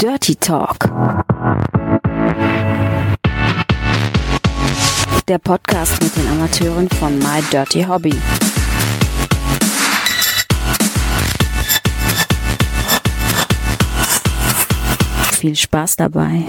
Dirty 0.00 0.36
Talk. 0.36 0.78
Der 5.26 5.38
Podcast 5.38 6.00
mit 6.00 6.14
den 6.14 6.28
Amateuren 6.28 6.88
von 6.88 7.18
My 7.18 7.42
Dirty 7.50 7.82
Hobby. 7.82 8.14
Viel 15.32 15.56
Spaß 15.56 15.96
dabei. 15.96 16.48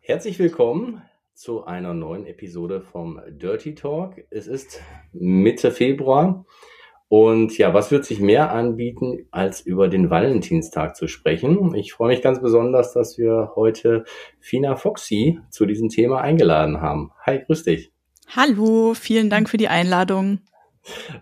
Herzlich 0.00 0.40
willkommen 0.40 1.00
zu 1.32 1.64
einer 1.64 1.94
neuen 1.94 2.26
Episode 2.26 2.80
vom 2.80 3.20
Dirty 3.28 3.76
Talk. 3.76 4.16
Es 4.30 4.48
ist 4.48 4.80
Mitte 5.12 5.70
Februar 5.70 6.44
und 7.12 7.58
ja, 7.58 7.74
was 7.74 7.90
wird 7.90 8.06
sich 8.06 8.20
mehr 8.20 8.52
anbieten, 8.52 9.26
als 9.32 9.60
über 9.60 9.88
den 9.88 10.08
Valentinstag 10.08 10.96
zu 10.96 11.08
sprechen? 11.08 11.74
Ich 11.74 11.92
freue 11.92 12.08
mich 12.08 12.22
ganz 12.22 12.40
besonders, 12.40 12.94
dass 12.94 13.18
wir 13.18 13.52
heute 13.54 14.04
Fina 14.40 14.76
Foxy 14.76 15.38
zu 15.50 15.66
diesem 15.66 15.90
Thema 15.90 16.22
eingeladen 16.22 16.80
haben. 16.80 17.10
Hi, 17.26 17.40
grüß 17.44 17.64
dich. 17.64 17.92
Hallo, 18.28 18.94
vielen 18.94 19.28
Dank 19.28 19.50
für 19.50 19.58
die 19.58 19.68
Einladung. 19.68 20.38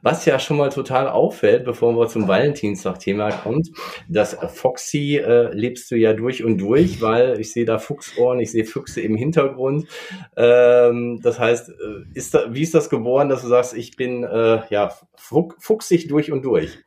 Was 0.02 0.24
ja 0.24 0.38
schon 0.38 0.56
mal 0.56 0.70
total 0.70 1.08
auffällt, 1.08 1.64
bevor 1.64 1.94
wir 1.96 2.08
zum 2.08 2.26
Valentinstag-Thema 2.28 3.30
kommt, 3.30 3.70
das 4.08 4.36
Foxy 4.54 5.16
äh, 5.16 5.52
lebst 5.52 5.90
du 5.90 5.96
ja 5.96 6.12
durch 6.14 6.42
und 6.44 6.58
durch, 6.58 7.02
weil 7.02 7.38
ich 7.38 7.52
sehe 7.52 7.64
da 7.64 7.78
Fuchsohren, 7.78 8.40
ich 8.40 8.50
sehe 8.50 8.64
Füchse 8.64 9.00
im 9.00 9.16
Hintergrund. 9.16 9.86
Ähm, 10.36 11.20
das 11.22 11.38
heißt, 11.38 11.70
äh, 11.70 11.74
ist 12.14 12.34
da, 12.34 12.52
wie 12.54 12.62
ist 12.62 12.74
das 12.74 12.88
geboren, 12.88 13.28
dass 13.28 13.42
du 13.42 13.48
sagst, 13.48 13.74
ich 13.74 13.96
bin 13.96 14.24
äh, 14.24 14.62
ja 14.70 14.94
fuchsig 15.58 16.08
durch 16.08 16.32
und 16.32 16.42
durch? 16.42 16.78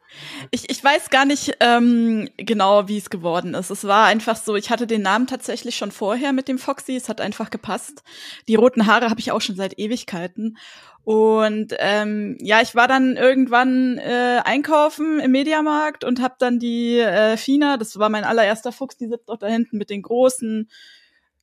Ich, 0.52 0.70
ich 0.70 0.84
weiß 0.84 1.10
gar 1.10 1.26
nicht 1.26 1.58
ähm, 1.60 2.30
genau, 2.38 2.88
wie 2.88 2.98
es 2.98 3.10
geworden 3.10 3.54
ist. 3.54 3.70
Es 3.70 3.86
war 3.86 4.06
einfach 4.06 4.36
so, 4.36 4.56
ich 4.56 4.70
hatte 4.70 4.88
den 4.88 5.02
Namen 5.02 5.28
tatsächlich 5.28 5.76
schon 5.76 5.92
vorher 5.92 6.34
mit 6.34 6.48
dem 6.48 6.58
Foxy, 6.58 6.96
es 6.96 7.10
hat 7.10 7.22
einfach 7.22 7.50
gepasst. 7.50 8.04
Die 8.48 8.56
roten 8.56 8.86
Haare 8.86 9.10
habe 9.10 9.20
ich 9.20 9.32
auch 9.32 9.42
schon 9.42 9.56
seit 9.56 9.80
Ewigkeiten. 9.80 10.58
Und 11.04 11.76
ähm, 11.80 12.38
ja, 12.40 12.62
ich 12.62 12.76
war 12.76 12.88
dann 12.88 13.18
irgendwann 13.18 13.98
äh, 13.98 14.42
einkaufen 14.46 15.20
im 15.20 15.32
Mediamarkt 15.32 16.06
und 16.06 16.22
habe 16.22 16.36
dann 16.40 16.60
die 16.60 17.00
äh, 17.00 17.36
Fina, 17.36 17.76
das 17.78 18.00
war 18.00 18.10
mein 18.10 18.24
allererster 18.24 18.72
Fuchs, 18.72 18.96
die 18.96 19.08
sitzt 19.08 19.30
auch 19.30 19.38
da 19.38 19.48
hinten 19.48 19.78
mit 19.78 19.90
den 19.90 20.02
großen 20.02 20.70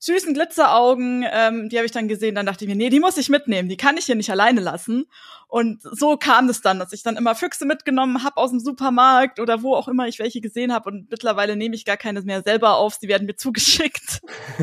süßen 0.02 0.32
Glitzeraugen, 0.32 1.26
ähm, 1.30 1.68
die 1.68 1.76
habe 1.76 1.84
ich 1.84 1.92
dann 1.92 2.08
gesehen, 2.08 2.34
dann 2.34 2.46
dachte 2.46 2.64
ich 2.64 2.70
mir, 2.70 2.76
nee, 2.76 2.88
die 2.88 3.00
muss 3.00 3.18
ich 3.18 3.28
mitnehmen, 3.28 3.68
die 3.68 3.76
kann 3.76 3.98
ich 3.98 4.06
hier 4.06 4.14
nicht 4.14 4.30
alleine 4.30 4.62
lassen. 4.62 5.04
Und 5.46 5.82
so 5.82 6.16
kam 6.16 6.48
es 6.48 6.62
dann, 6.62 6.78
dass 6.78 6.94
ich 6.94 7.02
dann 7.02 7.18
immer 7.18 7.34
Füchse 7.34 7.66
mitgenommen 7.66 8.24
habe 8.24 8.38
aus 8.38 8.50
dem 8.50 8.60
Supermarkt 8.60 9.40
oder 9.40 9.62
wo 9.62 9.74
auch 9.74 9.88
immer 9.88 10.08
ich 10.08 10.18
welche 10.18 10.40
gesehen 10.40 10.72
habe. 10.72 10.88
Und 10.88 11.10
mittlerweile 11.10 11.54
nehme 11.54 11.74
ich 11.74 11.84
gar 11.84 11.98
keine 11.98 12.22
mehr 12.22 12.42
selber 12.42 12.76
auf, 12.76 12.94
sie 12.94 13.08
werden 13.08 13.26
mir 13.26 13.36
zugeschickt 13.36 14.22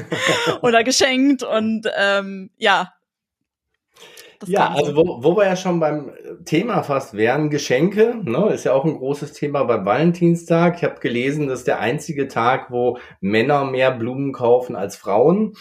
oder 0.63 0.83
geschenkt. 0.83 1.43
Und 1.43 1.87
ähm, 1.95 2.49
ja, 2.57 2.93
das 4.39 4.49
ja, 4.49 4.69
also 4.69 4.95
wo, 4.95 5.23
wo 5.23 5.35
wir 5.35 5.45
ja 5.45 5.55
schon 5.55 5.79
beim 5.79 6.11
Thema 6.45 6.83
fast 6.83 7.15
wären, 7.15 7.49
Geschenke, 7.49 8.15
ne, 8.23 8.49
ist 8.53 8.65
ja 8.65 8.73
auch 8.73 8.85
ein 8.85 8.97
großes 8.97 9.33
Thema 9.33 9.63
beim 9.63 9.85
Valentinstag. 9.85 10.77
Ich 10.77 10.83
habe 10.83 10.99
gelesen, 10.99 11.47
das 11.47 11.59
ist 11.59 11.67
der 11.67 11.79
einzige 11.79 12.27
Tag, 12.27 12.69
wo 12.69 12.99
Männer 13.19 13.65
mehr 13.65 13.91
Blumen 13.91 14.33
kaufen 14.33 14.75
als 14.75 14.95
Frauen. 14.95 15.53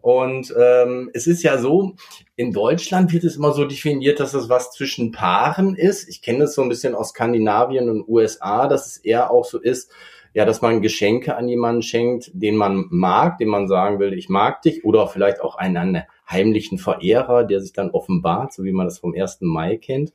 Und 0.00 0.54
ähm, 0.58 1.10
es 1.12 1.26
ist 1.26 1.42
ja 1.42 1.58
so, 1.58 1.96
in 2.36 2.52
Deutschland 2.52 3.12
wird 3.12 3.24
es 3.24 3.36
immer 3.36 3.52
so 3.52 3.66
definiert, 3.66 4.20
dass 4.20 4.32
es 4.32 4.48
was 4.48 4.70
zwischen 4.70 5.12
Paaren 5.12 5.76
ist. 5.76 6.08
Ich 6.08 6.22
kenne 6.22 6.40
das 6.40 6.54
so 6.54 6.62
ein 6.62 6.68
bisschen 6.70 6.94
aus 6.94 7.10
Skandinavien 7.10 7.90
und 7.90 8.08
USA, 8.08 8.68
dass 8.68 8.86
es 8.86 8.96
eher 8.96 9.30
auch 9.30 9.44
so 9.44 9.58
ist, 9.58 9.92
ja, 10.32 10.44
dass 10.44 10.62
man 10.62 10.82
Geschenke 10.82 11.36
an 11.36 11.48
jemanden 11.48 11.82
schenkt, 11.82 12.30
den 12.32 12.56
man 12.56 12.86
mag, 12.90 13.38
den 13.38 13.48
man 13.48 13.68
sagen 13.68 14.00
will, 14.00 14.12
ich 14.14 14.28
mag 14.28 14.62
dich, 14.62 14.84
oder 14.84 15.06
vielleicht 15.08 15.40
auch 15.40 15.56
einen 15.56 16.02
heimlichen 16.28 16.78
Verehrer, 16.78 17.44
der 17.44 17.60
sich 17.60 17.72
dann 17.72 17.90
offenbart, 17.90 18.52
so 18.52 18.64
wie 18.64 18.72
man 18.72 18.86
das 18.86 18.98
vom 18.98 19.14
1. 19.14 19.38
Mai 19.40 19.76
kennt. 19.76 20.12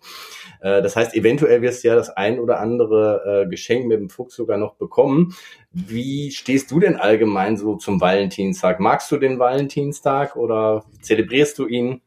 Äh, 0.62 0.81
das 0.81 0.96
heißt, 0.96 1.16
eventuell 1.16 1.62
wirst 1.62 1.84
du 1.84 1.90
ja 1.90 1.96
das 1.96 2.09
ein 2.09 2.40
oder 2.40 2.59
andere 2.59 3.44
äh, 3.46 3.50
Geschenk 3.50 3.88
mit 3.88 4.00
dem 4.00 4.09
Fuchs 4.09 4.36
sogar 4.36 4.58
noch 4.58 4.75
bekommen. 4.75 5.36
Wie 5.72 6.31
stehst 6.31 6.72
du 6.72 6.80
denn 6.80 6.96
allgemein 6.96 7.58
so 7.58 7.75
zum 7.75 8.02
Valentinstag? 8.02 8.80
Magst 8.80 9.12
du 9.12 9.18
den 9.18 9.40
Valentinstag 9.40 10.36
oder 10.36 10.84
zelebrierst 11.02 11.59
du 11.59 11.68
ihn? 11.68 12.02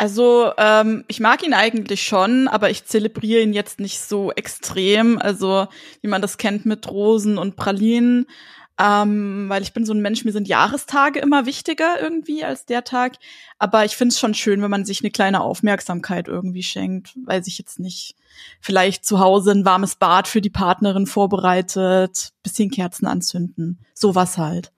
Also 0.00 0.52
ähm, 0.56 1.04
ich 1.08 1.20
mag 1.20 1.46
ihn 1.46 1.52
eigentlich 1.52 2.02
schon, 2.02 2.48
aber 2.48 2.70
ich 2.70 2.86
zelebriere 2.86 3.42
ihn 3.42 3.52
jetzt 3.52 3.80
nicht 3.80 4.00
so 4.00 4.32
extrem. 4.32 5.18
Also 5.18 5.66
wie 6.00 6.08
man 6.08 6.22
das 6.22 6.38
kennt 6.38 6.64
mit 6.64 6.90
Rosen 6.90 7.36
und 7.36 7.56
Pralinen. 7.56 8.26
Ähm, 8.82 9.44
weil 9.48 9.62
ich 9.62 9.74
bin 9.74 9.84
so 9.84 9.92
ein 9.92 10.00
Mensch, 10.00 10.24
mir 10.24 10.32
sind 10.32 10.48
Jahrestage 10.48 11.20
immer 11.20 11.44
wichtiger 11.44 12.00
irgendwie 12.00 12.44
als 12.44 12.64
der 12.64 12.82
Tag. 12.82 13.16
Aber 13.58 13.84
ich 13.84 13.94
finde 13.94 14.14
es 14.14 14.18
schon 14.18 14.32
schön, 14.32 14.62
wenn 14.62 14.70
man 14.70 14.86
sich 14.86 15.02
eine 15.02 15.10
kleine 15.10 15.42
Aufmerksamkeit 15.42 16.28
irgendwie 16.28 16.62
schenkt, 16.62 17.12
weil 17.26 17.44
sich 17.44 17.58
jetzt 17.58 17.78
nicht 17.78 18.16
vielleicht 18.58 19.04
zu 19.04 19.20
Hause 19.20 19.50
ein 19.50 19.66
warmes 19.66 19.96
Bad 19.96 20.28
für 20.28 20.40
die 20.40 20.48
Partnerin 20.48 21.06
vorbereitet, 21.06 22.32
bisschen 22.42 22.70
Kerzen 22.70 23.06
anzünden, 23.06 23.80
sowas 23.92 24.38
halt. 24.38 24.72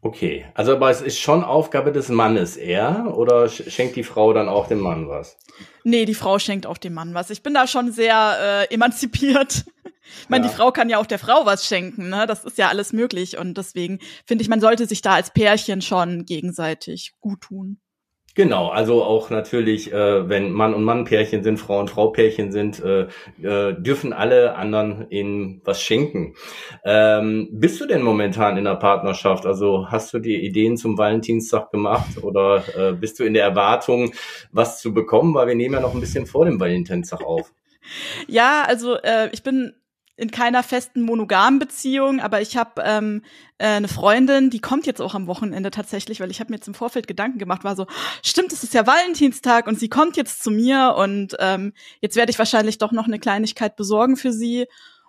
Okay, 0.00 0.46
also 0.54 0.72
aber 0.72 0.90
es 0.90 1.00
ist 1.00 1.18
schon 1.18 1.44
Aufgabe 1.44 1.92
des 1.92 2.08
Mannes 2.08 2.56
eher 2.56 3.12
oder 3.16 3.48
schenkt 3.48 3.96
die 3.96 4.02
Frau 4.02 4.32
dann 4.32 4.48
auch 4.48 4.66
dem 4.66 4.80
Mann 4.80 5.08
was? 5.08 5.38
Nee, 5.84 6.04
die 6.04 6.14
Frau 6.14 6.38
schenkt 6.38 6.66
auch 6.66 6.78
dem 6.78 6.94
Mann 6.94 7.14
was. 7.14 7.30
Ich 7.30 7.42
bin 7.42 7.54
da 7.54 7.66
schon 7.66 7.92
sehr 7.92 8.66
äh, 8.68 8.74
emanzipiert. 8.74 9.64
Ich 10.22 10.28
meine, 10.28 10.44
ja. 10.44 10.50
die 10.50 10.56
Frau 10.56 10.72
kann 10.72 10.90
ja 10.90 10.98
auch 10.98 11.06
der 11.06 11.18
Frau 11.18 11.46
was 11.46 11.66
schenken, 11.66 12.10
ne? 12.10 12.26
Das 12.26 12.44
ist 12.44 12.58
ja 12.58 12.68
alles 12.68 12.92
möglich 12.92 13.38
und 13.38 13.56
deswegen 13.56 14.00
finde 14.26 14.42
ich, 14.42 14.48
man 14.48 14.60
sollte 14.60 14.86
sich 14.86 15.00
da 15.00 15.14
als 15.14 15.30
Pärchen 15.30 15.80
schon 15.80 16.24
gegenseitig 16.24 17.14
gut 17.20 17.42
tun. 17.42 17.80
Genau, 18.34 18.68
also 18.68 19.02
auch 19.04 19.28
natürlich, 19.28 19.92
äh, 19.92 20.28
wenn 20.28 20.52
Mann 20.52 20.72
und 20.72 20.84
Mann 20.84 21.04
Pärchen 21.04 21.42
sind, 21.42 21.58
Frau 21.58 21.78
und 21.80 21.90
Frau 21.90 22.08
Pärchen 22.08 22.50
sind, 22.50 22.82
äh, 22.82 23.08
äh, 23.42 23.74
dürfen 23.78 24.14
alle 24.14 24.54
anderen 24.54 25.10
ihnen 25.10 25.60
was 25.64 25.82
schenken. 25.82 26.34
Ähm, 26.82 27.48
bist 27.52 27.78
du 27.80 27.86
denn 27.86 28.00
momentan 28.00 28.56
in 28.56 28.64
der 28.64 28.76
Partnerschaft? 28.76 29.44
Also 29.44 29.90
hast 29.90 30.14
du 30.14 30.18
dir 30.18 30.40
Ideen 30.40 30.78
zum 30.78 30.96
Valentinstag 30.96 31.70
gemacht 31.70 32.22
oder 32.22 32.64
äh, 32.74 32.92
bist 32.94 33.20
du 33.20 33.24
in 33.24 33.34
der 33.34 33.44
Erwartung, 33.44 34.14
was 34.50 34.80
zu 34.80 34.94
bekommen? 34.94 35.34
Weil 35.34 35.48
wir 35.48 35.54
nehmen 35.54 35.74
ja 35.74 35.80
noch 35.80 35.94
ein 35.94 36.00
bisschen 36.00 36.24
vor 36.24 36.46
dem 36.46 36.58
Valentinstag 36.58 37.22
auf. 37.22 37.52
Ja, 38.28 38.62
also 38.64 38.94
äh, 38.98 39.28
ich 39.32 39.42
bin 39.42 39.74
in 40.16 40.30
keiner 40.30 40.62
festen 40.62 41.02
monogamen 41.02 41.58
Beziehung, 41.58 42.20
aber 42.20 42.40
ich 42.40 42.56
habe 42.56 42.82
ähm, 42.84 43.22
äh, 43.58 43.66
eine 43.66 43.88
Freundin, 43.88 44.50
die 44.50 44.60
kommt 44.60 44.86
jetzt 44.86 45.00
auch 45.00 45.14
am 45.14 45.26
Wochenende 45.26 45.70
tatsächlich, 45.70 46.20
weil 46.20 46.30
ich 46.30 46.40
habe 46.40 46.50
mir 46.50 46.56
jetzt 46.56 46.68
im 46.68 46.74
Vorfeld 46.74 47.06
Gedanken 47.06 47.38
gemacht, 47.38 47.64
war 47.64 47.76
so, 47.76 47.86
stimmt, 48.22 48.52
es 48.52 48.62
ist 48.62 48.74
ja 48.74 48.86
Valentinstag 48.86 49.66
und 49.66 49.78
sie 49.78 49.88
kommt 49.88 50.16
jetzt 50.16 50.42
zu 50.42 50.50
mir 50.50 50.94
und 50.96 51.34
ähm, 51.38 51.72
jetzt 52.00 52.16
werde 52.16 52.30
ich 52.30 52.38
wahrscheinlich 52.38 52.78
doch 52.78 52.92
noch 52.92 53.06
eine 53.06 53.18
Kleinigkeit 53.18 53.74
besorgen 53.76 54.16
für 54.16 54.32
sie 54.32 54.66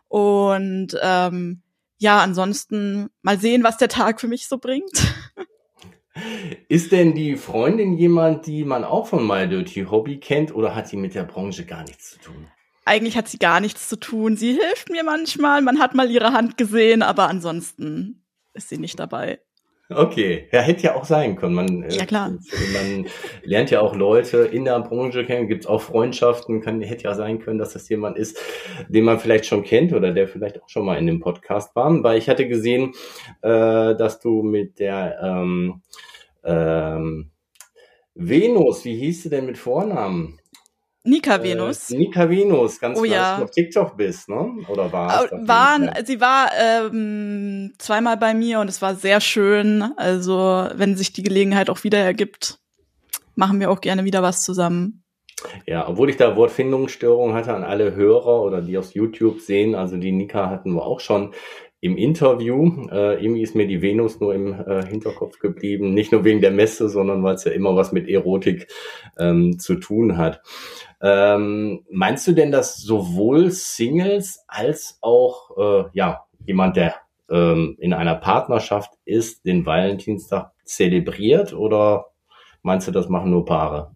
und 0.07 0.97
ähm, 1.01 1.61
ja, 1.97 2.19
ansonsten 2.19 3.09
mal 3.21 3.37
sehen, 3.39 3.63
was 3.63 3.77
der 3.77 3.89
Tag 3.89 4.21
für 4.21 4.27
mich 4.27 4.47
so 4.47 4.57
bringt. 4.57 4.91
Ist 6.67 6.91
denn 6.91 7.15
die 7.15 7.35
Freundin 7.37 7.97
jemand, 7.97 8.45
die 8.45 8.63
man 8.65 8.83
auch 8.83 9.07
von 9.07 9.25
My 9.25 9.47
Dirty 9.47 9.85
Hobby 9.89 10.19
kennt 10.19 10.53
oder 10.53 10.75
hat 10.75 10.87
sie 10.87 10.97
mit 10.97 11.15
der 11.15 11.23
Branche 11.23 11.65
gar 11.65 11.83
nichts 11.83 12.11
zu 12.11 12.19
tun? 12.19 12.47
Eigentlich 12.85 13.17
hat 13.17 13.27
sie 13.27 13.39
gar 13.39 13.59
nichts 13.59 13.89
zu 13.89 13.97
tun. 13.97 14.38
Sie 14.38 14.53
hilft 14.53 14.89
mir 14.89 15.03
manchmal, 15.03 15.61
man 15.61 15.79
hat 15.79 15.95
mal 15.95 16.09
ihre 16.09 16.33
Hand 16.33 16.57
gesehen, 16.57 17.01
aber 17.01 17.29
ansonsten 17.29 18.23
ist 18.53 18.69
sie 18.69 18.77
nicht 18.77 18.99
dabei. 18.99 19.39
Okay, 19.89 20.47
ja, 20.51 20.61
hätte 20.61 20.83
ja 20.83 20.95
auch 20.95 21.05
sein 21.05 21.35
können. 21.35 21.55
Man, 21.55 21.83
äh, 21.83 21.94
ja, 21.94 22.05
klar. 22.05 22.31
man 22.73 23.05
lernt 23.44 23.69
ja 23.69 23.81
auch 23.81 23.95
Leute 23.95 24.39
in 24.39 24.66
der 24.66 24.79
Branche 24.79 25.25
kennen, 25.25 25.47
gibt 25.47 25.66
es 25.66 25.69
auch 25.69 25.81
Freundschaften, 25.81 26.61
kann, 26.61 26.81
hätte 26.81 27.03
ja 27.03 27.13
sein 27.16 27.39
können, 27.39 27.59
dass 27.59 27.73
das 27.73 27.89
jemand 27.89 28.17
ist, 28.17 28.39
den 28.88 29.03
man 29.03 29.19
vielleicht 29.19 29.45
schon 29.45 29.63
kennt 29.63 29.94
oder 29.94 30.12
der 30.12 30.27
vielleicht 30.27 30.62
auch 30.62 30.69
schon 30.69 30.85
mal 30.85 30.97
in 30.97 31.06
dem 31.06 31.19
Podcast 31.19 31.75
war. 31.75 32.03
Weil 32.03 32.18
ich 32.18 32.30
hatte 32.30 32.47
gesehen, 32.47 32.94
äh, 33.41 33.95
dass 33.95 34.19
du 34.19 34.41
mit 34.41 34.80
der 34.80 35.19
ähm, 35.21 35.81
ähm, 36.44 37.31
Venus, 38.15 38.85
wie 38.85 38.95
hieß 38.95 39.24
sie 39.24 39.30
denn 39.30 39.45
mit 39.45 39.57
Vornamen? 39.57 40.39
Nika 41.05 41.44
Venus. 41.44 41.91
Äh, 41.91 41.97
Nika 41.97 42.29
Venus, 42.29 42.79
ganz 42.79 42.97
oh, 42.97 43.03
klar, 43.03 43.15
ja. 43.15 43.38
du 43.38 43.44
auf 43.44 43.51
TikTok 43.51 43.97
bist, 43.97 44.29
ne? 44.29 44.53
Oder 44.69 44.91
war 44.91 45.25
es? 45.25 45.47
Waren, 45.47 45.91
sie 46.05 46.21
war 46.21 46.50
ähm, 46.57 47.73
zweimal 47.77 48.17
bei 48.17 48.33
mir 48.33 48.59
und 48.61 48.69
es 48.69 48.81
war 48.81 48.95
sehr 48.95 49.19
schön. 49.19 49.83
Also, 49.97 50.67
wenn 50.73 50.95
sich 50.95 51.11
die 51.11 51.23
Gelegenheit 51.23 51.69
auch 51.69 51.83
wieder 51.83 52.00
ergibt, 52.00 52.59
machen 53.35 53.59
wir 53.59 53.69
auch 53.69 53.81
gerne 53.81 54.05
wieder 54.05 54.23
was 54.23 54.44
zusammen. 54.44 55.03
Ja, 55.65 55.88
obwohl 55.89 56.09
ich 56.09 56.15
da 56.15 56.38
Wortfindungsstörungen 56.38 57.35
hatte 57.35 57.53
an 57.53 57.63
alle 57.63 57.95
Hörer 57.95 58.41
oder 58.41 58.61
die 58.61 58.77
aus 58.77 58.94
YouTube 58.94 59.41
sehen, 59.41 59.75
also 59.75 59.97
die 59.97 60.13
Nika 60.13 60.49
hatten 60.49 60.73
wir 60.73 60.83
auch 60.83 61.01
schon 61.01 61.33
im 61.83 61.97
Interview. 61.97 62.88
Äh, 62.89 63.21
irgendwie 63.21 63.41
ist 63.41 63.56
mir 63.56 63.68
die 63.68 63.81
Venus 63.81 64.21
nur 64.21 64.33
im 64.33 64.53
äh, 64.53 64.85
Hinterkopf 64.85 65.39
geblieben. 65.39 65.94
Nicht 65.94 66.13
nur 66.13 66.24
wegen 66.24 66.39
der 66.39 66.51
Messe, 66.51 66.88
sondern 66.88 67.24
weil 67.24 67.35
es 67.35 67.44
ja 67.44 67.51
immer 67.51 67.75
was 67.75 67.91
mit 67.91 68.07
Erotik 68.07 68.68
ähm, 69.19 69.59
zu 69.59 69.75
tun 69.75 70.18
hat. 70.18 70.41
Ähm, 71.01 71.83
meinst 71.91 72.25
du 72.25 72.31
denn, 72.31 72.53
dass 72.53 72.77
sowohl 72.77 73.51
Singles 73.51 74.45
als 74.47 74.97
auch 75.01 75.57
äh, 75.57 75.89
ja 75.91 76.24
jemand, 76.45 76.77
der 76.77 76.95
ähm, 77.30 77.75
in 77.80 77.91
einer 77.91 78.15
Partnerschaft 78.15 78.94
ist, 79.03 79.45
den 79.45 79.65
Valentinstag 79.65 80.53
zelebriert 80.63 81.51
oder 81.51 82.06
meinst 82.62 82.88
du, 82.88 82.91
das 82.91 83.09
machen 83.09 83.31
nur 83.31 83.44
Paare? 83.44 83.94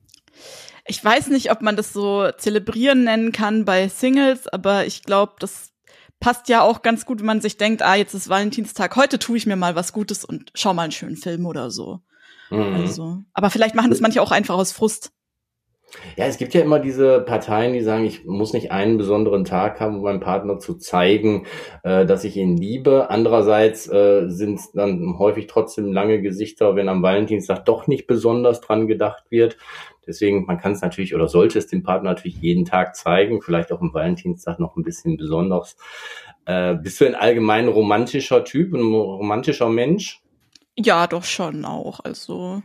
Ich 0.86 1.04
weiß 1.04 1.30
nicht, 1.30 1.51
ob 1.51 1.62
man 1.62 1.78
das 1.78 1.94
so 1.94 2.31
zelebrieren 2.38 3.06
nennen 3.06 3.31
kann 3.31 3.63
bei 3.63 3.88
Singles, 3.88 4.50
aber 4.50 4.86
ich 4.86 5.04
glaube, 5.04 5.36
das 5.39 5.72
passt 6.19 6.50
ja 6.50 6.62
auch 6.62 6.81
ganz 6.81 7.06
gut, 7.06 7.19
wenn 7.19 7.25
man 7.25 7.42
sich 7.42 7.58
denkt, 7.58 7.81
ah, 7.81 7.96
jetzt 7.96 8.14
ist 8.14 8.30
Valentinstag, 8.30 8.96
heute 8.96 9.19
tue 9.19 9.38
ich 9.38 9.46
mir 9.46 9.56
mal 9.56 9.75
was 9.75 9.94
Gutes 9.94 10.25
und 10.25 10.52
schau 10.56 10.74
mal 10.74 10.84
einen 10.84 10.92
schönen 10.92 11.18
Film 11.18 11.46
oder 11.46 11.69
so. 11.72 12.02
Mhm. 12.50 12.75
Also, 12.75 13.24
aber 13.34 13.50
vielleicht 13.50 13.75
machen 13.75 13.90
das 13.90 14.02
manche 14.02 14.22
auch 14.22 14.31
einfach 14.31 14.56
aus 14.56 14.72
Frust. 14.72 15.12
Ja, 16.18 16.25
es 16.25 16.38
gibt 16.38 16.54
ja 16.54 16.62
immer 16.62 16.80
diese 16.80 17.22
Parteien, 17.22 17.72
die 17.72 17.81
sagen, 17.81 18.04
ich 18.04 18.25
muss 18.25 18.51
nicht 18.51 18.72
einen 18.72 18.98
besonderen 18.98 19.45
Tag 19.45 19.80
haben, 19.80 19.98
um 19.98 20.04
meinem 20.04 20.19
Partner 20.19 20.60
zu 20.60 20.75
zeigen, 20.75 21.45
äh, 21.84 22.06
dass 22.06 22.25
ich 22.25 22.36
ihn 22.36 22.57
liebe. 22.57 23.10
Andererseits 23.10 23.88
äh, 23.88 24.28
sind 24.28 24.60
es 24.60 24.72
dann 24.74 25.18
häufig 25.18 25.48
trotzdem 25.48 25.94
lange 25.94 26.22
Gesichter, 26.22 26.75
wenn 26.75 26.89
am 26.89 27.04
Valentinstag 27.04 27.63
doch 27.66 27.88
nicht 27.88 28.06
besonders 28.06 28.60
dran 28.60 28.88
gedacht 28.88 29.24
wird. 29.30 29.57
Deswegen, 30.06 30.45
man 30.45 30.57
kann 30.57 30.74
es 30.74 30.81
natürlich 30.81 31.16
oder 31.16 31.28
sollte 31.28 31.60
es 31.60 31.68
dem 31.68 31.84
Partner 31.84 32.12
natürlich 32.12 32.42
jeden 32.42 32.66
Tag 32.66 32.95
zeigen, 32.95 33.42
vielleicht 33.42 33.72
auch 33.72 33.81
am 33.81 33.94
Valentinstag 33.94 34.60
noch 34.60 34.75
ein 34.75 34.84
bisschen 34.84 35.16
besonders. 35.16 35.78
Äh, 36.45 36.75
bist 36.75 37.00
du 37.00 37.06
ein 37.06 37.16
allgemein 37.16 37.69
romantischer 37.69 38.44
Typ, 38.44 38.74
ein 38.74 38.81
romantischer 38.81 39.69
Mensch? 39.69 40.22
Ja, 40.75 41.07
doch 41.07 41.24
schon 41.24 41.63
auch. 41.66 42.01
Also 42.01 42.62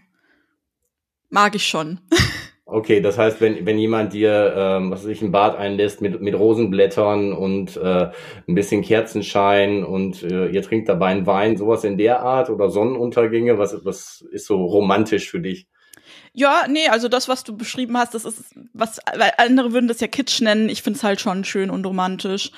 mag 1.31 1.55
ich 1.55 1.67
schon. 1.67 2.01
Okay, 2.73 3.03
das 3.03 3.19
heißt, 3.19 3.43
wenn, 3.43 3.67
wenn 3.67 3.79
jemand 3.79 4.15
dir, 4.15 4.55
ähm, 4.57 4.91
was 4.91 5.03
weiß 5.03 5.11
ich, 5.11 5.21
ein 5.21 5.31
Bad 5.31 5.59
einlässt 5.59 6.01
mit, 6.01 6.23
mit 6.23 6.35
Rosenblättern 6.35 7.35
und 7.35 7.77
äh, 7.77 8.11
ein 8.49 8.55
bisschen 8.55 8.81
Kerzenschein 8.81 9.85
und 9.85 10.23
äh, 10.23 10.49
ihr 10.49 10.63
trinkt 10.63 10.89
dabei 10.89 11.09
einen 11.09 11.27
Wein, 11.27 11.59
sowas 11.59 11.85
in 11.85 11.99
der 11.99 12.21
Art 12.21 12.49
oder 12.49 12.71
Sonnenuntergänge, 12.71 13.59
was, 13.59 13.85
was 13.85 14.25
ist 14.33 14.47
so 14.47 14.65
romantisch 14.65 15.31
für 15.31 15.41
dich? 15.41 15.69
Ja, 16.33 16.63
nee, 16.67 16.89
also 16.89 17.09
das, 17.09 17.29
was 17.29 17.45
du 17.45 17.55
beschrieben 17.55 17.99
hast, 17.99 18.15
das 18.15 18.25
ist 18.25 18.55
was, 18.73 19.01
weil 19.15 19.33
andere 19.37 19.75
würden 19.75 19.89
das 19.89 20.01
ja 20.01 20.07
Kitsch 20.07 20.41
nennen. 20.41 20.71
Ich 20.71 20.83
find's 20.83 21.05
halt 21.05 21.21
schon 21.21 21.45
schön 21.45 21.69
und 21.69 21.85
romantisch. 21.85 22.53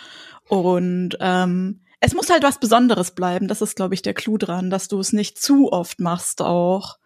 Und 0.49 1.17
ähm, 1.19 1.81
es 1.99 2.15
muss 2.15 2.31
halt 2.31 2.45
was 2.45 2.61
Besonderes 2.61 3.11
bleiben. 3.11 3.49
Das 3.49 3.63
ist, 3.63 3.75
glaube 3.75 3.95
ich, 3.95 4.03
der 4.03 4.15
Clou 4.15 4.39
dran, 4.39 4.71
dass 4.71 4.87
du 4.87 5.01
es 5.01 5.13
nicht 5.13 5.43
zu 5.43 5.73
oft 5.73 5.99
machst 5.99 6.41
auch. 6.41 6.99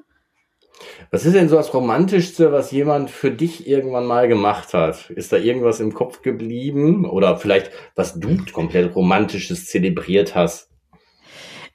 Was 1.10 1.25
ist 1.25 1.34
denn 1.34 1.48
so 1.48 1.56
das 1.56 1.72
Romantischste, 1.72 2.52
was 2.52 2.70
jemand 2.70 3.10
für 3.10 3.30
dich 3.30 3.66
irgendwann 3.66 4.06
mal 4.06 4.28
gemacht 4.28 4.75
hat? 4.75 5.10
Ist 5.10 5.32
da 5.32 5.36
irgendwas 5.36 5.80
im 5.80 5.94
Kopf 5.94 6.22
geblieben? 6.22 7.04
Oder 7.04 7.36
vielleicht, 7.36 7.70
was 7.94 8.19
du 8.19 8.36
komplett 8.52 8.94
Romantisches 8.94 9.66
zelebriert 9.66 10.34
hast? 10.34 10.69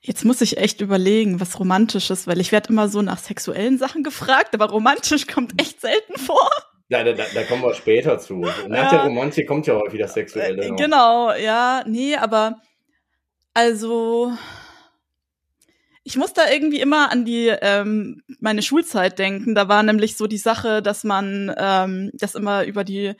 Jetzt 0.01 0.25
muss 0.25 0.41
ich 0.41 0.57
echt 0.57 0.81
überlegen, 0.81 1.39
was 1.39 1.59
Romantisches, 1.59 2.27
weil 2.27 2.41
ich 2.41 2.51
werde 2.51 2.69
immer 2.69 2.89
so 2.89 3.01
nach 3.01 3.19
sexuellen 3.19 3.77
Sachen 3.77 4.03
gefragt, 4.03 4.53
aber 4.53 4.69
romantisch 4.69 5.27
kommt 5.27 5.61
echt 5.61 5.79
selten 5.79 6.19
vor. 6.19 6.49
Ja, 6.89 7.03
da, 7.03 7.13
da, 7.13 7.23
da 7.33 7.43
kommen 7.43 7.63
wir 7.63 7.73
später 7.73 8.19
zu. 8.19 8.39
Nach 8.67 8.69
ja. 8.69 8.89
der 8.89 9.03
Romantik 9.05 9.47
kommt 9.47 9.65
ja 9.65 9.75
häufig 9.75 9.99
das 10.01 10.13
Sexuelle. 10.13 10.69
Noch. 10.69 10.75
Genau, 10.75 11.33
ja, 11.33 11.83
nee, 11.87 12.15
aber 12.17 12.59
also 13.53 14.33
ich 16.05 16.17
muss 16.17 16.33
da 16.33 16.49
irgendwie 16.49 16.81
immer 16.81 17.11
an 17.11 17.23
die 17.23 17.47
ähm, 17.47 18.23
meine 18.39 18.61
Schulzeit 18.61 19.17
denken. 19.19 19.55
Da 19.55 19.69
war 19.69 19.83
nämlich 19.83 20.17
so 20.17 20.27
die 20.27 20.37
Sache, 20.37 20.81
dass 20.81 21.03
man, 21.05 21.53
ähm, 21.57 22.11
dass 22.13 22.35
immer 22.35 22.65
über 22.65 22.83
die 22.83 23.13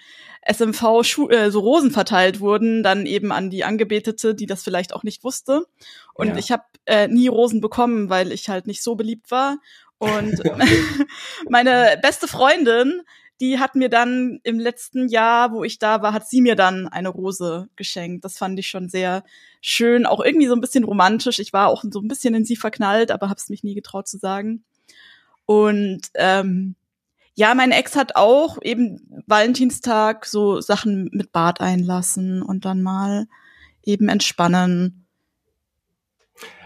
SMV 0.46 1.04
Schu 1.04 1.30
äh, 1.30 1.50
so 1.50 1.62
Rosen 1.62 1.92
verteilt 1.92 2.42
wurden, 2.42 2.84
dann 2.84 3.06
eben 3.06 3.32
an 3.32 3.50
die 3.50 3.64
Angebetete, 3.64 4.36
die 4.36 4.48
das 4.48 4.64
vielleicht 4.64 4.94
auch 4.94 5.04
nicht 5.04 5.24
wusste. 5.24 5.66
Und 6.14 6.30
ja. 6.30 6.38
ich 6.38 6.52
habe 6.52 6.64
äh, 6.86 7.08
nie 7.08 7.28
Rosen 7.28 7.62
bekommen, 7.62 8.10
weil 8.10 8.34
ich 8.34 8.50
halt 8.50 8.68
nicht 8.68 8.84
so 8.84 8.96
beliebt 8.96 9.32
war. 9.32 9.58
Und 9.98 10.42
meine 11.50 11.98
beste 12.02 12.28
Freundin, 12.28 13.02
die 13.40 13.60
hat 13.60 13.76
mir 13.76 13.88
dann 13.88 14.42
im 14.44 14.60
letzten 14.60 15.08
Jahr, 15.08 15.54
wo 15.54 15.64
ich 15.64 15.80
da 15.80 16.02
war, 16.02 16.12
hat 16.12 16.28
sie 16.28 16.42
mir 16.42 16.56
dann 16.56 16.90
eine 16.90 17.10
Rose 17.10 17.70
geschenkt. 17.78 18.26
Das 18.26 18.38
fand 18.38 18.60
ich 18.60 18.68
schon 18.68 18.90
sehr 18.90 19.24
schön, 19.66 20.06
auch 20.06 20.20
irgendwie 20.20 20.48
so 20.48 20.54
ein 20.54 20.62
bisschen 20.62 20.84
romantisch. 20.84 21.40
Ich 21.40 21.54
war 21.54 21.70
auch 21.70 21.84
so 21.90 22.02
ein 22.02 22.08
bisschen 22.10 22.36
in 22.36 22.44
sie 22.44 22.58
verknallt, 22.58 23.12
aber 23.12 23.30
habe 23.30 23.40
es 23.40 23.50
mich 23.50 23.64
nie 23.64 23.74
getraut 23.74 24.08
zu 24.08 24.18
sagen. 24.18 24.66
Und 25.46 26.02
ähm, 26.16 26.76
ja, 27.34 27.56
mein 27.56 27.72
Ex 27.72 27.96
hat 27.96 28.16
auch 28.16 28.58
eben 28.62 29.24
Valentinstag 29.26 30.26
so 30.26 30.60
Sachen 30.60 31.10
mit 31.14 31.32
Bad 31.32 31.62
einlassen 31.62 32.44
und 32.44 32.66
dann 32.66 32.84
mal 32.84 33.28
eben 33.84 34.10
entspannen. 34.10 35.03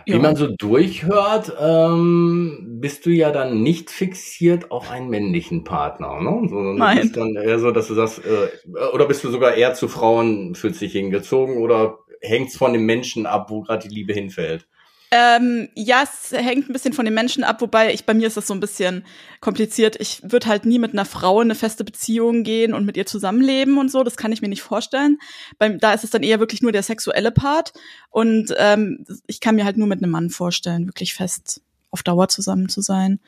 Wie 0.07 0.13
ja. 0.13 0.19
man 0.19 0.37
so 0.37 0.47
durchhört, 0.47 1.51
ähm, 1.59 2.77
bist 2.79 3.05
du 3.05 3.09
ja 3.09 3.29
dann 3.29 3.61
nicht 3.61 3.89
fixiert 3.89 4.71
auf 4.71 4.89
einen 4.89 5.09
männlichen 5.09 5.65
Partner, 5.65 6.21
ne? 6.21 6.47
Sondern 6.47 6.77
Nein. 6.77 7.01
bist 7.01 7.17
dann 7.17 7.35
eher 7.35 7.59
so, 7.59 7.71
dass 7.71 7.89
du 7.89 7.93
sagst, 7.93 8.21
äh, 8.25 8.47
oder 8.93 9.05
bist 9.05 9.25
du 9.25 9.29
sogar 9.29 9.55
eher 9.55 9.73
zu 9.73 9.89
Frauen 9.89 10.55
für 10.55 10.73
sich 10.73 10.93
hingezogen 10.93 11.57
oder 11.57 11.99
hängt's 12.21 12.55
von 12.55 12.71
dem 12.71 12.85
Menschen 12.85 13.25
ab, 13.25 13.49
wo 13.49 13.61
gerade 13.61 13.85
die 13.85 13.93
Liebe 13.93 14.13
hinfällt? 14.13 14.65
Ähm, 15.09 15.69
ja, 15.73 16.03
es 16.03 16.31
hängt 16.31 16.69
ein 16.69 16.73
bisschen 16.73 16.91
von 16.91 17.05
den 17.05 17.13
Menschen 17.13 17.45
ab, 17.45 17.61
wobei 17.61 17.93
ich 17.93 18.05
bei 18.05 18.13
mir 18.13 18.27
ist 18.27 18.35
das 18.35 18.47
so 18.47 18.53
ein 18.53 18.59
bisschen 18.59 19.05
kompliziert. 19.39 19.95
Ich 19.99 20.21
würde 20.23 20.47
halt 20.47 20.65
nie 20.65 20.79
mit 20.79 20.91
einer 20.91 21.05
Frau 21.05 21.39
in 21.39 21.47
eine 21.47 21.55
feste 21.55 21.85
Beziehung 21.85 22.43
gehen 22.43 22.73
und 22.73 22.85
mit 22.85 22.97
ihr 22.97 23.05
zusammenleben 23.05 23.77
und 23.77 23.89
so. 23.89 24.03
Das 24.03 24.17
kann 24.17 24.33
ich 24.33 24.41
mir 24.41 24.49
nicht 24.49 24.61
vorstellen. 24.61 25.17
Beim, 25.59 25.79
da 25.79 25.93
ist 25.93 26.03
es 26.03 26.09
dann 26.09 26.23
eher 26.23 26.39
wirklich 26.41 26.61
nur 26.61 26.73
der 26.73 26.83
sexuelle 26.83 27.31
Part. 27.31 27.71
Und 28.09 28.53
ähm, 28.57 29.05
ich 29.27 29.39
kann 29.39 29.55
mir 29.55 29.63
halt 29.63 29.77
nur 29.77 29.87
mit 29.87 30.03
einem 30.03 30.11
Mann 30.11 30.29
vorstellen, 30.29 30.87
wirklich 30.87 31.13
fest 31.13 31.61
auf 31.91 32.03
Dauer 32.03 32.27
zusammen 32.27 32.67
zu 32.67 32.81
sein. 32.81 33.19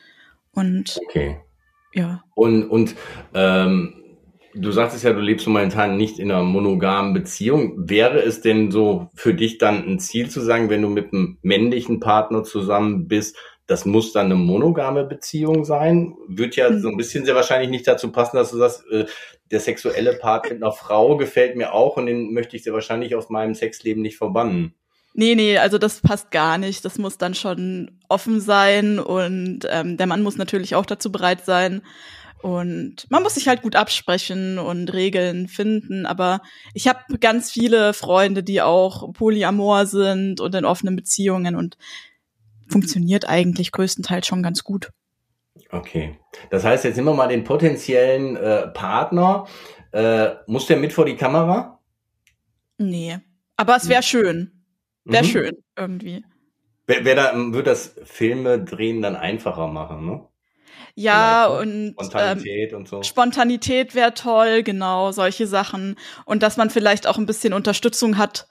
Und 0.52 1.00
okay. 1.08 1.38
ja. 1.94 2.24
Und, 2.36 2.66
und 2.66 2.96
ähm, 3.34 3.94
Du 4.54 4.72
sagtest 4.72 5.04
ja, 5.04 5.13
du 5.13 5.19
lebst 5.19 5.48
momentan 5.48 5.98
nicht 5.98 6.18
in 6.18 6.31
einer 6.31 6.44
monogamen 6.44 7.13
Beziehung. 7.13 7.74
Wäre 7.78 8.19
es 8.22 8.42
denn 8.42 8.72
so 8.72 9.10
für 9.13 9.34
dich 9.34 9.57
dann 9.60 9.88
ein 9.88 10.00
Ziel 10.00 10.30
zu 10.30 10.42
sagen, 10.42 10.69
wenn 10.69 10.81
du 10.81 10.90
mit 10.90 11.13
einem 11.13 11.38
männlichen 11.42 12.00
Partner 12.00 12.44
zusammen 12.44 13.07
bist, 13.07 13.38
das 13.68 13.86
muss 13.86 14.12
dann 14.13 14.25
eine 14.25 14.36
monogame 14.36 15.04
Beziehung 15.04 15.63
sein? 15.63 16.16
Wird 16.28 16.56
ja 16.56 16.75
so 16.80 16.90
ein 16.90 16.98
bisschen 16.98 17.25
sehr 17.25 17.36
wahrscheinlich 17.36 17.69
nicht 17.69 17.88
dazu 17.88 18.12
passen, 18.12 18.38
dass 18.38 18.50
du 18.50 18.57
sagst, 18.57 18.84
äh, 18.90 19.06
der 19.51 19.60
sexuelle 19.60 20.13
Part 20.13 20.50
mit 20.50 20.63
einer 20.63 20.72
Frau 20.72 21.18
gefällt 21.18 21.56
mir 21.56 21.74
auch 21.74 21.98
und 21.98 22.07
den 22.07 22.34
möchte 22.34 22.56
ich 22.56 22.63
sehr 22.63 22.74
wahrscheinlich 22.74 23.13
aus 23.16 23.30
meinem 23.30 23.54
Sexleben 23.54 24.02
nicht 24.02 24.18
verbannen. 24.18 24.73
Nee, 25.14 25.35
nee, 25.35 25.57
also 25.57 25.78
das 25.78 26.02
passt 26.02 26.31
gar 26.31 26.57
nicht. 26.57 26.85
Das 26.85 26.97
muss 26.97 27.18
dann 27.18 27.33
schon 27.33 28.00
offen 28.09 28.40
sein 28.40 29.00
und 29.00 29.68
ähm, 29.69 29.97
der 29.97 30.07
Mann 30.07 30.23
muss 30.23 30.38
natürlich 30.38 30.76
auch 30.76 30.85
dazu 30.85 31.12
bereit 31.12 31.45
sein. 31.45 31.81
Und 32.42 33.06
man 33.10 33.22
muss 33.22 33.36
sich 33.36 33.48
halt 33.48 33.62
gut 33.62 33.76
absprechen 33.76 34.60
und 34.60 34.94
Regeln 34.94 35.48
finden. 35.48 36.06
Aber 36.06 36.42
ich 36.74 36.88
habe 36.88 37.18
ganz 37.19 37.52
viele 37.52 37.94
Freunde, 37.94 38.44
die 38.44 38.62
auch 38.62 39.12
polyamor 39.14 39.86
sind 39.86 40.40
und 40.40 40.56
in 40.56 40.66
offenen 40.66 40.96
Beziehungen 40.96 41.56
und 41.56 41.78
funktioniert 42.69 43.28
eigentlich 43.28 43.72
größtenteils 43.72 44.26
schon 44.26 44.44
ganz 44.44 44.64
gut. 44.64 44.92
Okay. 45.72 46.18
Das 46.50 46.64
heißt, 46.64 46.86
jetzt 46.86 46.96
nehmen 46.96 47.10
wir 47.10 47.14
mal 47.14 47.28
den 47.28 47.44
potenziellen 47.44 48.38
äh, 48.38 48.68
Partner. 48.68 49.46
Äh, 49.92 50.30
muss 50.48 50.68
der 50.68 50.78
mit 50.78 50.94
vor 50.94 51.06
die 51.06 51.18
Kamera? 51.18 51.80
Nee. 52.78 53.19
Aber 53.58 53.76
es 53.76 53.90
wäre 53.90 54.04
schön. 54.04 54.64
Wäre 55.04 55.24
mhm. 55.24 55.28
schön, 55.28 55.58
irgendwie. 55.76 56.24
Wer, 56.88 57.04
wer 57.04 57.16
da, 57.16 57.34
wird 57.36 57.68
das 57.68 57.96
Filme 58.06 58.64
drehen 58.64 59.02
dann 59.02 59.16
einfacher 59.16 59.68
machen, 59.68 60.06
ne? 60.06 60.29
Ja, 60.95 61.48
und 61.48 61.94
Spontanität 61.94 62.71
ähm, 62.71 62.78
und 62.78 62.88
so. 62.88 63.04
Spontanität 63.04 63.95
wäre 63.95 64.14
toll, 64.14 64.64
genau, 64.64 65.12
solche 65.12 65.48
Sachen. 65.48 65.95
Und 66.26 66.44
dass 66.44 66.57
man 66.57 66.69
vielleicht 66.69 67.07
auch 67.07 67.18
ein 67.18 67.26
bisschen 67.26 67.54
Unterstützung 67.54 68.18
hat, 68.18 68.48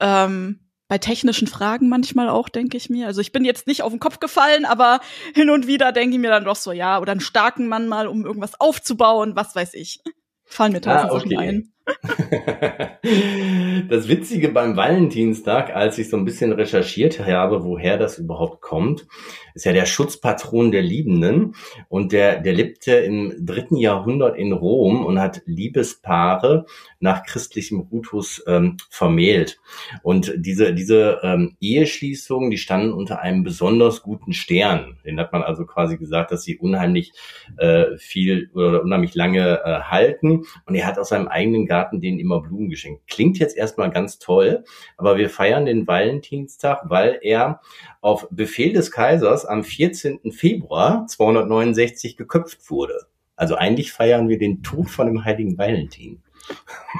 ähm, 0.00 0.60
bei 0.88 0.98
technischen 0.98 1.48
Fragen 1.48 1.88
manchmal 1.88 2.28
auch, 2.28 2.48
denke 2.48 2.76
ich 2.76 2.90
mir. 2.90 3.06
Also 3.06 3.20
ich 3.20 3.32
bin 3.32 3.44
jetzt 3.44 3.66
nicht 3.66 3.82
auf 3.82 3.92
den 3.92 3.98
Kopf 3.98 4.20
gefallen, 4.20 4.64
aber 4.64 5.00
hin 5.34 5.50
und 5.50 5.66
wieder 5.66 5.92
denke 5.92 6.14
ich 6.14 6.20
mir 6.20 6.30
dann 6.30 6.44
doch 6.44 6.56
so, 6.56 6.70
ja, 6.70 7.00
oder 7.00 7.12
einen 7.12 7.20
starken 7.20 7.66
Mann 7.66 7.88
mal, 7.88 8.06
um 8.06 8.24
irgendwas 8.24 8.60
aufzubauen, 8.60 9.34
was 9.34 9.56
weiß 9.56 9.74
ich. 9.74 10.00
Fallen 10.44 10.72
mir 10.72 10.80
tausend 10.80 11.10
ah, 11.10 11.14
okay. 11.14 11.28
Sachen 11.28 11.38
ein. 11.38 11.72
das 13.88 14.08
Witzige 14.08 14.48
beim 14.48 14.76
Valentinstag, 14.76 15.74
als 15.74 15.98
ich 15.98 16.08
so 16.08 16.16
ein 16.16 16.24
bisschen 16.24 16.52
recherchiert 16.52 17.24
habe, 17.24 17.64
woher 17.64 17.98
das 17.98 18.18
überhaupt 18.18 18.60
kommt, 18.60 19.06
ist 19.54 19.64
ja 19.64 19.72
der 19.72 19.86
Schutzpatron 19.86 20.70
der 20.70 20.82
Liebenden 20.82 21.54
und 21.88 22.12
der, 22.12 22.40
der 22.40 22.52
lebte 22.52 22.92
im 22.92 23.34
dritten 23.38 23.76
Jahrhundert 23.76 24.36
in 24.36 24.52
Rom 24.52 25.06
und 25.06 25.18
hat 25.18 25.42
Liebespaare 25.46 26.66
nach 27.00 27.24
christlichem 27.24 27.88
Ritus 27.90 28.42
ähm, 28.46 28.76
vermählt. 28.90 29.58
Und 30.02 30.32
diese, 30.36 30.74
diese 30.74 31.20
ähm, 31.22 31.56
Eheschließungen, 31.60 32.50
die 32.50 32.58
standen 32.58 32.92
unter 32.92 33.20
einem 33.20 33.44
besonders 33.44 34.02
guten 34.02 34.32
Stern. 34.32 34.98
Den 35.04 35.18
hat 35.18 35.32
man 35.32 35.42
also 35.42 35.64
quasi 35.64 35.96
gesagt, 35.96 36.32
dass 36.32 36.42
sie 36.42 36.58
unheimlich 36.58 37.12
äh, 37.56 37.96
viel 37.96 38.50
oder 38.54 38.82
unheimlich 38.82 39.14
lange 39.14 39.60
äh, 39.64 39.80
halten. 39.80 40.44
Und 40.66 40.74
er 40.74 40.86
hat 40.86 40.98
aus 40.98 41.10
seinem 41.10 41.28
eigenen 41.28 41.66
Garten 41.76 42.00
denen 42.00 42.18
immer 42.18 42.40
Blumen 42.40 42.70
geschenkt. 42.70 43.06
Klingt 43.06 43.38
jetzt 43.38 43.54
erstmal 43.54 43.90
ganz 43.90 44.18
toll. 44.18 44.64
Aber 44.96 45.18
wir 45.18 45.28
feiern 45.28 45.66
den 45.66 45.86
Valentinstag, 45.86 46.80
weil 46.84 47.18
er 47.20 47.60
auf 48.00 48.28
Befehl 48.30 48.72
des 48.72 48.90
Kaisers 48.90 49.44
am 49.44 49.62
14. 49.62 50.32
Februar 50.32 51.06
269 51.06 52.16
geköpft 52.16 52.70
wurde. 52.70 52.94
Also 53.36 53.56
eigentlich 53.56 53.92
feiern 53.92 54.30
wir 54.30 54.38
den 54.38 54.62
Tod 54.62 54.88
von 54.88 55.06
dem 55.06 55.24
heiligen 55.24 55.58
Valentin. 55.58 56.22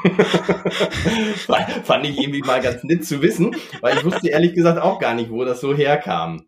Fand 1.85 2.05
ich 2.05 2.19
irgendwie 2.19 2.43
mal 2.43 2.61
ganz 2.61 2.85
nett 2.85 3.07
zu 3.07 3.23
wissen, 3.23 3.57
weil 3.81 3.97
ich 3.97 4.05
wusste 4.05 4.29
ehrlich 4.29 4.53
gesagt 4.53 4.79
auch 4.79 4.99
gar 4.99 5.15
nicht, 5.15 5.31
wo 5.31 5.45
das 5.45 5.63
so 5.63 5.75
herkam. 5.75 6.45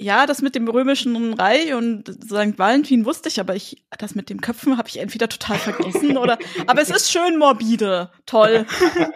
Ja, 0.00 0.24
das 0.24 0.40
mit 0.40 0.54
dem 0.54 0.66
römischen 0.66 1.34
Reich 1.34 1.74
und 1.74 2.08
St. 2.08 2.58
Valentin 2.58 3.04
wusste 3.04 3.28
ich, 3.28 3.38
aber 3.38 3.54
ich, 3.54 3.84
das 3.98 4.14
mit 4.14 4.30
dem 4.30 4.40
Köpfen 4.40 4.78
habe 4.78 4.88
ich 4.88 4.98
entweder 4.98 5.28
total 5.28 5.58
vergessen 5.58 6.16
oder, 6.16 6.38
aber 6.66 6.80
es 6.80 6.88
ist 6.88 7.12
schön 7.12 7.38
morbide. 7.38 8.08
Toll. 8.24 8.64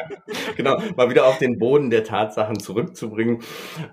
genau, 0.57 0.79
mal 0.95 1.09
wieder 1.09 1.25
auf 1.27 1.39
den 1.39 1.59
Boden 1.59 1.89
der 1.89 2.05
Tatsachen 2.05 2.61
zurückzubringen. 2.61 3.39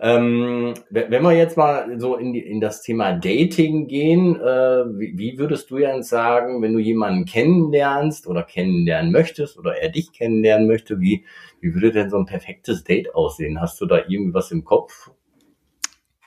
Ähm, 0.02 0.74
wenn 0.90 1.24
wir 1.24 1.32
jetzt 1.32 1.56
mal 1.56 1.98
so 1.98 2.18
in, 2.18 2.34
die, 2.34 2.42
in 2.42 2.60
das 2.60 2.82
Thema 2.82 3.14
Dating 3.14 3.88
gehen, 3.88 4.36
äh, 4.36 4.84
wie, 5.00 5.18
wie 5.18 5.38
würdest 5.38 5.72
du 5.72 5.78
jetzt 5.78 6.10
sagen, 6.10 6.62
wenn 6.62 6.74
du 6.74 6.80
jemanden 6.80 7.24
kennenlernst 7.24 8.28
oder 8.28 8.44
kennenlernen 8.44 9.14
möchtest 9.14 9.58
oder 9.58 9.78
er 9.78 9.88
dich 9.88 10.12
kennenlernen 10.12 10.68
möchte, 10.68 11.00
wie, 11.00 11.24
wie 11.62 11.74
würde 11.74 11.94
denn 11.94 12.10
so 12.10 12.18
ein 12.18 12.26
perfektes 12.26 12.84
Date 12.84 13.16
aussehen? 13.16 13.62
Hast 13.62 13.80
du 13.80 13.86
da 13.86 14.00
irgendwie 14.10 14.34
was 14.34 14.52
im 14.52 14.66
Kopf? 14.66 15.12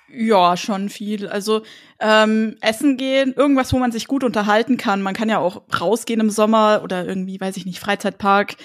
Ja, 0.09 0.57
schon 0.57 0.89
viel. 0.89 1.29
Also 1.29 1.63
ähm, 1.99 2.57
essen 2.61 2.97
gehen, 2.97 3.33
irgendwas, 3.33 3.73
wo 3.73 3.79
man 3.79 3.93
sich 3.93 4.07
gut 4.07 4.23
unterhalten 4.23 4.77
kann. 4.77 5.03
Man 5.03 5.15
kann 5.15 5.29
ja 5.29 5.39
auch 5.39 5.63
rausgehen 5.81 6.21
im 6.21 6.31
Sommer 6.31 6.81
oder 6.85 7.07
irgendwie, 7.07 7.41
weiß 7.41 7.57
ich 7.57 7.67
nicht, 7.67 7.81
Freizeitpark. 7.81 8.57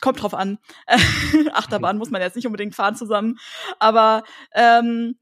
Kommt 0.00 0.22
drauf 0.22 0.34
an. 0.34 0.58
Achterbahn 1.52 1.98
muss 1.98 2.10
man 2.10 2.20
jetzt 2.20 2.36
nicht 2.36 2.46
unbedingt 2.46 2.74
fahren 2.74 2.96
zusammen. 2.96 3.38
Aber 3.78 4.24
ähm, 4.54 5.16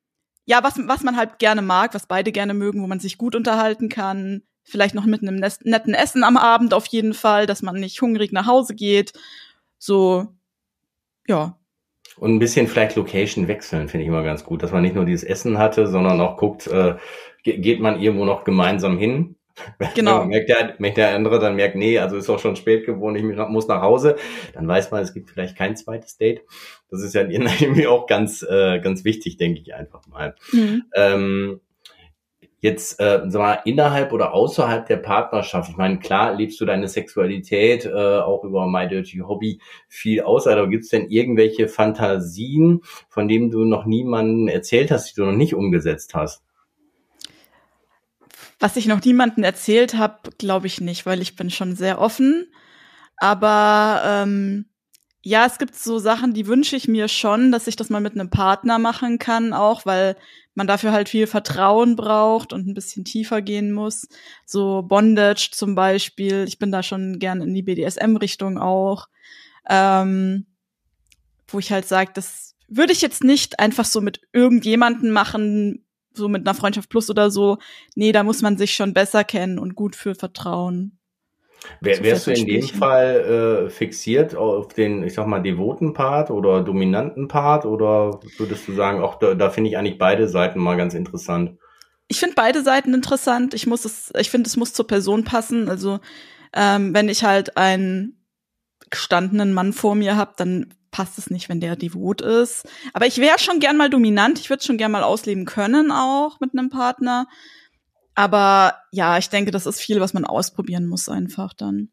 ja, 0.46 0.62
was, 0.62 0.78
was 0.78 1.02
man 1.02 1.16
halt 1.16 1.38
gerne 1.38 1.62
mag, 1.62 1.94
was 1.94 2.06
beide 2.06 2.32
gerne 2.32 2.54
mögen, 2.54 2.82
wo 2.82 2.86
man 2.86 3.00
sich 3.00 3.18
gut 3.18 3.34
unterhalten 3.34 3.88
kann. 3.88 4.42
Vielleicht 4.64 4.94
noch 4.94 5.04
mit 5.04 5.22
einem 5.22 5.36
netten 5.36 5.94
Essen 5.94 6.24
am 6.24 6.36
Abend 6.36 6.74
auf 6.74 6.86
jeden 6.86 7.14
Fall, 7.14 7.46
dass 7.46 7.62
man 7.62 7.76
nicht 7.76 8.00
hungrig 8.00 8.32
nach 8.32 8.46
Hause 8.46 8.74
geht. 8.74 9.12
So, 9.78 10.34
ja, 11.28 11.58
und 12.18 12.34
ein 12.34 12.38
bisschen 12.38 12.66
vielleicht 12.66 12.96
Location 12.96 13.48
wechseln, 13.48 13.88
finde 13.88 14.04
ich 14.04 14.08
immer 14.08 14.22
ganz 14.22 14.44
gut, 14.44 14.62
dass 14.62 14.72
man 14.72 14.82
nicht 14.82 14.94
nur 14.94 15.04
dieses 15.04 15.24
Essen 15.24 15.58
hatte, 15.58 15.86
sondern 15.86 16.20
auch 16.20 16.36
guckt, 16.36 16.66
äh, 16.66 16.94
geht 17.42 17.80
man 17.80 18.00
irgendwo 18.00 18.24
noch 18.24 18.44
gemeinsam 18.44 18.98
hin. 18.98 19.36
Genau. 19.94 20.26
merkt, 20.26 20.50
der, 20.50 20.74
merkt 20.78 20.98
der 20.98 21.14
andere 21.14 21.38
dann 21.38 21.56
merkt, 21.56 21.76
nee, 21.76 21.98
also 21.98 22.16
ist 22.16 22.28
auch 22.28 22.38
schon 22.38 22.56
spät 22.56 22.84
geworden, 22.84 23.16
ich 23.16 23.48
muss 23.48 23.68
nach 23.68 23.80
Hause. 23.80 24.16
Dann 24.52 24.68
weiß 24.68 24.90
man, 24.90 25.02
es 25.02 25.14
gibt 25.14 25.30
vielleicht 25.30 25.56
kein 25.56 25.76
zweites 25.76 26.18
Date. 26.18 26.42
Das 26.90 27.02
ist 27.02 27.14
ja 27.14 27.22
irgendwie 27.22 27.86
auch 27.86 28.06
ganz, 28.06 28.42
äh, 28.42 28.80
ganz 28.80 29.04
wichtig, 29.04 29.38
denke 29.38 29.60
ich 29.62 29.74
einfach 29.74 30.06
mal. 30.08 30.34
Mhm. 30.52 30.84
Ähm, 30.94 31.60
jetzt 32.66 32.98
äh, 33.00 33.24
mal, 33.24 33.60
innerhalb 33.64 34.12
oder 34.12 34.34
außerhalb 34.34 34.86
der 34.86 34.96
Partnerschaft, 34.96 35.70
ich 35.70 35.76
meine, 35.76 35.98
klar 35.98 36.34
lebst 36.34 36.60
du 36.60 36.64
deine 36.64 36.88
Sexualität 36.88 37.86
äh, 37.86 38.18
auch 38.18 38.44
über 38.44 38.66
My 38.66 38.88
Dirty 38.88 39.18
Hobby 39.18 39.60
viel 39.88 40.22
aus, 40.22 40.46
aber 40.46 40.68
gibt 40.68 40.84
es 40.84 40.90
denn 40.90 41.08
irgendwelche 41.08 41.68
Fantasien, 41.68 42.80
von 43.08 43.28
denen 43.28 43.50
du 43.50 43.64
noch 43.64 43.86
niemanden 43.86 44.48
erzählt 44.48 44.90
hast, 44.90 45.10
die 45.10 45.20
du 45.20 45.26
noch 45.26 45.36
nicht 45.36 45.54
umgesetzt 45.54 46.14
hast? 46.14 46.42
Was 48.58 48.76
ich 48.76 48.86
noch 48.86 49.02
niemanden 49.04 49.44
erzählt 49.44 49.94
habe, 49.94 50.18
glaube 50.38 50.66
ich 50.66 50.80
nicht, 50.80 51.06
weil 51.06 51.22
ich 51.22 51.36
bin 51.36 51.50
schon 51.50 51.76
sehr 51.76 52.00
offen. 52.00 52.48
Aber 53.18 54.02
ähm, 54.04 54.66
ja, 55.26 55.44
es 55.44 55.58
gibt 55.58 55.74
so 55.74 55.98
Sachen, 55.98 56.34
die 56.34 56.46
wünsche 56.46 56.76
ich 56.76 56.86
mir 56.86 57.08
schon, 57.08 57.50
dass 57.50 57.66
ich 57.66 57.74
das 57.74 57.90
mal 57.90 58.00
mit 58.00 58.14
einem 58.14 58.30
Partner 58.30 58.78
machen 58.78 59.18
kann, 59.18 59.52
auch 59.52 59.84
weil 59.84 60.14
man 60.54 60.68
dafür 60.68 60.92
halt 60.92 61.08
viel 61.08 61.26
Vertrauen 61.26 61.96
braucht 61.96 62.52
und 62.52 62.68
ein 62.68 62.74
bisschen 62.74 63.04
tiefer 63.04 63.42
gehen 63.42 63.72
muss. 63.72 64.06
So 64.44 64.82
Bondage 64.82 65.48
zum 65.50 65.74
Beispiel. 65.74 66.44
Ich 66.46 66.60
bin 66.60 66.70
da 66.70 66.84
schon 66.84 67.18
gern 67.18 67.40
in 67.40 67.52
die 67.54 67.62
BDSM-Richtung 67.62 68.56
auch. 68.56 69.08
Ähm, 69.68 70.46
wo 71.48 71.58
ich 71.58 71.72
halt 71.72 71.88
sage, 71.88 72.12
das 72.14 72.54
würde 72.68 72.92
ich 72.92 73.02
jetzt 73.02 73.24
nicht 73.24 73.58
einfach 73.58 73.84
so 73.84 74.00
mit 74.00 74.20
irgendjemanden 74.32 75.10
machen, 75.10 75.84
so 76.14 76.28
mit 76.28 76.46
einer 76.46 76.54
Freundschaft 76.54 76.88
plus 76.88 77.10
oder 77.10 77.32
so. 77.32 77.58
Nee, 77.96 78.12
da 78.12 78.22
muss 78.22 78.42
man 78.42 78.58
sich 78.58 78.76
schon 78.76 78.94
besser 78.94 79.24
kennen 79.24 79.58
und 79.58 79.74
gut 79.74 79.96
für 79.96 80.14
vertrauen. 80.14 80.95
Wär, 81.80 82.02
wärst 82.02 82.26
du 82.26 82.32
in 82.32 82.46
dem 82.46 82.62
Fall 82.62 83.66
äh, 83.66 83.70
fixiert 83.70 84.34
auf 84.34 84.68
den, 84.68 85.02
ich 85.02 85.14
sag 85.14 85.26
mal, 85.26 85.40
devoten 85.40 85.92
Part 85.92 86.30
oder 86.30 86.62
dominanten 86.62 87.28
Part 87.28 87.64
oder 87.64 88.20
würdest 88.38 88.66
du 88.68 88.72
sagen, 88.74 89.00
auch 89.00 89.18
da, 89.18 89.34
da 89.34 89.50
finde 89.50 89.70
ich 89.70 89.78
eigentlich 89.78 89.98
beide 89.98 90.28
Seiten 90.28 90.60
mal 90.60 90.76
ganz 90.76 90.94
interessant? 90.94 91.58
Ich 92.08 92.20
finde 92.20 92.34
beide 92.36 92.62
Seiten 92.62 92.94
interessant. 92.94 93.54
Ich 93.54 93.66
muss 93.66 93.84
es, 93.84 94.12
ich 94.18 94.30
finde, 94.30 94.48
es 94.48 94.56
muss 94.56 94.72
zur 94.72 94.86
Person 94.86 95.24
passen. 95.24 95.68
Also 95.68 95.98
ähm, 96.52 96.94
wenn 96.94 97.08
ich 97.08 97.24
halt 97.24 97.56
einen 97.56 98.24
gestandenen 98.90 99.52
Mann 99.52 99.72
vor 99.72 99.94
mir 99.94 100.16
habe, 100.16 100.34
dann 100.36 100.74
passt 100.90 101.18
es 101.18 101.28
nicht, 101.28 101.48
wenn 101.48 101.60
der 101.60 101.76
devot 101.76 102.22
ist. 102.22 102.66
Aber 102.94 103.06
ich 103.06 103.18
wäre 103.18 103.38
schon 103.38 103.60
gern 103.60 103.76
mal 103.76 103.90
dominant. 103.90 104.38
Ich 104.38 104.48
würde 104.48 104.64
schon 104.64 104.78
gern 104.78 104.92
mal 104.92 105.02
ausleben 105.02 105.44
können 105.44 105.90
auch 105.90 106.40
mit 106.40 106.52
einem 106.52 106.70
Partner. 106.70 107.26
Aber 108.16 108.74
ja, 108.90 109.18
ich 109.18 109.28
denke, 109.28 109.50
das 109.52 109.66
ist 109.66 109.80
viel, 109.80 110.00
was 110.00 110.14
man 110.14 110.24
ausprobieren 110.24 110.86
muss 110.86 111.08
einfach 111.08 111.52
dann. 111.52 111.90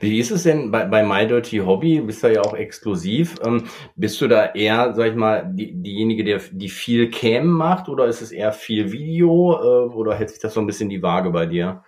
Wie 0.00 0.18
ist 0.18 0.30
es 0.30 0.44
denn 0.44 0.70
bei, 0.70 0.86
bei 0.86 1.02
My 1.02 1.26
Dirty 1.26 1.58
Hobby? 1.58 1.98
Du 1.98 2.06
bist 2.06 2.24
da 2.24 2.28
ja 2.28 2.40
auch 2.40 2.54
exklusiv. 2.54 3.34
Ähm, 3.44 3.64
bist 3.96 4.18
du 4.20 4.28
da 4.28 4.46
eher, 4.46 4.94
sag 4.94 5.10
ich 5.10 5.14
mal, 5.14 5.50
die, 5.52 5.74
diejenige, 5.74 6.24
der, 6.24 6.40
die 6.52 6.70
viel 6.70 7.10
Cam 7.10 7.48
macht 7.48 7.88
oder 7.88 8.06
ist 8.06 8.22
es 8.22 8.32
eher 8.32 8.52
viel 8.52 8.92
Video 8.92 9.52
äh, 9.52 9.94
oder 9.94 10.14
hält 10.14 10.30
sich 10.30 10.38
das 10.38 10.54
so 10.54 10.60
ein 10.60 10.66
bisschen 10.66 10.88
die 10.88 11.02
Waage 11.02 11.30
bei 11.30 11.44
dir? 11.44 11.82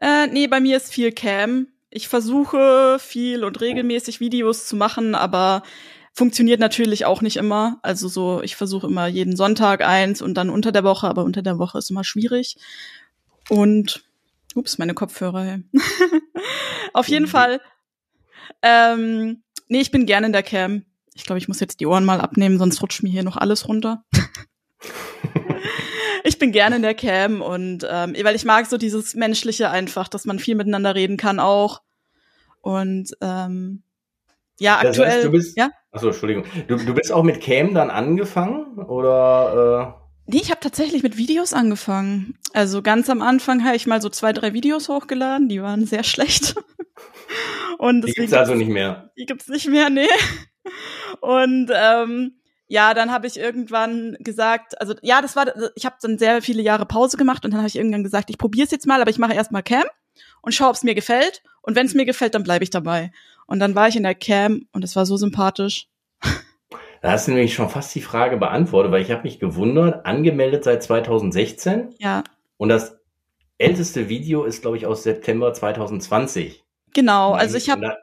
Äh, 0.00 0.28
nee, 0.28 0.46
bei 0.46 0.60
mir 0.60 0.78
ist 0.78 0.92
viel 0.94 1.12
Cam. 1.12 1.66
Ich 1.90 2.08
versuche 2.08 2.96
viel 3.00 3.44
und 3.44 3.60
regelmäßig 3.60 4.20
Videos 4.20 4.66
zu 4.66 4.76
machen, 4.76 5.14
aber 5.14 5.62
Funktioniert 6.12 6.58
natürlich 6.58 7.04
auch 7.04 7.22
nicht 7.22 7.36
immer. 7.36 7.78
Also 7.82 8.08
so, 8.08 8.42
ich 8.42 8.56
versuche 8.56 8.88
immer 8.88 9.06
jeden 9.06 9.36
Sonntag 9.36 9.86
eins 9.86 10.20
und 10.20 10.34
dann 10.34 10.50
unter 10.50 10.72
der 10.72 10.82
Woche, 10.82 11.06
aber 11.06 11.24
unter 11.24 11.40
der 11.40 11.58
Woche 11.58 11.78
ist 11.78 11.90
immer 11.90 12.02
schwierig. 12.02 12.56
Und 13.50 14.04
ups, 14.54 14.78
meine 14.78 14.94
Kopfhörer. 14.94 15.58
Auf 16.94 17.08
jeden 17.08 17.26
mhm. 17.26 17.30
Fall. 17.30 17.60
Ähm, 18.62 19.42
nee, 19.68 19.80
ich 19.80 19.90
bin 19.90 20.06
gerne 20.06 20.26
in 20.26 20.32
der 20.32 20.44
Cam. 20.44 20.84
Ich 21.14 21.24
glaube, 21.24 21.38
ich 21.38 21.48
muss 21.48 21.60
jetzt 21.60 21.80
die 21.80 21.86
Ohren 21.86 22.04
mal 22.04 22.20
abnehmen, 22.20 22.58
sonst 22.58 22.80
rutscht 22.80 23.02
mir 23.02 23.10
hier 23.10 23.24
noch 23.24 23.36
alles 23.36 23.68
runter. 23.68 24.04
ich 26.24 26.38
bin 26.38 26.52
gerne 26.52 26.76
in 26.76 26.82
der 26.82 26.94
Cam 26.94 27.42
und 27.42 27.84
ähm, 27.90 28.14
weil 28.22 28.36
ich 28.36 28.44
mag 28.44 28.66
so 28.66 28.78
dieses 28.78 29.16
Menschliche 29.16 29.70
einfach, 29.70 30.06
dass 30.06 30.24
man 30.24 30.38
viel 30.38 30.54
miteinander 30.54 30.94
reden 30.94 31.16
kann 31.16 31.40
auch. 31.40 31.82
Und 32.60 33.16
ähm, 33.20 33.82
ja, 34.60 34.76
aktuell. 34.76 34.94
Das 34.94 35.14
heißt, 35.16 35.24
du 35.24 35.30
bist, 35.32 35.58
ja? 35.58 35.70
Achso, 35.90 36.08
Entschuldigung. 36.08 36.44
Du, 36.68 36.76
du 36.76 36.94
bist 36.94 37.10
auch 37.10 37.24
mit 37.24 37.40
Cam 37.40 37.74
dann 37.74 37.90
angefangen 37.90 38.78
oder? 38.78 39.99
Nee, 40.32 40.40
ich 40.42 40.50
habe 40.50 40.60
tatsächlich 40.60 41.02
mit 41.02 41.16
Videos 41.16 41.52
angefangen. 41.52 42.38
Also 42.52 42.82
ganz 42.82 43.10
am 43.10 43.20
Anfang 43.20 43.64
habe 43.64 43.74
ich 43.74 43.88
mal 43.88 44.00
so 44.00 44.08
zwei, 44.08 44.32
drei 44.32 44.52
Videos 44.52 44.88
hochgeladen, 44.88 45.48
die 45.48 45.60
waren 45.60 45.86
sehr 45.86 46.04
schlecht. 46.04 46.54
Und 47.78 48.06
die 48.06 48.12
gibt's 48.12 48.32
also 48.32 48.54
nicht 48.54 48.68
mehr. 48.68 49.10
Die 49.18 49.26
gibt's 49.26 49.48
nicht 49.48 49.66
mehr, 49.66 49.90
nee. 49.90 50.08
Und 51.20 51.70
ähm, 51.74 52.36
ja, 52.68 52.94
dann 52.94 53.10
habe 53.10 53.26
ich 53.26 53.38
irgendwann 53.38 54.16
gesagt, 54.20 54.80
also 54.80 54.94
ja, 55.02 55.20
das 55.20 55.34
war, 55.34 55.46
ich 55.74 55.84
habe 55.84 55.96
dann 56.00 56.18
sehr 56.18 56.42
viele 56.42 56.62
Jahre 56.62 56.86
Pause 56.86 57.16
gemacht 57.16 57.44
und 57.44 57.50
dann 57.50 57.58
habe 57.58 57.68
ich 57.68 57.76
irgendwann 57.76 58.04
gesagt, 58.04 58.30
ich 58.30 58.38
probiere 58.38 58.66
es 58.66 58.70
jetzt 58.70 58.86
mal, 58.86 59.00
aber 59.00 59.10
ich 59.10 59.18
mache 59.18 59.34
erstmal 59.34 59.64
Cam 59.64 59.84
und 60.42 60.54
schaue, 60.54 60.68
ob 60.68 60.76
es 60.76 60.84
mir 60.84 60.94
gefällt. 60.94 61.42
Und 61.62 61.74
wenn 61.74 61.86
es 61.86 61.94
mir 61.94 62.04
gefällt, 62.04 62.34
dann 62.34 62.44
bleibe 62.44 62.62
ich 62.62 62.70
dabei. 62.70 63.10
Und 63.46 63.58
dann 63.58 63.74
war 63.74 63.88
ich 63.88 63.96
in 63.96 64.04
der 64.04 64.14
Cam 64.14 64.68
und 64.72 64.84
es 64.84 64.94
war 64.94 65.06
so 65.06 65.16
sympathisch. 65.16 65.88
Da 67.02 67.12
hast 67.12 67.28
du 67.28 67.32
nämlich 67.32 67.54
schon 67.54 67.70
fast 67.70 67.94
die 67.94 68.02
Frage 68.02 68.36
beantwortet, 68.36 68.92
weil 68.92 69.02
ich 69.02 69.10
habe 69.10 69.22
mich 69.22 69.38
gewundert, 69.38 70.04
angemeldet 70.04 70.64
seit 70.64 70.82
2016. 70.82 71.94
Ja. 71.98 72.22
Und 72.58 72.68
das 72.68 72.98
älteste 73.56 74.08
Video 74.08 74.44
ist, 74.44 74.62
glaube 74.62 74.76
ich, 74.76 74.86
aus 74.86 75.02
September 75.02 75.52
2020. 75.52 76.64
Genau, 76.92 77.32
also 77.32 77.56
ich 77.56 77.70
habe. 77.70 77.96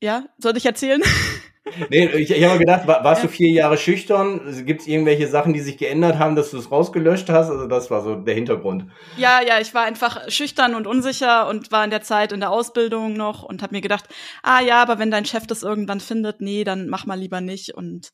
Ja, 0.00 0.24
soll 0.38 0.56
ich 0.58 0.66
erzählen? 0.66 1.02
nee, 1.90 2.06
ich, 2.06 2.30
ich 2.30 2.44
habe 2.44 2.58
gedacht, 2.58 2.86
war, 2.86 3.02
warst 3.04 3.22
ja. 3.22 3.28
du 3.28 3.34
vier 3.34 3.50
Jahre 3.50 3.78
schüchtern? 3.78 4.64
Gibt 4.66 4.82
es 4.82 4.86
irgendwelche 4.86 5.28
Sachen, 5.28 5.54
die 5.54 5.60
sich 5.60 5.78
geändert 5.78 6.18
haben, 6.18 6.36
dass 6.36 6.50
du 6.50 6.58
es 6.58 6.70
rausgelöscht 6.70 7.30
hast? 7.30 7.48
Also 7.48 7.66
das 7.66 7.90
war 7.90 8.02
so 8.02 8.16
der 8.16 8.34
Hintergrund. 8.34 8.86
Ja, 9.16 9.40
ja, 9.40 9.60
ich 9.60 9.72
war 9.72 9.84
einfach 9.84 10.30
schüchtern 10.30 10.74
und 10.74 10.86
unsicher 10.86 11.48
und 11.48 11.72
war 11.72 11.84
in 11.84 11.90
der 11.90 12.02
Zeit 12.02 12.32
in 12.32 12.40
der 12.40 12.50
Ausbildung 12.50 13.14
noch 13.14 13.42
und 13.42 13.62
habe 13.62 13.74
mir 13.74 13.80
gedacht, 13.80 14.04
ah 14.42 14.60
ja, 14.60 14.82
aber 14.82 14.98
wenn 14.98 15.10
dein 15.10 15.24
Chef 15.24 15.46
das 15.46 15.62
irgendwann 15.62 16.00
findet, 16.00 16.42
nee, 16.42 16.64
dann 16.64 16.88
mach 16.88 17.06
mal 17.06 17.18
lieber 17.18 17.40
nicht. 17.40 17.74
Und 17.74 18.10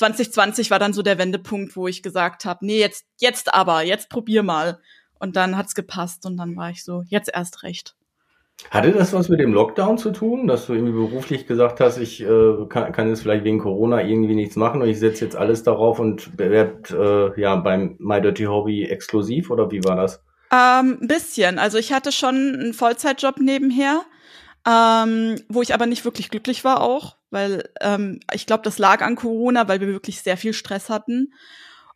2020 0.00 0.70
war 0.70 0.78
dann 0.78 0.94
so 0.94 1.02
der 1.02 1.18
Wendepunkt, 1.18 1.76
wo 1.76 1.86
ich 1.86 2.02
gesagt 2.02 2.46
habe, 2.46 2.64
nee, 2.64 2.78
jetzt, 2.78 3.04
jetzt 3.18 3.52
aber, 3.52 3.82
jetzt 3.82 4.08
probier 4.08 4.42
mal. 4.42 4.80
Und 5.18 5.36
dann 5.36 5.58
hat's 5.58 5.74
gepasst 5.74 6.24
und 6.24 6.38
dann 6.38 6.56
war 6.56 6.70
ich 6.70 6.82
so, 6.84 7.02
jetzt 7.06 7.30
erst 7.32 7.62
recht. 7.62 7.94
Hatte 8.70 8.92
das 8.92 9.12
was 9.12 9.28
mit 9.28 9.40
dem 9.40 9.52
Lockdown 9.52 9.98
zu 9.98 10.10
tun, 10.10 10.46
dass 10.46 10.66
du 10.66 10.72
irgendwie 10.72 10.92
beruflich 10.92 11.46
gesagt 11.46 11.80
hast, 11.80 11.98
ich 11.98 12.22
äh, 12.22 12.66
kann, 12.68 12.92
kann 12.92 13.08
jetzt 13.08 13.22
vielleicht 13.22 13.44
wegen 13.44 13.58
Corona 13.58 14.02
irgendwie 14.02 14.34
nichts 14.34 14.56
machen 14.56 14.80
und 14.80 14.88
ich 14.88 14.98
setze 14.98 15.24
jetzt 15.24 15.36
alles 15.36 15.62
darauf 15.62 15.98
und 15.98 16.38
werde 16.38 17.34
äh, 17.36 17.40
ja 17.40 17.56
beim 17.56 17.96
My 17.98 18.20
Dirty 18.22 18.44
Hobby 18.44 18.84
exklusiv 18.84 19.50
oder 19.50 19.70
wie 19.70 19.84
war 19.84 19.96
das? 19.96 20.22
Ähm, 20.50 20.98
ein 21.02 21.08
bisschen. 21.08 21.58
Also 21.58 21.76
ich 21.78 21.92
hatte 21.92 22.10
schon 22.10 22.34
einen 22.34 22.74
Vollzeitjob 22.74 23.38
nebenher, 23.38 24.02
ähm, 24.66 25.36
wo 25.48 25.60
ich 25.62 25.74
aber 25.74 25.86
nicht 25.86 26.04
wirklich 26.04 26.30
glücklich 26.30 26.64
war 26.64 26.80
auch, 26.82 27.16
weil 27.30 27.68
ähm, 27.80 28.20
ich 28.32 28.46
glaube, 28.46 28.62
das 28.62 28.78
lag 28.78 29.02
an 29.02 29.16
Corona, 29.16 29.68
weil 29.68 29.80
wir 29.80 29.88
wirklich 29.88 30.22
sehr 30.22 30.36
viel 30.36 30.52
Stress 30.52 30.88
hatten. 30.88 31.32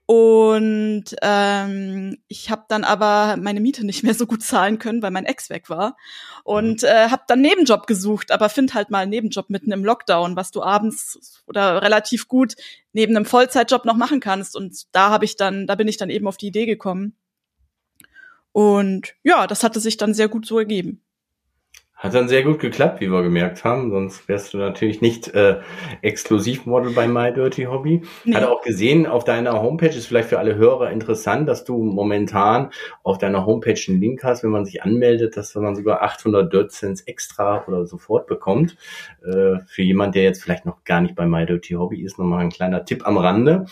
Und 0.07 1.05
ähm, 1.23 2.19
ich 2.29 2.51
habe 2.51 2.65
dann 2.69 2.85
aber 2.85 3.39
meine 3.39 3.61
Miete 3.61 3.87
nicht 3.87 4.03
mehr 4.03 4.13
so 4.13 4.27
gut 4.27 4.43
zahlen 4.43 4.79
können, 4.79 5.01
weil 5.01 5.11
mein 5.11 5.25
Ex 5.25 5.49
weg 5.49 5.71
war. 5.71 5.97
Und 6.43 6.83
mhm. 6.83 6.89
äh, 6.89 7.09
habe 7.09 7.23
dann 7.27 7.41
Nebenjob 7.41 7.87
gesucht, 7.87 8.31
aber 8.31 8.51
find 8.51 8.75
halt 8.75 8.91
mal 8.91 9.01
einen 9.01 9.11
Nebenjob 9.11 9.49
mitten 9.49 9.73
im 9.73 9.85
Lockdown, 9.85 10.37
was 10.37 10.51
du 10.51 10.63
abends 10.63 11.43
oder 11.47 11.81
relativ 11.81 12.29
gut 12.29 12.55
neben 12.93 13.17
einem 13.17 13.25
Vollzeitjob 13.25 13.87
noch 13.87 13.97
machen 13.97 14.21
kannst. 14.21 14.57
Und 14.57 14.95
da 14.95 15.09
habe 15.09 15.25
ich 15.25 15.37
dann, 15.37 15.67
da 15.67 15.75
bin 15.75 15.89
ich 15.89 15.97
dann 15.97 16.11
eben 16.11 16.29
auf 16.29 16.37
die 16.37 16.49
Idee 16.49 16.67
gekommen. 16.67 17.17
Und 18.53 19.15
ja, 19.25 19.47
das 19.47 19.65
hatte 19.65 19.81
sich 19.81 19.97
dann 19.97 20.15
sehr 20.15 20.29
gut 20.29 20.47
so 20.47 20.59
ergeben. 20.59 21.04
Hat 21.97 22.13
dann 22.13 22.29
sehr 22.29 22.43
gut 22.43 22.59
geklappt, 22.59 23.01
wie 23.01 23.09
wir 23.09 23.23
gemerkt 23.23 23.65
haben. 23.65 23.91
Sonst 23.91 24.29
wärst 24.29 24.53
du 24.53 24.59
natürlich 24.59 25.01
nicht 25.01 25.29
äh, 25.29 25.61
Exklusivmodel 26.03 26.93
bei 26.93 27.07
My 27.07 27.33
Dirty 27.33 27.65
Hobby. 27.65 28.03
Nee. 28.25 28.35
Hatte 28.35 28.51
auch 28.51 28.63
gesehen, 28.63 29.07
auf 29.07 29.25
deiner 29.25 29.63
Homepage 29.63 29.87
ist 29.87 30.07
vielleicht 30.07 30.29
für 30.29 30.39
alle 30.39 30.57
Hörer 30.57 30.91
interessant, 30.91 31.49
dass 31.49 31.65
du 31.65 31.83
momentan 31.83 32.71
auf 33.05 33.19
deiner 33.19 33.47
Homepage 33.47 33.81
einen 33.89 34.01
Link 34.01 34.25
hast, 34.25 34.43
wenn 34.43 34.51
man 34.51 34.67
sich 34.67 34.83
anmeldet, 34.83 35.37
dass 35.37 35.55
man 35.55 35.77
sogar 35.77 36.03
800 36.03 36.53
Dirt 36.53 36.73
Cents 36.73 37.01
extra 37.03 37.65
oder 37.67 37.87
sofort 37.87 38.27
bekommt. 38.27 38.77
Äh, 39.25 39.61
für 39.67 39.83
jemand, 39.83 40.17
der 40.17 40.25
jetzt 40.25 40.43
vielleicht 40.43 40.67
noch 40.67 40.85
gar 40.85 41.01
nicht 41.01 41.15
bei 41.15 41.27
My 41.27 41.47
Dirty 41.47 41.75
Hobby 41.75 42.03
ist, 42.03 42.19
nochmal 42.19 42.41
ein 42.41 42.51
kleiner 42.51 42.85
Tipp 42.85 43.07
am 43.07 43.17
Rande. 43.17 43.67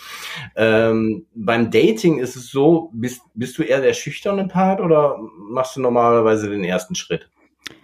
Ähm, 0.55 1.27
beim 1.35 1.71
Dating 1.71 2.19
ist 2.19 2.37
es 2.37 2.51
so, 2.51 2.89
bist, 2.95 3.23
bist 3.35 3.59
du 3.59 3.63
eher 3.63 3.81
der 3.81 3.95
schüchterne 3.95 4.47
Part 4.47 4.81
oder 4.81 5.19
machst 5.51 5.77
du 5.77 5.81
normalerweise 5.81 6.49
den 6.49 6.65
ersten 6.65 6.95
Schritt? 6.95 7.29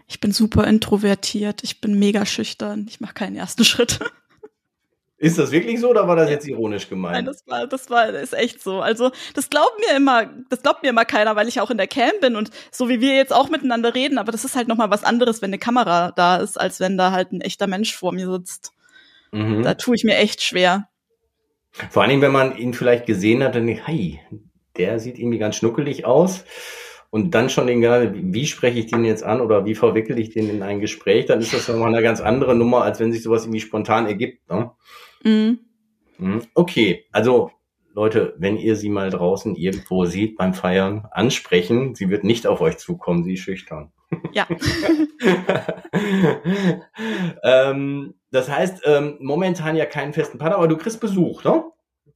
Ich 0.09 0.21
bin 0.21 0.33
super 0.33 0.67
introvertiert, 0.67 1.63
ich 1.63 1.81
bin 1.81 1.99
mega 1.99 2.25
schüchtern, 2.25 2.87
ich 2.89 3.01
mache 3.01 3.15
keinen 3.15 3.37
ersten 3.37 3.65
Schritt. 3.65 4.01
Ist 5.21 5.37
das 5.37 5.51
wirklich 5.51 5.81
so 5.81 5.91
oder 5.91 6.07
war 6.07 6.15
das 6.15 6.31
jetzt 6.31 6.47
ironisch 6.47 6.89
gemeint? 6.89 7.15
Nein, 7.15 7.25
das 7.25 7.45
war, 7.47 7.67
das 7.67 7.91
war, 7.91 8.13
das 8.13 8.23
ist 8.23 8.35
echt 8.35 8.63
so. 8.63 8.81
Also, 8.81 9.11
das 9.35 9.51
glaubt 9.51 9.75
mir 9.81 9.97
immer, 9.97 10.31
das 10.49 10.63
glaubt 10.63 10.85
mir 10.85 10.91
immer 10.91 11.05
keiner, 11.05 11.35
weil 11.35 11.49
ich 11.49 11.61
auch 11.61 11.71
in 11.71 11.77
der 11.77 11.89
Cam 11.89 12.13
bin 12.21 12.37
und 12.37 12.51
so 12.71 12.89
wie 12.89 13.01
wir 13.01 13.17
jetzt 13.17 13.33
auch 13.33 13.51
miteinander 13.51 13.97
reden, 13.97 14.17
aber 14.19 14.31
das 14.31 14.45
ist 14.45 14.55
halt 14.55 14.69
nochmal 14.69 14.91
was 14.91 15.03
anderes, 15.03 15.43
wenn 15.43 15.51
eine 15.51 15.59
Kamera 15.59 16.13
da 16.13 16.37
ist, 16.37 16.59
als 16.59 16.79
wenn 16.79 16.97
da 16.97 17.11
halt 17.11 17.33
ein 17.33 17.41
echter 17.41 17.67
Mensch 17.67 17.97
vor 17.97 18.13
mir 18.13 18.31
sitzt. 18.31 18.73
Mhm. 19.33 19.65
Da 19.65 19.75
tue 19.75 19.97
ich 19.97 20.05
mir 20.05 20.17
echt 20.17 20.41
schwer. 20.41 20.89
Vor 21.91 22.03
allen 22.03 22.11
Dingen, 22.11 22.23
wenn 22.23 22.33
man 22.33 22.57
ihn 22.57 22.73
vielleicht 22.73 23.05
gesehen 23.07 23.43
hat, 23.43 23.57
dann 23.57 23.67
denkt, 23.67 23.87
hey, 23.87 24.21
der 24.77 25.01
sieht 25.01 25.19
irgendwie 25.19 25.39
ganz 25.39 25.57
schnuckelig 25.57 26.05
aus 26.05 26.45
und 27.11 27.35
dann 27.35 27.49
schon 27.49 27.67
den 27.67 27.81
gerade, 27.81 28.13
wie 28.15 28.47
spreche 28.47 28.79
ich 28.79 28.87
den 28.87 29.05
jetzt 29.05 29.25
an 29.25 29.41
oder 29.41 29.65
wie 29.65 29.75
verwickle 29.75 30.21
ich 30.21 30.31
den 30.31 30.51
in 30.51 30.63
ein 30.63 30.81
Gespräch, 30.81 31.27
dann 31.27 31.41
ist 31.41 31.55
das 31.55 31.69
nochmal 31.69 31.89
eine 31.89 32.03
ganz 32.03 32.21
andere 32.21 32.55
Nummer, 32.55 32.83
als 32.83 33.01
wenn 33.01 33.13
sich 33.13 33.23
sowas 33.23 33.45
irgendwie 33.45 33.61
spontan 33.61 34.07
ergibt. 34.07 34.49
Ne? 34.51 34.71
Mhm. 35.23 35.59
mhm. 36.19 36.43
Okay, 36.55 37.07
also 37.13 37.51
Leute, 37.95 38.35
wenn 38.39 38.57
ihr 38.57 38.77
sie 38.77 38.91
mal 38.91 39.11
draußen 39.11 39.57
irgendwo 39.57 40.05
seht 40.05 40.37
beim 40.37 40.55
Feiern, 40.55 41.09
ansprechen. 41.11 41.97
Sie 41.97 42.11
wird 42.11 42.23
nicht 42.23 42.47
auf 42.47 42.61
euch 42.61 42.79
zukommen, 42.79 43.25
sie 43.25 43.35
ist 43.35 43.41
schüchtern. 43.41 43.93
Ja. 44.33 44.47
ähm, 47.43 48.15
das 48.31 48.49
heißt, 48.49 48.83
ähm, 48.85 49.17
momentan 49.21 49.75
ja 49.75 49.85
keinen 49.85 50.13
festen 50.13 50.39
Partner, 50.39 50.59
aber 50.59 50.69
du 50.69 50.77
kriegst 50.77 51.01
Besuch, 51.01 51.43
ne? 51.45 51.65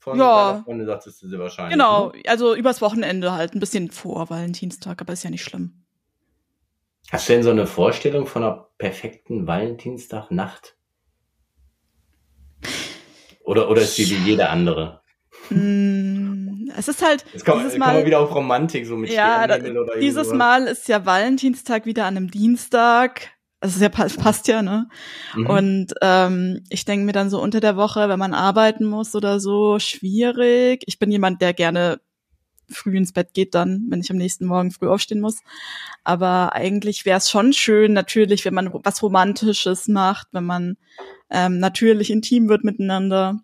Von 0.02 0.18
ja. 0.18 0.52
deiner 0.52 0.64
Freundin, 0.64 0.86
sagtest 0.88 1.22
du 1.22 1.28
sie 1.28 1.38
wahrscheinlich. 1.38 1.74
Genau, 1.74 2.10
ne? 2.10 2.22
also 2.26 2.56
übers 2.56 2.82
Wochenende 2.82 3.32
halt, 3.32 3.54
ein 3.54 3.60
bisschen 3.60 3.92
vor 3.92 4.30
Valentinstag, 4.30 5.00
aber 5.00 5.12
ist 5.12 5.22
ja 5.22 5.30
nicht 5.30 5.44
schlimm. 5.44 5.84
Hast 7.12 7.28
du 7.28 7.34
denn 7.34 7.44
so 7.44 7.50
eine 7.50 7.68
Vorstellung 7.68 8.26
von 8.26 8.42
einer 8.42 8.68
perfekten 8.78 9.46
Valentinstag-Nacht? 9.46 10.76
Oder, 13.44 13.70
oder 13.70 13.82
ist 13.82 13.96
die 13.96 14.10
wie 14.10 14.30
jede 14.30 14.48
andere? 14.48 15.02
Mm, 15.50 16.68
es 16.76 16.88
ist 16.88 17.00
halt. 17.00 17.24
Jetzt 17.32 17.44
kommen, 17.44 17.62
dieses 17.62 17.78
Mal, 17.78 17.98
wir 17.98 18.06
wieder 18.06 18.18
auf 18.18 18.34
Romantik, 18.34 18.86
so 18.86 18.96
mit 18.96 19.10
ja, 19.10 19.46
da, 19.46 19.58
Dieses 20.00 20.32
Mal 20.32 20.66
ist 20.66 20.88
ja 20.88 21.06
Valentinstag 21.06 21.86
wieder 21.86 22.06
an 22.06 22.16
einem 22.16 22.30
Dienstag. 22.30 23.30
Also 23.62 23.76
es 23.76 23.80
ja, 23.80 23.88
passt 23.88 24.48
ja, 24.48 24.60
ne? 24.60 24.88
Mhm. 25.36 25.46
Und 25.46 25.94
ähm, 26.02 26.64
ich 26.68 26.84
denke 26.84 27.06
mir 27.06 27.12
dann 27.12 27.30
so 27.30 27.40
unter 27.40 27.60
der 27.60 27.76
Woche, 27.76 28.08
wenn 28.08 28.18
man 28.18 28.34
arbeiten 28.34 28.84
muss 28.84 29.14
oder 29.14 29.38
so, 29.38 29.78
schwierig. 29.78 30.82
Ich 30.86 30.98
bin 30.98 31.12
jemand, 31.12 31.40
der 31.40 31.54
gerne 31.54 32.00
früh 32.68 32.96
ins 32.96 33.12
Bett 33.12 33.34
geht 33.34 33.54
dann, 33.54 33.86
wenn 33.88 34.00
ich 34.00 34.10
am 34.10 34.16
nächsten 34.16 34.46
Morgen 34.46 34.72
früh 34.72 34.88
aufstehen 34.88 35.20
muss. 35.20 35.42
Aber 36.02 36.54
eigentlich 36.54 37.04
wäre 37.04 37.18
es 37.18 37.30
schon 37.30 37.52
schön, 37.52 37.92
natürlich, 37.92 38.44
wenn 38.44 38.54
man 38.54 38.72
was 38.82 39.00
Romantisches 39.00 39.86
macht, 39.86 40.26
wenn 40.32 40.44
man 40.44 40.76
ähm, 41.30 41.58
natürlich 41.58 42.10
intim 42.10 42.48
wird 42.48 42.64
miteinander. 42.64 43.38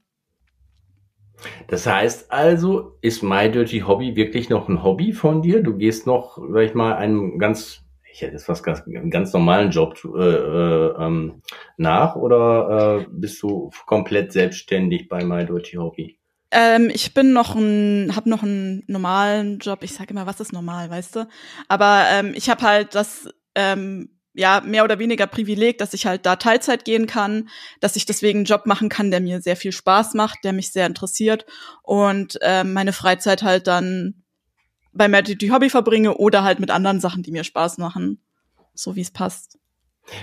Das 1.68 1.86
heißt 1.86 2.32
also, 2.32 2.98
ist 3.02 3.22
My 3.22 3.48
Dirty 3.48 3.80
Hobby 3.80 4.16
wirklich 4.16 4.48
noch 4.48 4.68
ein 4.68 4.82
Hobby 4.82 5.12
von 5.12 5.42
dir? 5.42 5.62
Du 5.62 5.76
gehst 5.76 6.08
noch, 6.08 6.38
sag 6.50 6.62
ich 6.62 6.74
mal, 6.74 6.96
einem 6.96 7.38
ganz 7.38 7.84
ich 8.12 8.22
hätte 8.22 8.32
jetzt 8.32 8.48
was 8.48 8.62
ganz, 8.62 8.82
einen 8.82 9.10
ganz 9.10 9.32
normalen 9.32 9.70
Job 9.70 10.00
äh, 10.04 10.18
äh, 10.18 10.94
ähm, 10.98 11.42
nach 11.76 12.16
oder 12.16 13.00
äh, 13.00 13.06
bist 13.10 13.42
du 13.42 13.70
komplett 13.86 14.32
selbstständig 14.32 15.08
bei 15.08 15.24
My 15.24 15.44
Dirty 15.44 15.76
Hobby? 15.76 16.18
Ähm, 16.50 16.90
ich 16.92 17.12
bin 17.12 17.32
noch 17.32 17.54
ein, 17.54 18.16
habe 18.16 18.30
noch 18.30 18.42
einen 18.42 18.82
normalen 18.86 19.58
Job. 19.58 19.80
Ich 19.82 19.92
sage 19.92 20.10
immer, 20.10 20.26
was 20.26 20.40
ist 20.40 20.52
normal, 20.52 20.90
weißt 20.90 21.16
du? 21.16 21.28
Aber 21.68 22.04
ähm, 22.10 22.32
ich 22.34 22.48
habe 22.48 22.62
halt 22.62 22.94
das 22.94 23.28
ähm, 23.54 24.18
ja 24.32 24.62
mehr 24.64 24.84
oder 24.84 24.98
weniger 24.98 25.26
Privileg, 25.26 25.78
dass 25.78 25.94
ich 25.94 26.06
halt 26.06 26.24
da 26.24 26.36
Teilzeit 26.36 26.84
gehen 26.84 27.06
kann, 27.06 27.48
dass 27.80 27.96
ich 27.96 28.06
deswegen 28.06 28.40
einen 28.40 28.46
Job 28.46 28.66
machen 28.66 28.88
kann, 28.88 29.10
der 29.10 29.20
mir 29.20 29.42
sehr 29.42 29.56
viel 29.56 29.72
Spaß 29.72 30.14
macht, 30.14 30.38
der 30.44 30.52
mich 30.52 30.72
sehr 30.72 30.86
interessiert 30.86 31.44
und 31.82 32.38
ähm, 32.42 32.72
meine 32.72 32.92
Freizeit 32.92 33.42
halt 33.42 33.66
dann 33.66 34.22
bei 34.98 35.08
Mad 35.08 35.34
die 35.34 35.50
Hobby 35.50 35.70
verbringe 35.70 36.18
oder 36.18 36.44
halt 36.44 36.60
mit 36.60 36.70
anderen 36.70 37.00
Sachen, 37.00 37.22
die 37.22 37.32
mir 37.32 37.44
Spaß 37.44 37.78
machen, 37.78 38.22
so 38.74 38.96
wie 38.96 39.00
es 39.00 39.10
passt. 39.10 39.58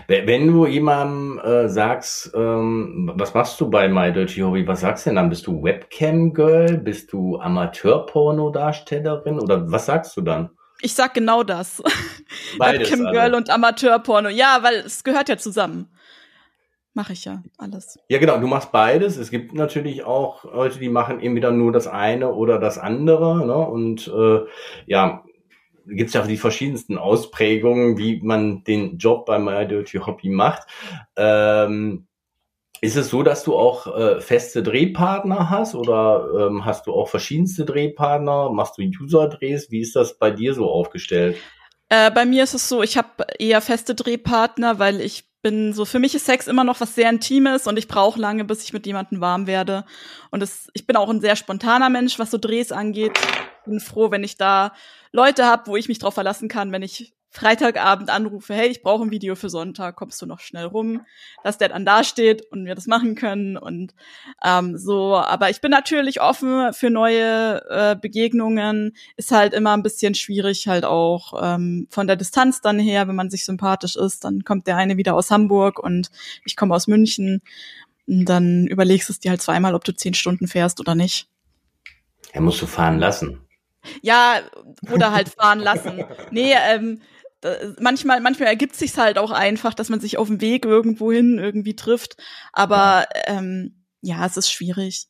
Wenn 0.08 0.48
du 0.48 0.66
jemandem 0.66 1.38
äh, 1.40 1.70
sagst, 1.70 2.32
ähm, 2.36 3.12
was 3.16 3.36
machst 3.36 3.62
du 3.62 3.70
bei 3.70 3.88
My 3.88 4.12
Dirty 4.12 4.42
Hobby, 4.42 4.68
was 4.68 4.82
sagst 4.82 5.06
du 5.06 5.10
denn 5.10 5.18
dann? 5.18 5.30
Bist 5.30 5.46
du 5.46 5.62
Webcam-Girl? 5.64 6.80
Bist 6.80 7.14
du 7.14 7.40
Amateur-Porno-Darstellerin? 7.40 9.40
Oder 9.40 9.72
was 9.72 9.86
sagst 9.86 10.18
du 10.18 10.22
dann? 10.22 10.50
Ich 10.82 10.96
sag 10.96 11.14
genau 11.14 11.44
das. 11.44 11.84
Webcam-Girl 12.60 13.18
also. 13.18 13.38
und 13.38 13.52
Amateur-Porno. 13.52 14.30
Ja, 14.30 14.58
weil 14.62 14.78
es 14.78 15.04
gehört 15.04 15.30
ja 15.30 15.38
zusammen. 15.38 15.92
Mache 16.96 17.12
ich 17.12 17.26
ja 17.26 17.44
alles. 17.58 18.00
Ja, 18.08 18.20
genau, 18.20 18.40
du 18.40 18.48
machst 18.48 18.72
beides. 18.72 19.18
Es 19.18 19.30
gibt 19.30 19.54
natürlich 19.54 20.06
auch 20.06 20.46
Leute, 20.46 20.80
die 20.80 20.88
machen 20.88 21.20
entweder 21.20 21.52
nur 21.52 21.74
das 21.74 21.88
eine 21.88 22.34
oder 22.34 22.58
das 22.58 22.78
andere. 22.78 23.46
Ne? 23.46 23.58
Und 23.58 24.08
äh, 24.08 24.46
ja, 24.88 25.26
gibt 25.86 26.08
es 26.08 26.14
ja 26.14 26.26
die 26.26 26.38
verschiedensten 26.38 26.98
Ausprägungen, 26.98 27.98
wie 27.98 28.22
man 28.22 28.64
den 28.64 28.98
Job 28.98 29.26
bei 29.26 29.38
My 29.38 29.68
Dirty 29.68 29.98
Hobby 29.98 30.30
macht. 30.30 30.70
Ähm, 31.18 32.08
ist 32.80 32.96
es 32.96 33.10
so, 33.10 33.24
dass 33.24 33.44
du 33.44 33.58
auch 33.58 33.88
äh, 33.94 34.22
feste 34.22 34.64
Drehpartner 34.64 35.50
hast 35.50 35.76
oder 35.76 36.48
ähm, 36.48 36.64
hast 36.64 36.88
du 36.88 36.94
auch 36.94 37.10
verschiedenste 37.10 37.66
Drehpartner? 37.66 38.52
Machst 38.52 38.78
du 38.78 38.84
User-Drehs? 38.84 39.70
Wie 39.70 39.82
ist 39.82 39.98
das 39.98 40.18
bei 40.18 40.32
dir 40.32 40.54
so 40.54 40.72
aufgestellt? 40.72 41.36
Äh, 41.90 42.10
bei 42.12 42.26
mir 42.26 42.46
ist 42.46 42.54
es 42.54 42.70
so, 42.70 42.82
ich 42.82 42.98
habe 42.98 43.26
eher 43.38 43.60
feste 43.60 43.96
Drehpartner, 43.96 44.80
weil 44.80 45.02
ich 45.02 45.26
bin 45.46 45.74
so, 45.74 45.86
für 45.86 46.00
mich 46.00 46.16
ist 46.16 46.26
Sex 46.26 46.48
immer 46.48 46.64
noch 46.64 46.82
was 46.82 46.96
sehr 46.96 47.08
Intimes 47.08 47.68
und 47.68 47.78
ich 47.78 47.88
brauche 47.88 48.20
lange, 48.20 48.46
bis 48.46 48.64
ich 48.64 48.74
mit 48.74 48.88
jemandem 48.88 49.22
warm 49.22 49.46
werde. 49.46 49.86
Und 50.32 50.42
es, 50.42 50.72
ich 50.74 50.88
bin 50.88 50.96
auch 50.96 51.08
ein 51.08 51.22
sehr 51.22 51.36
spontaner 51.36 51.92
Mensch, 51.92 52.18
was 52.18 52.32
so 52.32 52.40
Drehs 52.40 52.72
angeht. 52.72 53.12
Bin 53.64 53.80
froh, 53.80 54.10
wenn 54.10 54.24
ich 54.24 54.38
da 54.38 54.74
Leute 55.12 55.46
habe, 55.46 55.68
wo 55.68 55.76
ich 55.76 55.88
mich 55.88 56.00
drauf 56.00 56.16
verlassen 56.16 56.48
kann, 56.48 56.72
wenn 56.72 56.82
ich 56.82 57.14
Freitagabend 57.36 58.10
anrufe, 58.10 58.54
hey, 58.54 58.70
ich 58.70 58.82
brauche 58.82 59.04
ein 59.04 59.12
Video 59.12 59.36
für 59.36 59.50
Sonntag, 59.50 59.98
kommst 59.98 60.22
du 60.22 60.26
noch 60.26 60.40
schnell 60.40 60.64
rum, 60.64 61.02
dass 61.44 61.58
der 61.58 61.68
dann 61.68 61.84
da 61.86 62.06
steht 62.06 62.50
und 62.50 62.66
wir 62.66 62.76
das 62.76 62.88
machen 62.88 63.16
können 63.16 63.58
und 63.58 63.94
ähm, 64.42 64.78
so. 64.78 65.18
Aber 65.18 65.50
ich 65.50 65.60
bin 65.60 65.70
natürlich 65.70 66.22
offen 66.22 66.72
für 66.72 66.90
neue 66.90 67.62
äh, 67.70 67.98
Begegnungen. 68.00 68.96
Ist 69.18 69.32
halt 69.32 69.54
immer 69.54 69.74
ein 69.74 69.84
bisschen 69.84 70.16
schwierig, 70.16 70.70
halt 70.70 70.86
auch 70.86 71.34
ähm, 71.44 71.88
von 71.90 72.08
der 72.08 72.16
Distanz 72.16 72.62
dann 72.62 72.80
her, 72.80 73.10
wenn 73.10 73.16
man 73.16 73.30
sich 73.30 73.44
sympathisch 73.44 73.98
ist, 73.98 74.24
dann 74.24 74.46
kommt 74.46 74.66
der 74.66 74.78
eine 74.78 74.96
wieder 74.96 75.14
aus 75.14 75.30
Hamburg 75.30 75.80
und 75.80 76.12
ich 76.46 76.56
komme 76.56 76.74
aus 76.74 76.88
München. 76.88 77.42
Und 78.08 78.26
dann 78.30 78.66
überlegst 78.66 79.10
du 79.10 79.14
es 79.14 79.20
dir 79.20 79.32
halt 79.32 79.42
zweimal, 79.42 79.76
ob 79.76 79.84
du 79.84 79.94
zehn 79.94 80.14
Stunden 80.14 80.48
fährst 80.48 80.80
oder 80.80 80.96
nicht. 80.96 81.28
Er 82.32 82.40
musst 82.40 82.62
du 82.62 82.66
fahren 82.66 82.98
lassen. 82.98 83.42
Ja, 84.02 84.40
oder 84.90 85.12
halt 85.12 85.30
fahren 85.30 85.60
lassen. 85.60 86.06
Nee, 86.32 86.54
ähm, 86.54 87.02
manchmal, 87.80 88.22
manchmal 88.22 88.50
ergibt 88.50 88.76
sich's 88.76 88.98
halt 88.98 89.18
auch 89.18 89.32
einfach, 89.32 89.74
dass 89.74 89.90
man 89.90 90.00
sich 90.00 90.18
auf 90.18 90.28
dem 90.28 90.42
Weg 90.42 90.66
irgendwo 90.66 91.12
hin 91.12 91.38
irgendwie 91.38 91.76
trifft. 91.76 92.18
Aber 92.54 93.08
ähm, 93.26 93.86
ja, 94.02 94.26
es 94.26 94.38
ist 94.38 94.52
schwierig. 94.52 95.08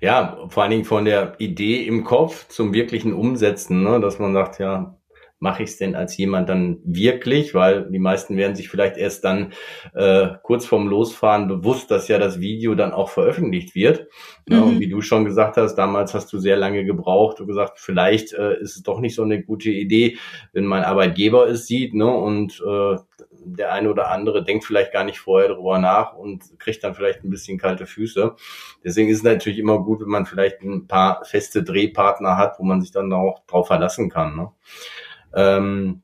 Ja, 0.00 0.46
vor 0.48 0.62
allen 0.62 0.70
Dingen 0.70 0.84
von 0.84 1.04
der 1.04 1.38
Idee 1.38 1.84
im 1.84 2.04
Kopf 2.04 2.48
zum 2.48 2.72
wirklichen 2.72 3.12
Umsetzen, 3.12 3.82
ne? 3.82 4.00
dass 4.00 4.18
man 4.18 4.32
sagt, 4.32 4.58
ja, 4.58 4.99
mache 5.40 5.62
ich 5.62 5.70
es 5.70 5.78
denn 5.78 5.94
als 5.94 6.16
jemand 6.16 6.48
dann 6.48 6.78
wirklich? 6.84 7.54
Weil 7.54 7.90
die 7.90 7.98
meisten 7.98 8.36
werden 8.36 8.54
sich 8.54 8.68
vielleicht 8.68 8.96
erst 8.96 9.24
dann 9.24 9.52
äh, 9.94 10.28
kurz 10.42 10.66
vorm 10.66 10.86
Losfahren 10.86 11.48
bewusst, 11.48 11.90
dass 11.90 12.08
ja 12.08 12.18
das 12.18 12.40
Video 12.40 12.74
dann 12.74 12.92
auch 12.92 13.08
veröffentlicht 13.08 13.74
wird. 13.74 14.06
Mhm. 14.46 14.54
Ja, 14.54 14.62
und 14.62 14.80
wie 14.80 14.88
du 14.88 15.00
schon 15.00 15.24
gesagt 15.24 15.56
hast, 15.56 15.74
damals 15.74 16.14
hast 16.14 16.32
du 16.32 16.38
sehr 16.38 16.56
lange 16.56 16.84
gebraucht 16.84 17.40
und 17.40 17.46
gesagt, 17.46 17.80
vielleicht 17.80 18.34
äh, 18.34 18.60
ist 18.60 18.76
es 18.76 18.82
doch 18.82 19.00
nicht 19.00 19.14
so 19.14 19.22
eine 19.22 19.42
gute 19.42 19.70
Idee, 19.70 20.18
wenn 20.52 20.66
mein 20.66 20.84
Arbeitgeber 20.84 21.48
es 21.48 21.66
sieht, 21.66 21.94
ne? 21.94 22.06
Und 22.06 22.62
äh, 22.64 22.96
der 23.42 23.72
eine 23.72 23.90
oder 23.90 24.10
andere 24.10 24.44
denkt 24.44 24.64
vielleicht 24.64 24.92
gar 24.92 25.04
nicht 25.04 25.18
vorher 25.18 25.48
darüber 25.48 25.78
nach 25.78 26.14
und 26.14 26.42
kriegt 26.58 26.84
dann 26.84 26.94
vielleicht 26.94 27.24
ein 27.24 27.30
bisschen 27.30 27.58
kalte 27.58 27.86
Füße. 27.86 28.34
Deswegen 28.84 29.08
ist 29.08 29.18
es 29.18 29.22
natürlich 29.22 29.58
immer 29.58 29.82
gut, 29.82 30.00
wenn 30.00 30.08
man 30.08 30.26
vielleicht 30.26 30.60
ein 30.62 30.86
paar 30.86 31.24
feste 31.24 31.62
Drehpartner 31.62 32.36
hat, 32.36 32.58
wo 32.58 32.64
man 32.64 32.82
sich 32.82 32.92
dann 32.92 33.12
auch 33.12 33.40
drauf 33.46 33.68
verlassen 33.68 34.10
kann. 34.10 34.36
Ne? 34.36 34.50
Ähm, 35.34 36.02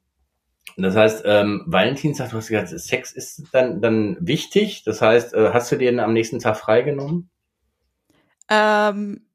das 0.76 0.94
heißt, 0.94 1.22
ähm, 1.24 1.62
Valentinstag, 1.66 2.30
du 2.30 2.36
hast 2.36 2.48
gesagt, 2.48 2.68
Sex 2.68 3.12
ist 3.12 3.44
dann, 3.52 3.80
dann 3.80 4.16
wichtig. 4.20 4.84
Das 4.84 5.00
heißt, 5.00 5.32
äh, 5.34 5.50
hast 5.52 5.72
du 5.72 5.76
dir 5.76 6.02
am 6.02 6.12
nächsten 6.12 6.38
Tag 6.38 6.56
freigenommen? 6.58 7.30
Ähm, 8.50 9.26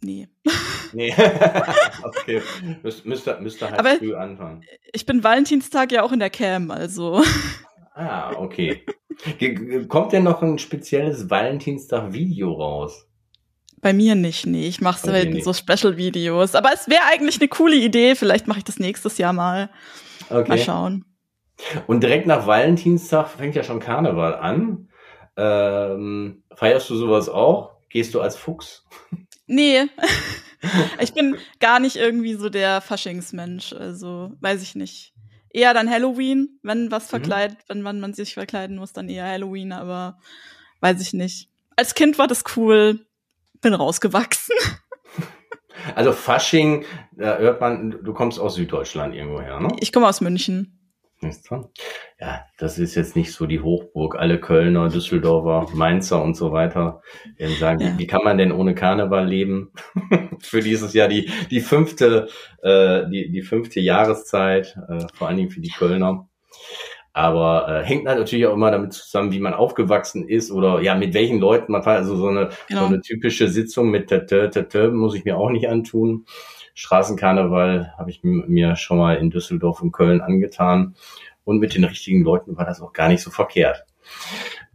nee. 0.00 0.28
Nee. 0.92 1.12
okay. 2.04 2.40
Müs 2.84 3.04
müsste, 3.04 3.40
müsste 3.40 3.68
halt 3.68 3.80
Aber 3.80 3.96
früh 3.96 4.14
anfangen. 4.14 4.62
Ich 4.92 5.04
bin 5.04 5.24
Valentinstag 5.24 5.90
ja 5.90 6.04
auch 6.04 6.12
in 6.12 6.20
der 6.20 6.30
Cam, 6.30 6.70
also. 6.70 7.20
Ah, 7.94 8.32
okay. 8.36 8.86
Kommt 9.88 10.12
denn 10.12 10.22
noch 10.22 10.40
ein 10.40 10.58
spezielles 10.58 11.30
Valentinstag-Video 11.30 12.52
raus? 12.52 13.08
Bei 13.84 13.92
mir 13.92 14.14
nicht, 14.14 14.46
nee. 14.46 14.66
Ich 14.66 14.80
mache 14.80 14.98
selten 14.98 15.42
so 15.42 15.52
Special-Videos. 15.52 16.54
Aber 16.54 16.72
es 16.72 16.88
wäre 16.88 17.02
eigentlich 17.12 17.38
eine 17.38 17.48
coole 17.48 17.76
Idee. 17.76 18.14
Vielleicht 18.14 18.46
mache 18.46 18.60
ich 18.60 18.64
das 18.64 18.78
nächstes 18.78 19.18
Jahr 19.18 19.34
mal. 19.34 19.68
Okay. 20.30 20.48
Mal 20.48 20.58
schauen. 20.58 21.04
Und 21.86 22.02
direkt 22.02 22.26
nach 22.26 22.46
Valentinstag 22.46 23.28
fängt 23.28 23.54
ja 23.54 23.62
schon 23.62 23.80
Karneval 23.80 24.36
an. 24.36 24.88
Ähm, 25.36 26.44
feierst 26.54 26.88
du 26.88 26.96
sowas 26.96 27.28
auch? 27.28 27.72
Gehst 27.90 28.14
du 28.14 28.22
als 28.22 28.36
Fuchs? 28.36 28.86
Nee. 29.46 29.82
ich 30.98 31.12
bin 31.12 31.36
gar 31.60 31.78
nicht 31.78 31.96
irgendwie 31.96 32.36
so 32.36 32.48
der 32.48 32.80
Faschingsmensch. 32.80 33.74
Also, 33.74 34.32
weiß 34.40 34.62
ich 34.62 34.76
nicht. 34.76 35.12
Eher 35.50 35.74
dann 35.74 35.90
Halloween, 35.90 36.58
wenn 36.62 36.90
was 36.90 37.10
verkleidet, 37.10 37.58
mhm. 37.58 37.64
wenn 37.66 37.82
man, 37.82 38.00
man 38.00 38.14
sich 38.14 38.32
verkleiden 38.32 38.78
muss, 38.78 38.94
dann 38.94 39.10
eher 39.10 39.28
Halloween, 39.28 39.72
aber 39.72 40.16
weiß 40.80 41.02
ich 41.02 41.12
nicht. 41.12 41.50
Als 41.76 41.94
Kind 41.94 42.18
war 42.18 42.28
das 42.28 42.44
cool 42.56 43.04
bin 43.64 43.74
rausgewachsen. 43.74 44.54
Also 45.94 46.12
Fasching, 46.12 46.86
da 47.12 47.36
hört 47.36 47.60
man, 47.60 47.98
du 48.02 48.14
kommst 48.14 48.40
aus 48.40 48.54
Süddeutschland 48.54 49.14
irgendwo 49.14 49.42
her, 49.42 49.60
ne? 49.60 49.68
Ich 49.80 49.92
komme 49.92 50.08
aus 50.08 50.22
München. 50.22 50.84
Ja, 52.18 52.46
das 52.58 52.78
ist 52.78 52.94
jetzt 52.94 53.16
nicht 53.16 53.32
so 53.32 53.46
die 53.46 53.60
Hochburg. 53.60 54.16
Alle 54.16 54.40
Kölner, 54.40 54.88
Düsseldorfer, 54.88 55.74
Mainzer 55.74 56.22
und 56.22 56.36
so 56.36 56.52
weiter 56.52 57.02
werden 57.36 57.56
sagen, 57.56 57.80
ja. 57.80 57.98
wie 57.98 58.06
kann 58.06 58.22
man 58.24 58.38
denn 58.38 58.52
ohne 58.52 58.74
Karneval 58.74 59.26
leben? 59.26 59.72
für 60.40 60.60
dieses 60.60 60.94
Jahr 60.94 61.08
die, 61.08 61.30
die 61.50 61.60
fünfte, 61.60 62.28
äh, 62.62 63.08
die, 63.10 63.30
die 63.30 63.42
fünfte 63.42 63.80
Jahreszeit, 63.80 64.78
äh, 64.88 65.06
vor 65.14 65.28
allen 65.28 65.36
Dingen 65.36 65.50
für 65.50 65.60
die 65.60 65.70
Kölner. 65.70 66.28
Aber 67.16 67.68
äh, 67.68 67.84
hängt 67.84 68.08
halt 68.08 68.18
natürlich 68.18 68.44
auch 68.46 68.54
immer 68.54 68.72
damit 68.72 68.92
zusammen, 68.92 69.30
wie 69.30 69.38
man 69.38 69.54
aufgewachsen 69.54 70.28
ist 70.28 70.50
oder 70.50 70.82
ja, 70.82 70.96
mit 70.96 71.14
welchen 71.14 71.38
Leuten 71.38 71.70
man 71.70 71.84
fährt. 71.84 71.98
Also 71.98 72.16
so 72.16 72.26
eine, 72.26 72.50
genau. 72.68 72.80
so 72.80 72.86
eine 72.86 73.00
typische 73.00 73.48
Sitzung 73.48 73.90
mit 73.90 74.08
Tete, 74.08 74.50
Tete 74.50 74.90
muss 74.90 75.14
ich 75.14 75.24
mir 75.24 75.38
auch 75.38 75.50
nicht 75.50 75.68
antun. 75.68 76.26
Straßenkarneval 76.74 77.94
habe 77.96 78.10
ich 78.10 78.24
mir 78.24 78.74
schon 78.74 78.98
mal 78.98 79.14
in 79.14 79.30
Düsseldorf 79.30 79.80
und 79.80 79.92
Köln 79.92 80.20
angetan. 80.20 80.96
Und 81.44 81.60
mit 81.60 81.74
den 81.74 81.84
richtigen 81.84 82.24
Leuten 82.24 82.56
war 82.56 82.64
das 82.64 82.82
auch 82.82 82.92
gar 82.92 83.08
nicht 83.08 83.22
so 83.22 83.30
verkehrt. 83.30 83.84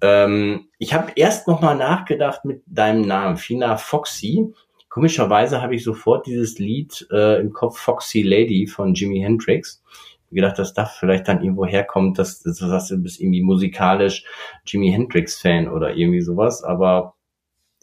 Ähm, 0.01 0.69
ich 0.77 0.93
habe 0.93 1.11
erst 1.15 1.47
noch 1.47 1.59
mal 1.59 1.75
nachgedacht 1.75 2.45
mit 2.45 2.63
deinem 2.67 3.01
Namen, 3.01 3.35
Fina 3.35 3.75
Foxy. 3.75 4.53
Komischerweise 4.87 5.61
habe 5.61 5.75
ich 5.75 5.83
sofort 5.83 6.25
dieses 6.25 6.57
Lied 6.57 7.05
äh, 7.11 7.41
im 7.41 7.51
Kopf 7.51 7.79
Foxy 7.79 8.21
Lady 8.21 8.65
von 8.65 8.93
Jimi 8.93 9.19
Hendrix 9.19 9.83
gedacht, 10.35 10.59
dass 10.59 10.73
das 10.73 10.95
vielleicht 10.97 11.27
dann 11.27 11.41
irgendwo 11.41 11.65
herkommt, 11.65 12.19
dass, 12.19 12.41
dass, 12.41 12.59
dass 12.59 12.87
du 12.87 12.97
bist 12.97 13.19
irgendwie 13.19 13.41
musikalisch 13.41 14.25
Jimi 14.65 14.91
Hendrix 14.91 15.39
Fan 15.39 15.67
oder 15.67 15.95
irgendwie 15.95 16.21
sowas, 16.21 16.63
aber 16.63 17.15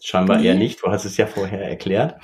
scheinbar 0.03 0.41
eher 0.41 0.55
nicht. 0.55 0.83
Du 0.83 0.89
hast 0.89 1.05
es 1.05 1.17
ja 1.17 1.27
vorher 1.27 1.69
erklärt. 1.69 2.21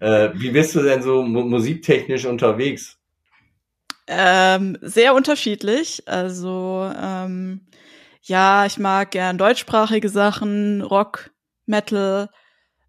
Äh, 0.00 0.30
wie 0.34 0.50
bist 0.50 0.74
du 0.74 0.82
denn 0.82 1.02
so 1.02 1.22
mu 1.22 1.42
musiktechnisch 1.42 2.24
unterwegs? 2.24 2.98
Ähm, 4.06 4.78
sehr 4.80 5.14
unterschiedlich. 5.14 6.02
Also 6.06 6.90
ähm, 7.00 7.66
ja, 8.22 8.66
ich 8.66 8.78
mag 8.78 9.10
gern 9.10 9.38
deutschsprachige 9.38 10.08
Sachen, 10.08 10.82
Rock, 10.82 11.30
Metal, 11.66 12.28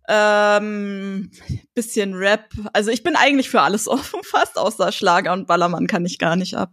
ähm, 0.10 1.30
bisschen 1.76 2.16
Rap. 2.16 2.50
Also 2.74 2.90
ich 2.90 3.04
bin 3.04 3.16
eigentlich 3.16 3.50
für 3.50 3.62
alles 3.62 3.88
offen, 3.88 4.22
fast 4.24 4.58
außer 4.58 4.92
Schlager 4.92 5.34
und 5.34 5.48
Ballermann 5.48 5.88
kann 5.88 6.06
ich 6.06 6.18
gar 6.18 6.36
nicht 6.36 6.56
ab. 6.56 6.72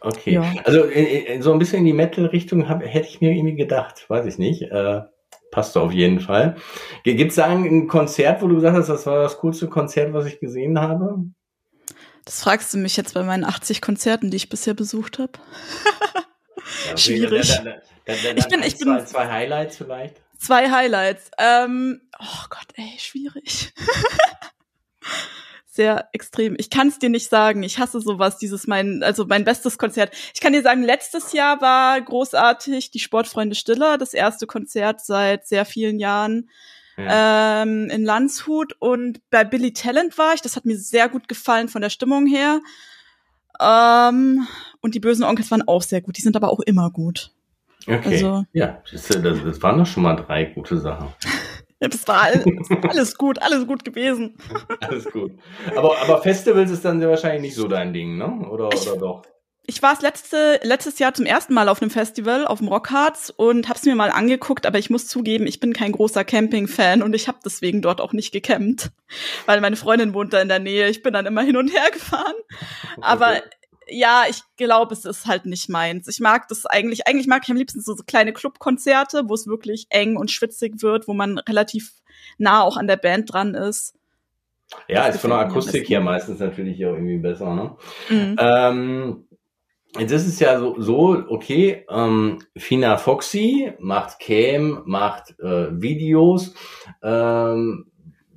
Okay, 0.00 0.34
ja. 0.34 0.54
also 0.64 0.84
in, 0.84 1.04
in, 1.04 1.42
so 1.42 1.52
ein 1.52 1.58
bisschen 1.58 1.80
in 1.80 1.84
die 1.84 1.92
Metal-Richtung 1.92 2.64
hätte 2.64 3.06
ich 3.06 3.20
mir 3.20 3.32
irgendwie 3.32 3.56
gedacht, 3.56 4.08
weiß 4.08 4.24
ich 4.24 4.38
nicht. 4.38 4.62
Äh, 4.62 5.02
passt 5.50 5.76
auf 5.76 5.92
jeden 5.92 6.20
Fall. 6.20 6.56
Gibt 7.04 7.30
es 7.30 7.36
da 7.36 7.46
ein 7.46 7.86
Konzert, 7.86 8.40
wo 8.40 8.48
du 8.48 8.54
gesagt 8.54 8.76
hast, 8.76 8.88
das 8.88 9.04
war 9.04 9.22
das 9.22 9.38
coolste 9.38 9.68
Konzert, 9.68 10.14
was 10.14 10.24
ich 10.24 10.40
gesehen 10.40 10.80
habe? 10.80 11.24
Das 12.24 12.42
fragst 12.42 12.72
du 12.72 12.78
mich 12.78 12.96
jetzt 12.96 13.14
bei 13.14 13.22
meinen 13.22 13.44
80 13.44 13.82
Konzerten, 13.82 14.30
die 14.30 14.36
ich 14.36 14.48
bisher 14.48 14.74
besucht 14.74 15.18
habe. 15.18 15.32
ja. 16.88 16.96
Schwierig. 16.96 17.48
Dann, 17.48 17.64
dann, 18.06 18.16
dann, 18.24 18.36
ich 18.36 18.48
bin, 18.48 18.62
ich 18.62 18.78
bin 18.78 18.88
zwei, 18.88 19.04
zwei 19.04 19.28
Highlights 19.28 19.76
vielleicht. 19.76 20.22
Zwei 20.40 20.70
Highlights. 20.70 21.30
Ähm, 21.38 22.00
oh 22.18 22.44
Gott, 22.48 22.68
ey, 22.74 22.94
schwierig. 22.98 23.74
Sehr 25.66 26.08
extrem. 26.12 26.56
Ich 26.58 26.70
kann 26.70 26.88
es 26.88 26.98
dir 26.98 27.10
nicht 27.10 27.28
sagen. 27.28 27.62
Ich 27.62 27.78
hasse 27.78 28.00
sowas, 28.00 28.38
dieses 28.38 28.66
mein, 28.66 29.02
also 29.02 29.26
mein 29.26 29.44
bestes 29.44 29.76
Konzert. 29.76 30.14
Ich 30.34 30.40
kann 30.40 30.54
dir 30.54 30.62
sagen, 30.62 30.82
letztes 30.82 31.32
Jahr 31.32 31.60
war 31.60 32.00
großartig 32.00 32.90
die 32.90 32.98
Sportfreunde 32.98 33.54
Stiller, 33.54 33.98
das 33.98 34.14
erste 34.14 34.46
Konzert 34.46 35.04
seit 35.04 35.46
sehr 35.46 35.66
vielen 35.66 35.98
Jahren. 35.98 36.48
Ja. 36.96 37.62
Ähm, 37.62 37.90
in 37.90 38.04
Landshut 38.04 38.74
und 38.78 39.20
bei 39.30 39.44
Billy 39.44 39.72
Talent 39.74 40.16
war 40.16 40.32
ich. 40.34 40.40
Das 40.40 40.56
hat 40.56 40.64
mir 40.64 40.78
sehr 40.78 41.08
gut 41.10 41.28
gefallen 41.28 41.68
von 41.68 41.82
der 41.82 41.90
Stimmung 41.90 42.26
her. 42.26 42.60
Ähm, 43.60 44.46
und 44.80 44.94
die 44.94 45.00
bösen 45.00 45.24
Onkels 45.24 45.50
waren 45.50 45.68
auch 45.68 45.82
sehr 45.82 46.00
gut. 46.00 46.16
Die 46.16 46.22
sind 46.22 46.34
aber 46.34 46.50
auch 46.50 46.60
immer 46.60 46.90
gut. 46.90 47.30
Okay. 47.86 48.14
Also, 48.14 48.44
ja, 48.52 48.82
das, 48.90 49.06
das, 49.08 49.44
das 49.44 49.62
waren 49.62 49.78
doch 49.78 49.86
schon 49.86 50.02
mal 50.02 50.14
drei 50.14 50.44
gute 50.44 50.78
Sachen. 50.78 51.08
das 51.80 52.06
war 52.06 52.22
alles, 52.22 52.44
alles 52.82 53.16
gut, 53.16 53.40
alles 53.40 53.66
gut 53.66 53.84
gewesen. 53.84 54.36
alles 54.80 55.04
gut. 55.10 55.32
Aber, 55.74 55.96
aber 56.00 56.22
Festivals 56.22 56.70
ist 56.70 56.84
dann 56.84 57.00
wahrscheinlich 57.00 57.42
nicht 57.42 57.54
so 57.54 57.68
dein 57.68 57.92
Ding, 57.92 58.18
ne? 58.18 58.48
Oder, 58.50 58.68
ich, 58.72 58.88
oder 58.88 59.00
doch? 59.00 59.22
Ich 59.66 59.82
war 59.82 59.96
letzte, 60.02 60.58
letztes 60.62 60.98
Jahr 60.98 61.14
zum 61.14 61.26
ersten 61.26 61.54
Mal 61.54 61.68
auf 61.68 61.80
einem 61.80 61.90
Festival, 61.90 62.46
auf 62.46 62.58
dem 62.58 62.68
Rockharz 62.68 63.32
und 63.34 63.68
hab's 63.68 63.84
mir 63.84 63.94
mal 63.94 64.10
angeguckt, 64.10 64.66
aber 64.66 64.78
ich 64.78 64.90
muss 64.90 65.06
zugeben, 65.06 65.46
ich 65.46 65.60
bin 65.60 65.72
kein 65.72 65.92
großer 65.92 66.24
Camping-Fan 66.24 67.02
und 67.02 67.14
ich 67.14 67.28
habe 67.28 67.38
deswegen 67.44 67.80
dort 67.80 68.00
auch 68.00 68.12
nicht 68.12 68.32
gecampt, 68.32 68.90
weil 69.46 69.60
meine 69.60 69.76
Freundin 69.76 70.12
wohnt 70.12 70.32
da 70.32 70.40
in 70.40 70.48
der 70.48 70.58
Nähe. 70.58 70.88
Ich 70.88 71.02
bin 71.02 71.12
dann 71.12 71.26
immer 71.26 71.42
hin 71.42 71.56
und 71.56 71.72
her 71.72 71.90
gefahren. 71.92 72.34
Aber 73.00 73.30
okay 73.30 73.42
ja, 73.90 74.24
ich 74.28 74.42
glaube, 74.56 74.94
es 74.94 75.04
ist 75.04 75.26
halt 75.26 75.46
nicht 75.46 75.68
meins. 75.68 76.08
Ich 76.08 76.20
mag 76.20 76.48
das 76.48 76.66
eigentlich, 76.66 77.06
eigentlich 77.06 77.26
mag 77.26 77.42
ich 77.44 77.50
am 77.50 77.56
liebsten 77.56 77.80
so, 77.80 77.94
so 77.94 78.02
kleine 78.04 78.32
Clubkonzerte, 78.32 79.24
wo 79.26 79.34
es 79.34 79.46
wirklich 79.46 79.86
eng 79.90 80.16
und 80.16 80.30
schwitzig 80.30 80.82
wird, 80.82 81.08
wo 81.08 81.14
man 81.14 81.38
relativ 81.38 81.92
nah 82.38 82.62
auch 82.62 82.76
an 82.76 82.86
der 82.86 82.96
Band 82.96 83.32
dran 83.32 83.54
ist. 83.54 83.94
Ja, 84.88 85.06
das 85.06 85.16
ist 85.16 85.20
von 85.22 85.30
der 85.30 85.40
Akustik 85.40 85.88
her 85.88 86.00
meistens 86.00 86.38
natürlich 86.38 86.84
auch 86.86 86.92
irgendwie 86.92 87.18
besser, 87.18 87.54
ne? 87.54 87.76
Mhm. 88.08 88.36
Ähm, 88.38 89.26
Jetzt 89.98 90.12
ist 90.12 90.28
es 90.28 90.38
ja 90.38 90.58
so, 90.60 90.80
so 90.80 91.24
okay, 91.28 91.84
ähm, 91.90 92.38
Fina 92.56 92.96
Foxy 92.96 93.72
macht 93.80 94.20
Cam, 94.20 94.82
macht 94.86 95.34
äh, 95.40 95.68
Videos. 95.72 96.54
Ähm, 97.02 97.90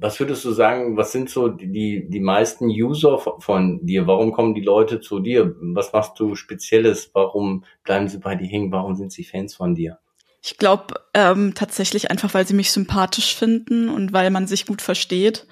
was 0.03 0.19
würdest 0.19 0.43
du 0.43 0.51
sagen, 0.51 0.97
was 0.97 1.13
sind 1.13 1.29
so 1.29 1.47
die, 1.47 2.09
die 2.09 2.19
meisten 2.19 2.65
User 2.65 3.19
von 3.19 3.85
dir? 3.85 4.05
Warum 4.05 4.33
kommen 4.33 4.53
die 4.53 4.59
Leute 4.59 4.99
zu 4.99 5.21
dir? 5.21 5.55
Was 5.61 5.93
machst 5.93 6.19
du 6.19 6.35
Spezielles? 6.35 7.11
Warum 7.13 7.63
bleiben 7.85 8.09
sie 8.09 8.17
bei 8.17 8.35
dir 8.35 8.45
hängen? 8.45 8.73
Warum 8.73 8.95
sind 8.95 9.13
sie 9.13 9.23
Fans 9.23 9.55
von 9.55 9.75
dir? 9.75 9.99
Ich 10.41 10.57
glaube 10.57 10.95
ähm, 11.13 11.53
tatsächlich 11.55 12.11
einfach, 12.11 12.33
weil 12.33 12.45
sie 12.45 12.53
mich 12.53 12.73
sympathisch 12.73 13.33
finden 13.33 13.87
und 13.87 14.11
weil 14.11 14.29
man 14.29 14.45
sich 14.45 14.65
gut 14.65 14.81
versteht. 14.81 15.47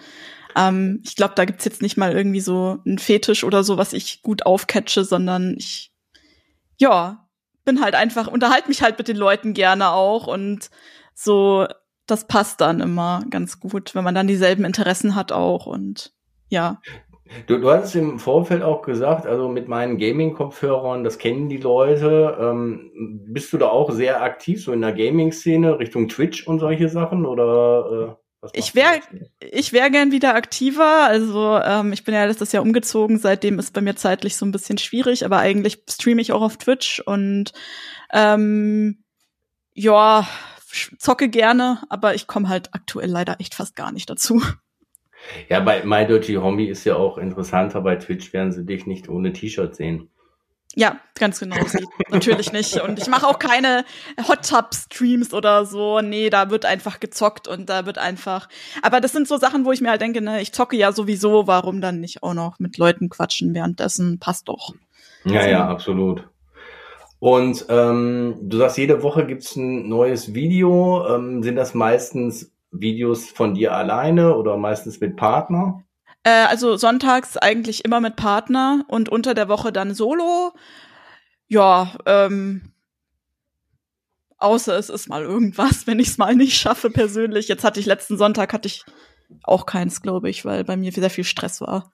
Ähm, 0.57 1.01
ich 1.05 1.15
glaube, 1.15 1.35
da 1.37 1.45
gibt's 1.45 1.63
jetzt 1.63 1.81
nicht 1.81 1.95
mal 1.95 2.11
irgendwie 2.11 2.41
so 2.41 2.79
einen 2.85 2.99
Fetisch 2.99 3.45
oder 3.45 3.63
so, 3.63 3.77
was 3.77 3.93
ich 3.93 4.21
gut 4.21 4.45
aufcatche, 4.45 5.05
sondern 5.05 5.55
ich, 5.57 5.93
ja, 6.77 7.29
bin 7.63 7.81
halt 7.81 7.95
einfach, 7.95 8.27
unterhalte 8.27 8.67
mich 8.67 8.81
halt 8.81 8.97
mit 8.97 9.07
den 9.07 9.15
Leuten 9.15 9.53
gerne 9.53 9.91
auch 9.91 10.27
und 10.27 10.69
so, 11.13 11.67
das 12.12 12.28
passt 12.28 12.62
dann 12.62 12.82
immer 12.82 13.24
ganz 13.30 13.60
gut, 13.60 13.95
wenn 13.95 14.04
man 14.04 14.15
dann 14.15 14.28
dieselben 14.28 14.65
Interessen 14.65 15.15
hat 15.15 15.32
auch 15.32 15.65
und 15.65 16.13
ja. 16.50 16.82
Du, 17.47 17.58
du 17.60 17.71
hast 17.71 17.95
im 17.95 18.19
Vorfeld 18.19 18.62
auch 18.62 18.82
gesagt, 18.82 19.26
also 19.26 19.47
mit 19.47 19.69
meinen 19.69 19.97
Gaming-Kopfhörern, 19.97 21.06
das 21.06 21.17
kennen 21.17 21.47
die 21.47 21.58
Leute. 21.58 22.38
Ähm, 22.39 22.91
bist 23.30 23.54
du 23.54 23.58
da 23.58 23.67
auch 23.67 23.91
sehr 23.91 24.21
aktiv, 24.21 24.62
so 24.62 24.74
in 24.74 24.82
der 24.82 24.91
Gaming-Szene, 24.91 25.80
Richtung 25.80 26.10
Twitch 26.10 26.45
und 26.45 26.60
solche 26.60 26.89
Sachen? 26.89 27.26
Oder 27.26 28.17
äh, 28.43 28.50
ich 28.52 28.76
wäre 28.76 29.00
ich 29.39 29.71
wäre 29.71 29.91
gern 29.91 30.12
wieder 30.12 30.36
aktiver. 30.36 31.06
Also 31.06 31.58
ähm, 31.63 31.93
ich 31.93 32.04
bin 32.04 32.13
ja 32.13 32.26
letztes 32.26 32.52
Jahr 32.52 32.63
umgezogen, 32.63 33.17
seitdem 33.17 33.60
ist 33.60 33.74
bei 33.74 33.82
mir 33.82 33.95
zeitlich 33.95 34.36
so 34.36 34.45
ein 34.45 34.52
bisschen 34.52 34.78
schwierig, 34.78 35.24
aber 35.24 35.38
eigentlich 35.38 35.84
streame 35.89 36.21
ich 36.21 36.34
auch 36.34 36.41
auf 36.41 36.58
Twitch 36.58 37.00
und 37.00 37.54
ähm, 38.12 39.04
ja, 39.74 40.28
zocke 40.97 41.29
gerne, 41.29 41.84
aber 41.89 42.15
ich 42.15 42.27
komme 42.27 42.49
halt 42.49 42.69
aktuell 42.73 43.10
leider 43.10 43.39
echt 43.39 43.55
fast 43.55 43.75
gar 43.75 43.91
nicht 43.91 44.10
dazu. 44.10 44.41
Ja, 45.49 45.60
bei 45.60 45.84
My 45.84 46.05
Dirty 46.05 46.36
Homie 46.36 46.67
ist 46.67 46.84
ja 46.84 46.95
auch 46.95 47.17
interessanter. 47.17 47.81
Bei 47.81 47.95
Twitch 47.95 48.34
werden 48.34 48.51
sie 48.51 48.65
dich 48.65 48.88
nicht 48.88 49.07
ohne 49.10 49.34
T-Shirt 49.34 49.75
sehen. 49.75 50.10
Ja, 50.75 50.99
ganz 51.15 51.39
genau. 51.39 51.57
natürlich 52.10 52.53
nicht. 52.53 52.79
Und 52.79 52.97
ich 52.97 53.07
mache 53.07 53.27
auch 53.27 53.39
keine 53.39 53.84
Hot 54.27 54.47
Tub 54.47 54.73
Streams 54.73 55.34
oder 55.34 55.65
so. 55.65 55.99
Nee, 55.99 56.29
da 56.29 56.49
wird 56.49 56.65
einfach 56.65 56.99
gezockt 56.99 57.47
und 57.47 57.69
da 57.69 57.86
wird 57.86 57.97
einfach. 57.97 58.47
Aber 58.81 59.01
das 59.01 59.12
sind 59.12 59.27
so 59.27 59.38
Sachen, 59.38 59.65
wo 59.65 59.71
ich 59.71 59.81
mir 59.81 59.89
halt 59.89 60.01
denke, 60.01 60.21
ne, 60.21 60.41
ich 60.41 60.53
zocke 60.53 60.77
ja 60.77 60.93
sowieso, 60.93 61.45
warum 61.45 61.81
dann 61.81 61.99
nicht 61.99 62.23
auch 62.23 62.34
noch 62.34 62.60
mit 62.60 62.77
Leuten 62.77 63.10
quatschen 63.10 63.53
währenddessen? 63.53 64.19
Passt 64.19 64.47
doch. 64.47 64.73
Ja, 65.25 65.43
so. 65.43 65.49
ja, 65.49 65.67
absolut. 65.67 66.27
Und 67.21 67.67
ähm, 67.69 68.36
du 68.41 68.57
sagst, 68.57 68.79
jede 68.79 69.03
Woche 69.03 69.27
gibt's 69.27 69.55
ein 69.55 69.88
neues 69.88 70.34
Video. 70.34 71.05
Ähm, 71.07 71.43
sind 71.43 71.55
das 71.55 71.75
meistens 71.75 72.51
Videos 72.71 73.29
von 73.29 73.53
dir 73.53 73.75
alleine 73.75 74.36
oder 74.36 74.57
meistens 74.57 74.99
mit 74.99 75.17
Partner? 75.17 75.84
Äh, 76.23 76.45
also 76.47 76.77
sonntags 76.77 77.38
eigentlich 77.38 77.86
immer 77.86 77.99
mit 77.99 78.15
Partner 78.15 78.86
und 78.88 79.07
unter 79.07 79.36
der 79.36 79.49
Woche 79.49 79.71
dann 79.71 79.93
solo. 79.93 80.53
Ja, 81.47 81.95
ähm, 82.07 82.73
außer 84.39 84.75
es 84.75 84.89
ist 84.89 85.07
mal 85.07 85.21
irgendwas, 85.21 85.86
wenn 85.86 85.99
ich 85.99 86.07
es 86.07 86.17
mal 86.17 86.36
nicht 86.36 86.57
schaffe 86.57 86.89
persönlich. 86.89 87.47
Jetzt 87.47 87.63
hatte 87.63 87.79
ich 87.79 87.86
letzten 87.86 88.17
Sonntag 88.17 88.51
hatte 88.51 88.65
ich 88.65 88.84
auch 89.43 89.67
keins, 89.67 90.01
glaube 90.01 90.27
ich, 90.27 90.43
weil 90.43 90.63
bei 90.63 90.75
mir 90.75 90.91
sehr 90.91 91.12
viel 91.12 91.23
Stress 91.23 91.62
war. 91.62 91.93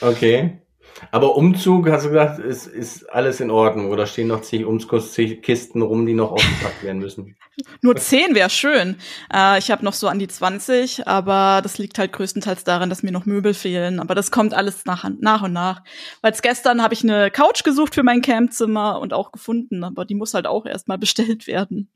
Okay. 0.00 0.62
Aber 1.10 1.36
Umzug, 1.36 1.88
hast 1.90 2.06
du 2.06 2.10
gesagt, 2.10 2.38
ist, 2.38 2.66
ist 2.66 3.10
alles 3.10 3.40
in 3.40 3.50
Ordnung 3.50 3.90
oder 3.90 4.06
stehen 4.06 4.28
noch 4.28 4.40
zig 4.40 4.64
Umzugskisten 4.64 5.82
rum, 5.82 6.06
die 6.06 6.14
noch 6.14 6.32
ausgepackt 6.32 6.82
werden 6.82 6.98
müssen? 6.98 7.36
Nur 7.82 7.96
zehn 7.96 8.34
wäre 8.34 8.50
schön. 8.50 8.96
Äh, 9.32 9.58
ich 9.58 9.70
habe 9.70 9.84
noch 9.84 9.92
so 9.92 10.08
an 10.08 10.18
die 10.18 10.28
20, 10.28 11.06
aber 11.06 11.60
das 11.62 11.78
liegt 11.78 11.98
halt 11.98 12.12
größtenteils 12.12 12.64
daran, 12.64 12.90
dass 12.90 13.02
mir 13.02 13.12
noch 13.12 13.26
Möbel 13.26 13.54
fehlen. 13.54 14.00
Aber 14.00 14.14
das 14.14 14.30
kommt 14.30 14.54
alles 14.54 14.84
nach, 14.84 15.08
nach 15.20 15.42
und 15.42 15.52
nach. 15.52 15.82
Weil 16.20 16.32
gestern 16.42 16.82
habe 16.82 16.94
ich 16.94 17.02
eine 17.02 17.30
Couch 17.30 17.64
gesucht 17.64 17.94
für 17.94 18.02
mein 18.02 18.22
Campzimmer 18.22 19.00
und 19.00 19.12
auch 19.12 19.32
gefunden, 19.32 19.84
aber 19.84 20.04
die 20.04 20.14
muss 20.14 20.34
halt 20.34 20.46
auch 20.46 20.66
erstmal 20.66 20.98
bestellt 21.06 21.46
werden. 21.46 21.88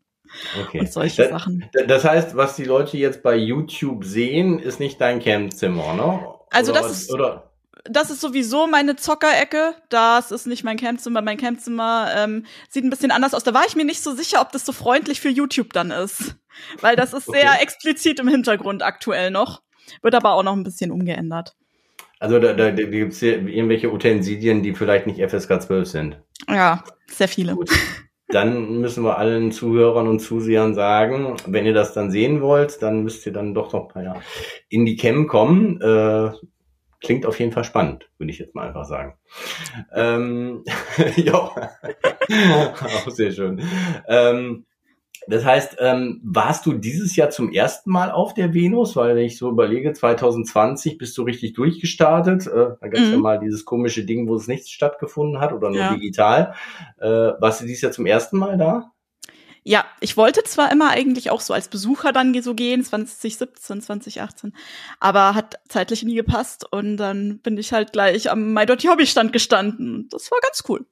Okay. 0.62 0.81
Und 0.81 0.92
solche 0.92 1.22
das, 1.22 1.31
Sachen. 1.31 1.68
Das 1.88 2.05
heißt, 2.05 2.37
was 2.37 2.55
die 2.55 2.64
Leute 2.64 2.96
jetzt 2.96 3.22
bei 3.22 3.35
YouTube 3.35 4.05
sehen, 4.05 4.61
ist 4.61 4.79
nicht 4.79 5.00
dein 5.00 5.20
Campzimmer, 5.20 5.92
ne? 5.94 6.24
Also 6.50 6.72
oder 6.72 6.83
das 6.83 6.90
was, 6.90 7.00
ist. 7.03 7.12
Oder? 7.12 7.49
Das 7.90 8.11
ist 8.11 8.20
sowieso 8.20 8.66
meine 8.66 8.96
Zockerecke. 8.96 9.74
Das 9.88 10.31
ist 10.31 10.46
nicht 10.46 10.64
mein 10.64 10.76
Campzimmer. 10.76 11.22
Mein 11.22 11.37
Campzimmer 11.37 12.09
ähm, 12.16 12.46
sieht 12.68 12.85
ein 12.85 12.90
bisschen 12.90 13.11
anders 13.11 13.35
aus. 13.35 13.44
Da 13.44 13.55
war 13.55 13.64
ich 13.66 13.76
mir 13.76 13.85
nicht 13.85 14.03
so 14.03 14.14
sicher, 14.14 14.40
ob 14.40 14.53
das 14.53 14.64
so 14.64 14.72
freundlich 14.72 15.20
für 15.20 15.29
YouTube 15.29 15.72
dann 15.72 15.90
ist. 15.90 16.37
Weil 16.81 16.96
das 16.96 17.12
ist 17.12 17.29
okay. 17.29 17.40
sehr 17.40 17.62
explizit 17.62 18.20
im 18.20 18.29
Hintergrund 18.29 18.83
aktuell 18.83 19.31
noch. 19.31 19.62
Wird 20.03 20.14
aber 20.14 20.33
auch 20.33 20.42
noch 20.42 20.55
ein 20.55 20.64
bisschen 20.64 20.90
umgeändert. 20.90 21.57
Also 22.18 22.38
da, 22.38 22.53
da, 22.53 22.70
da 22.70 22.83
gibt 22.83 23.12
es 23.12 23.22
irgendwelche 23.22 23.90
Utensilien, 23.90 24.62
die 24.62 24.74
vielleicht 24.74 25.07
nicht 25.07 25.20
FSK 25.20 25.62
12 25.62 25.88
sind. 25.88 26.20
Ja, 26.48 26.85
sehr 27.07 27.29
viele. 27.29 27.55
Gut. 27.55 27.70
Dann 28.29 28.81
müssen 28.81 29.03
wir 29.03 29.18
allen 29.18 29.50
Zuhörern 29.50 30.07
und 30.07 30.20
Zusehern 30.20 30.74
sagen, 30.74 31.37
wenn 31.46 31.66
ihr 31.66 31.74
das 31.74 31.94
dann 31.94 32.12
sehen 32.12 32.40
wollt, 32.40 32.81
dann 32.83 33.03
müsst 33.03 33.26
ihr 33.26 33.33
dann 33.33 33.55
doch 33.55 33.72
noch 33.72 33.96
ja, 33.96 34.20
in 34.68 34.85
die 34.85 34.96
Cam 34.96 35.26
kommen. 35.26 35.81
Äh, 35.81 36.31
klingt 37.00 37.26
auf 37.26 37.38
jeden 37.38 37.52
Fall 37.52 37.64
spannend, 37.64 38.08
würde 38.18 38.30
ich 38.30 38.38
jetzt 38.38 38.54
mal 38.54 38.68
einfach 38.68 38.84
sagen. 38.84 39.14
Ähm, 39.94 40.64
ja, 41.16 41.34
auch 42.84 43.10
sehr 43.10 43.32
schön. 43.32 43.62
Ähm, 44.06 44.66
das 45.26 45.44
heißt, 45.44 45.76
ähm, 45.80 46.20
warst 46.24 46.64
du 46.66 46.72
dieses 46.72 47.14
Jahr 47.14 47.30
zum 47.30 47.52
ersten 47.52 47.90
Mal 47.90 48.10
auf 48.10 48.34
der 48.34 48.54
Venus? 48.54 48.96
Weil 48.96 49.16
wenn 49.16 49.24
ich 49.24 49.36
so 49.36 49.50
überlege, 49.50 49.92
2020 49.92 50.98
bist 50.98 51.16
du 51.18 51.22
richtig 51.22 51.52
durchgestartet. 51.52 52.46
Äh, 52.46 52.50
da 52.80 52.88
gab 52.88 52.94
es 52.94 53.06
mhm. 53.06 53.12
ja 53.12 53.18
mal 53.18 53.38
dieses 53.38 53.64
komische 53.64 54.04
Ding, 54.04 54.28
wo 54.28 54.36
es 54.36 54.48
nichts 54.48 54.70
stattgefunden 54.70 55.40
hat 55.40 55.52
oder 55.52 55.68
nur 55.68 55.78
ja. 55.78 55.94
digital. 55.94 56.54
Äh, 56.98 57.06
warst 57.06 57.60
du 57.60 57.66
dieses 57.66 57.82
Jahr 57.82 57.92
zum 57.92 58.06
ersten 58.06 58.38
Mal 58.38 58.56
da? 58.56 58.92
Ja, 59.62 59.85
ich 60.01 60.16
wollte 60.16 60.42
zwar 60.44 60.73
immer 60.73 60.90
eigentlich 60.90 61.31
auch 61.31 61.40
so 61.40 61.53
als 61.53 61.68
Besucher 61.68 62.12
dann 62.12 62.40
so 62.42 62.55
gehen, 62.55 62.83
2017, 62.83 63.83
2018, 63.83 64.55
aber 65.01 65.35
hat 65.35 65.61
zeitlich 65.68 66.03
nie 66.03 66.14
gepasst 66.14 66.66
und 66.70 66.96
dann 66.96 67.40
bin 67.40 67.59
ich 67.59 67.73
halt 67.73 67.92
gleich 67.92 68.31
am 68.31 68.55
My 68.55 68.64
Dirty 68.64 68.88
Hobby 68.88 69.07
Stand 69.07 69.33
gestanden. 69.33 70.09
Das 70.11 70.31
war 70.31 70.38
ganz 70.40 70.64
cool. 70.68 70.87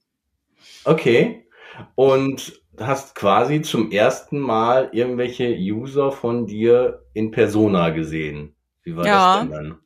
Okay. 0.85 1.47
Und 1.95 2.61
hast 2.79 3.15
quasi 3.15 3.63
zum 3.63 3.91
ersten 3.91 4.39
Mal 4.39 4.91
irgendwelche 4.93 5.49
User 5.57 6.13
von 6.13 6.47
dir 6.47 7.05
in 7.15 7.31
Persona 7.31 7.91
gesehen. 7.91 8.55
Wie 8.83 8.97
war 8.97 9.07
ja. 9.07 9.35
das 9.35 9.41
denn 9.41 9.51
dann? 9.51 9.79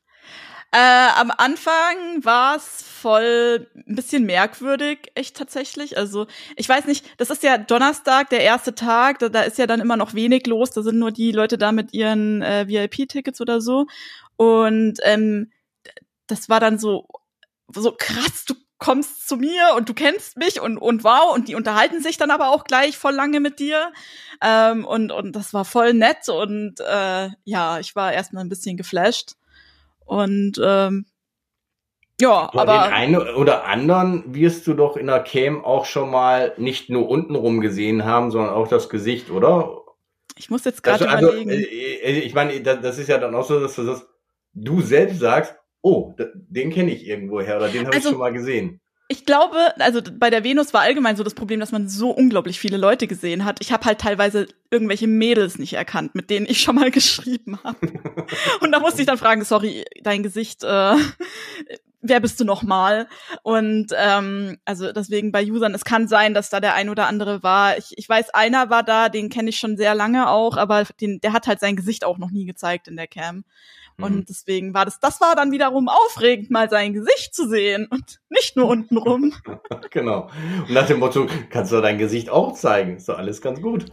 Äh, 0.75 1.09
am 1.17 1.31
Anfang 1.31 2.25
war 2.25 2.57
es 2.57 2.83
voll 2.83 3.69
ein 3.75 3.95
bisschen 3.95 4.25
merkwürdig, 4.25 5.11
echt 5.15 5.37
tatsächlich. 5.37 5.99
Also 5.99 6.27
ich 6.57 6.67
weiß 6.67 6.87
nicht, 6.87 7.05
das 7.19 7.29
ist 7.29 7.43
ja 7.43 7.59
Donnerstag, 7.59 8.31
der 8.31 8.41
erste 8.41 8.75
Tag, 8.75 9.19
da, 9.19 9.29
da 9.29 9.43
ist 9.43 9.59
ja 9.59 9.67
dann 9.67 9.81
immer 9.81 9.99
noch 9.99 10.15
wenig 10.15 10.47
los, 10.47 10.71
da 10.71 10.83
sind 10.83 10.99
nur 10.99 11.11
die 11.11 11.33
Leute 11.33 11.59
da 11.59 11.73
mit 11.73 11.93
ihren 11.93 12.41
äh, 12.41 12.67
VIP-Tickets 12.69 13.43
oder 13.43 13.61
so. 13.61 13.87
Und 14.37 14.95
ähm, 15.03 15.53
das 16.27 16.49
war 16.49 16.59
dann 16.59 16.79
so, 16.79 17.07
so 17.75 17.93
krass, 17.99 18.47
du 18.47 18.55
kommst 18.79 19.29
zu 19.29 19.37
mir 19.37 19.75
und 19.77 19.91
du 19.91 19.95
kennst 19.95 20.39
mich 20.39 20.61
und, 20.61 20.79
und 20.79 21.05
wow, 21.05 21.35
und 21.35 21.49
die 21.49 21.55
unterhalten 21.55 22.03
sich 22.03 22.17
dann 22.17 22.31
aber 22.31 22.49
auch 22.49 22.65
gleich 22.65 22.97
voll 22.97 23.15
lange 23.15 23.41
mit 23.41 23.59
dir. 23.59 23.93
Ähm, 24.41 24.87
und, 24.87 25.13
und 25.13 25.37
das 25.37 25.53
war 25.53 25.67
voll 25.67 25.93
nett 25.93 26.31
und 26.31 26.81
äh, 26.81 27.29
ja, 27.45 27.79
ich 27.79 27.95
war 27.95 28.13
erstmal 28.13 28.43
ein 28.43 28.49
bisschen 28.49 28.79
geflasht. 28.79 29.35
Und 30.13 30.61
ähm, 30.63 31.07
ja, 32.21 32.51
aber, 32.53 32.61
aber 32.61 32.89
den 32.89 32.93
einen 32.93 33.17
oder 33.17 33.65
anderen 33.65 34.35
wirst 34.35 34.67
du 34.67 34.75
doch 34.75 34.99
in 34.99 35.07
der 35.07 35.21
Cam 35.21 35.65
auch 35.65 35.87
schon 35.87 36.11
mal 36.11 36.53
nicht 36.59 36.91
nur 36.91 37.09
untenrum 37.09 37.63
gesehen 37.63 38.05
haben, 38.05 38.31
sondern 38.31 38.53
auch 38.53 38.69
das 38.69 38.91
Gesicht, 38.91 39.31
oder? 39.31 39.81
Ich 40.37 40.51
muss 40.51 40.65
jetzt 40.65 40.83
gerade 40.83 41.09
also, 41.09 41.29
überlegen. 41.29 41.51
Also, 41.51 42.21
ich 42.21 42.35
meine, 42.35 42.61
das 42.61 42.99
ist 42.99 43.09
ja 43.09 43.17
dann 43.17 43.35
auch 43.35 43.45
so, 43.45 43.59
dass 43.59 43.75
du, 43.75 43.85
das, 43.85 44.07
du 44.53 44.83
selbst 44.83 45.19
sagst, 45.19 45.57
oh, 45.81 46.15
den 46.19 46.71
kenne 46.71 46.93
ich 46.93 47.07
irgendwoher 47.07 47.57
oder 47.57 47.69
den 47.69 47.87
habe 47.87 47.97
also, 47.97 48.09
ich 48.09 48.13
schon 48.13 48.21
mal 48.21 48.33
gesehen 48.33 48.82
ich 49.13 49.27
glaube, 49.27 49.75
also 49.79 50.01
bei 50.19 50.31
der 50.31 50.43
Venus 50.43 50.73
war 50.73 50.81
allgemein 50.81 51.17
so 51.17 51.23
das 51.23 51.35
Problem, 51.35 51.61
dass 51.61 51.71
man 51.71 51.87
so 51.87 52.11
unglaublich 52.11 52.59
viele 52.59 52.79
Leute 52.79 53.07
gesehen 53.07 53.45
hat. 53.45 53.59
Ich 53.61 53.71
habe 53.71 53.85
halt 53.85 54.01
teilweise 54.01 54.49
irgendwelche 54.71 55.07
Mädels 55.07 55.59
nicht 55.59 55.75
erkannt, 55.75 56.15
mit 56.15 56.31
denen 56.31 56.47
ich 56.47 56.63
schon 56.63 56.77
mal 56.77 56.91
geschrieben 56.91 57.59
habe. 57.63 57.79
Und 58.61 58.73
da 58.73 58.81
musste 58.81 59.03
ich 59.03 59.07
dann 59.07 59.19
fragen, 59.19 59.45
sorry, 59.45 59.85
dein 60.03 60.23
Gesicht, 60.23 60.65
äh, 60.65 60.97
wer 62.01 62.21
bist 62.21 62.41
du 62.41 62.47
noch 62.47 62.63
mal? 62.63 63.07
Und 63.43 63.89
ähm, 63.99 64.57
also 64.65 64.93
deswegen 64.93 65.31
bei 65.31 65.45
Usern, 65.45 65.75
es 65.75 65.85
kann 65.85 66.09
sein, 66.09 66.33
dass 66.33 66.49
da 66.49 66.61
der 66.61 66.73
ein 66.73 66.89
oder 66.89 67.07
andere 67.07 67.43
war. 67.43 67.77
Ich, 67.77 67.93
ich 67.97 68.09
weiß, 68.09 68.31
einer 68.31 68.71
war 68.71 68.83
da, 68.83 69.11
den 69.11 69.29
kenne 69.29 69.51
ich 69.51 69.59
schon 69.59 69.77
sehr 69.77 69.95
lange 69.95 70.31
auch, 70.31 70.57
aber 70.57 70.85
den, 71.03 71.21
der 71.21 71.35
hat 71.35 71.47
halt 71.47 71.61
sein 71.61 71.77
Gesicht 71.77 72.07
auch 72.07 72.17
noch 72.17 72.31
nie 72.31 72.47
gezeigt 72.47 72.89
in 72.89 72.97
der 72.97 73.09
Cam. 73.09 73.45
Und 73.99 74.17
mhm. 74.17 74.25
deswegen 74.29 74.75
war 74.75 74.85
das, 74.85 75.01
das 75.01 75.21
war 75.21 75.35
dann 75.35 75.53
wiederum 75.53 75.89
aufregend, 75.89 76.51
mal 76.51 76.69
sein 76.69 76.93
Gesicht 76.93 77.35
zu 77.35 77.49
sehen 77.49 77.87
und 77.91 78.21
nicht 78.31 78.57
nur 78.57 78.69
untenrum. 78.69 79.33
genau. 79.91 80.29
Und 80.67 80.73
nach 80.73 80.87
dem 80.87 80.99
Motto, 80.99 81.27
kannst 81.51 81.73
du 81.73 81.81
dein 81.81 81.99
Gesicht 81.99 82.31
auch 82.31 82.53
zeigen. 82.55 82.97
Ist 82.97 83.09
doch 83.09 83.19
alles 83.19 83.41
ganz 83.41 83.61
gut. 83.61 83.87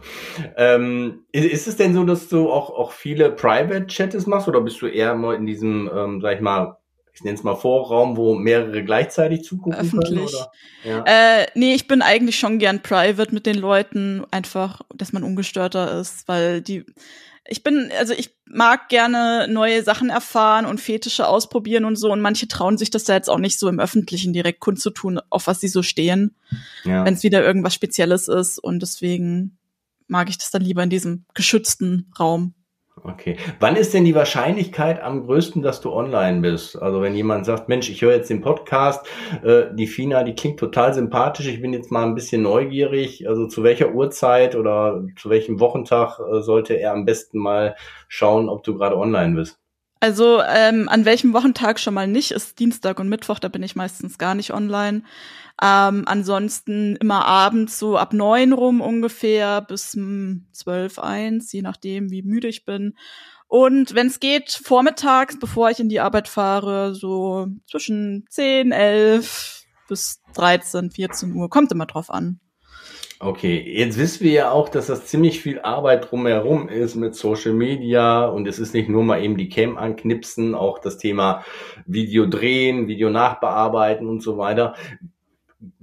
Ähm, 0.56 1.24
ist 1.32 1.68
es 1.68 1.76
denn 1.76 1.94
so, 1.94 2.04
dass 2.04 2.28
du 2.28 2.50
auch, 2.50 2.70
auch 2.70 2.92
viele 2.92 3.30
Private 3.30 3.86
Chats 3.86 4.26
machst 4.26 4.48
oder 4.48 4.60
bist 4.60 4.80
du 4.82 4.86
eher 4.86 5.14
mal 5.14 5.34
in 5.34 5.46
diesem, 5.46 5.90
ähm, 5.94 6.20
sag 6.20 6.36
ich 6.36 6.40
mal, 6.40 6.76
ich 7.12 7.24
nenne 7.24 7.36
es 7.36 7.42
mal 7.42 7.54
Vorraum, 7.54 8.16
wo 8.16 8.34
mehrere 8.34 8.82
gleichzeitig 8.82 9.42
zugucken 9.42 9.78
Öffentlich. 9.78 10.08
können? 10.08 10.26
Oder? 10.26 11.04
Ja. 11.06 11.40
Äh, 11.40 11.46
nee, 11.54 11.74
ich 11.74 11.86
bin 11.86 12.02
eigentlich 12.02 12.38
schon 12.38 12.58
gern 12.58 12.80
private 12.80 13.34
mit 13.34 13.46
den 13.46 13.56
Leuten, 13.56 14.24
einfach, 14.30 14.80
dass 14.94 15.12
man 15.12 15.22
ungestörter 15.22 16.00
ist, 16.00 16.26
weil 16.28 16.62
die 16.62 16.86
ich 17.50 17.64
bin, 17.64 17.90
also 17.98 18.14
ich 18.14 18.30
mag 18.46 18.88
gerne 18.88 19.48
neue 19.48 19.82
Sachen 19.82 20.08
erfahren 20.08 20.66
und 20.66 20.80
Fetische 20.80 21.26
ausprobieren 21.26 21.84
und 21.84 21.96
so. 21.96 22.12
Und 22.12 22.20
manche 22.20 22.46
trauen 22.46 22.78
sich 22.78 22.90
das 22.90 23.06
ja 23.08 23.16
jetzt 23.16 23.28
auch 23.28 23.38
nicht 23.38 23.58
so 23.58 23.68
im 23.68 23.80
Öffentlichen 23.80 24.32
direkt 24.32 24.60
kundzutun, 24.60 25.20
auf 25.30 25.48
was 25.48 25.60
sie 25.60 25.68
so 25.68 25.82
stehen, 25.82 26.36
ja. 26.84 27.04
wenn 27.04 27.14
es 27.14 27.24
wieder 27.24 27.42
irgendwas 27.42 27.74
Spezielles 27.74 28.28
ist. 28.28 28.60
Und 28.60 28.80
deswegen 28.80 29.58
mag 30.06 30.30
ich 30.30 30.38
das 30.38 30.52
dann 30.52 30.62
lieber 30.62 30.82
in 30.84 30.90
diesem 30.90 31.24
geschützten 31.34 32.12
Raum. 32.18 32.54
Okay. 33.02 33.36
Wann 33.60 33.76
ist 33.76 33.94
denn 33.94 34.04
die 34.04 34.14
Wahrscheinlichkeit 34.14 35.02
am 35.02 35.24
größten, 35.24 35.62
dass 35.62 35.80
du 35.80 35.92
online 35.92 36.40
bist? 36.40 36.80
Also 36.80 37.00
wenn 37.00 37.14
jemand 37.14 37.46
sagt, 37.46 37.68
Mensch, 37.68 37.88
ich 37.88 38.02
höre 38.02 38.14
jetzt 38.14 38.28
den 38.28 38.42
Podcast, 38.42 39.06
äh, 39.42 39.74
die 39.74 39.86
Fina, 39.86 40.22
die 40.22 40.34
klingt 40.34 40.60
total 40.60 40.92
sympathisch, 40.92 41.46
ich 41.46 41.62
bin 41.62 41.72
jetzt 41.72 41.90
mal 41.90 42.04
ein 42.04 42.14
bisschen 42.14 42.42
neugierig. 42.42 43.26
Also 43.26 43.46
zu 43.46 43.62
welcher 43.62 43.94
Uhrzeit 43.94 44.54
oder 44.54 45.02
zu 45.16 45.30
welchem 45.30 45.60
Wochentag 45.60 46.18
äh, 46.18 46.42
sollte 46.42 46.74
er 46.74 46.92
am 46.92 47.06
besten 47.06 47.38
mal 47.38 47.74
schauen, 48.08 48.48
ob 48.48 48.64
du 48.64 48.76
gerade 48.76 48.98
online 48.98 49.34
bist? 49.34 49.58
Also 50.00 50.40
ähm, 50.40 50.88
an 50.88 51.04
welchem 51.04 51.34
Wochentag 51.34 51.78
schon 51.78 51.92
mal 51.92 52.06
nicht, 52.06 52.30
ist 52.30 52.58
Dienstag 52.58 52.98
und 53.00 53.10
Mittwoch, 53.10 53.38
da 53.38 53.48
bin 53.48 53.62
ich 53.62 53.76
meistens 53.76 54.16
gar 54.16 54.34
nicht 54.34 54.52
online. 54.52 55.02
Ähm, 55.62 56.04
ansonsten 56.06 56.96
immer 56.96 57.26
abends 57.26 57.78
so 57.78 57.98
ab 57.98 58.14
neun 58.14 58.52
rum 58.52 58.80
ungefähr 58.80 59.60
bis 59.60 59.92
hm, 59.92 60.46
zwölf, 60.52 60.98
eins, 60.98 61.52
je 61.52 61.60
nachdem, 61.62 62.10
wie 62.10 62.22
müde 62.22 62.48
ich 62.48 62.64
bin. 62.64 62.94
Und 63.46 63.94
wenn 63.94 64.06
es 64.06 64.20
geht, 64.20 64.52
vormittags, 64.52 65.38
bevor 65.38 65.70
ich 65.70 65.80
in 65.80 65.88
die 65.88 66.00
Arbeit 66.00 66.28
fahre, 66.28 66.94
so 66.94 67.48
zwischen 67.68 68.24
zehn, 68.30 68.72
elf 68.72 69.64
bis 69.88 70.22
13, 70.34 70.92
14 70.92 71.34
Uhr, 71.34 71.50
kommt 71.50 71.72
immer 71.72 71.86
drauf 71.86 72.10
an. 72.10 72.40
Okay, 73.18 73.62
jetzt 73.76 73.98
wissen 73.98 74.24
wir 74.24 74.32
ja 74.32 74.50
auch, 74.50 74.70
dass 74.70 74.86
das 74.86 75.04
ziemlich 75.04 75.40
viel 75.40 75.60
Arbeit 75.60 76.10
drumherum 76.10 76.70
ist 76.70 76.94
mit 76.94 77.14
Social 77.14 77.52
Media 77.52 78.24
und 78.24 78.48
es 78.48 78.58
ist 78.58 78.72
nicht 78.72 78.88
nur 78.88 79.04
mal 79.04 79.22
eben 79.22 79.36
die 79.36 79.50
Cam 79.50 79.76
anknipsen, 79.76 80.54
auch 80.54 80.78
das 80.78 80.96
Thema 80.96 81.44
Video 81.84 82.24
drehen, 82.24 82.88
Video 82.88 83.10
nachbearbeiten 83.10 84.08
und 84.08 84.22
so 84.22 84.38
weiter. 84.38 84.74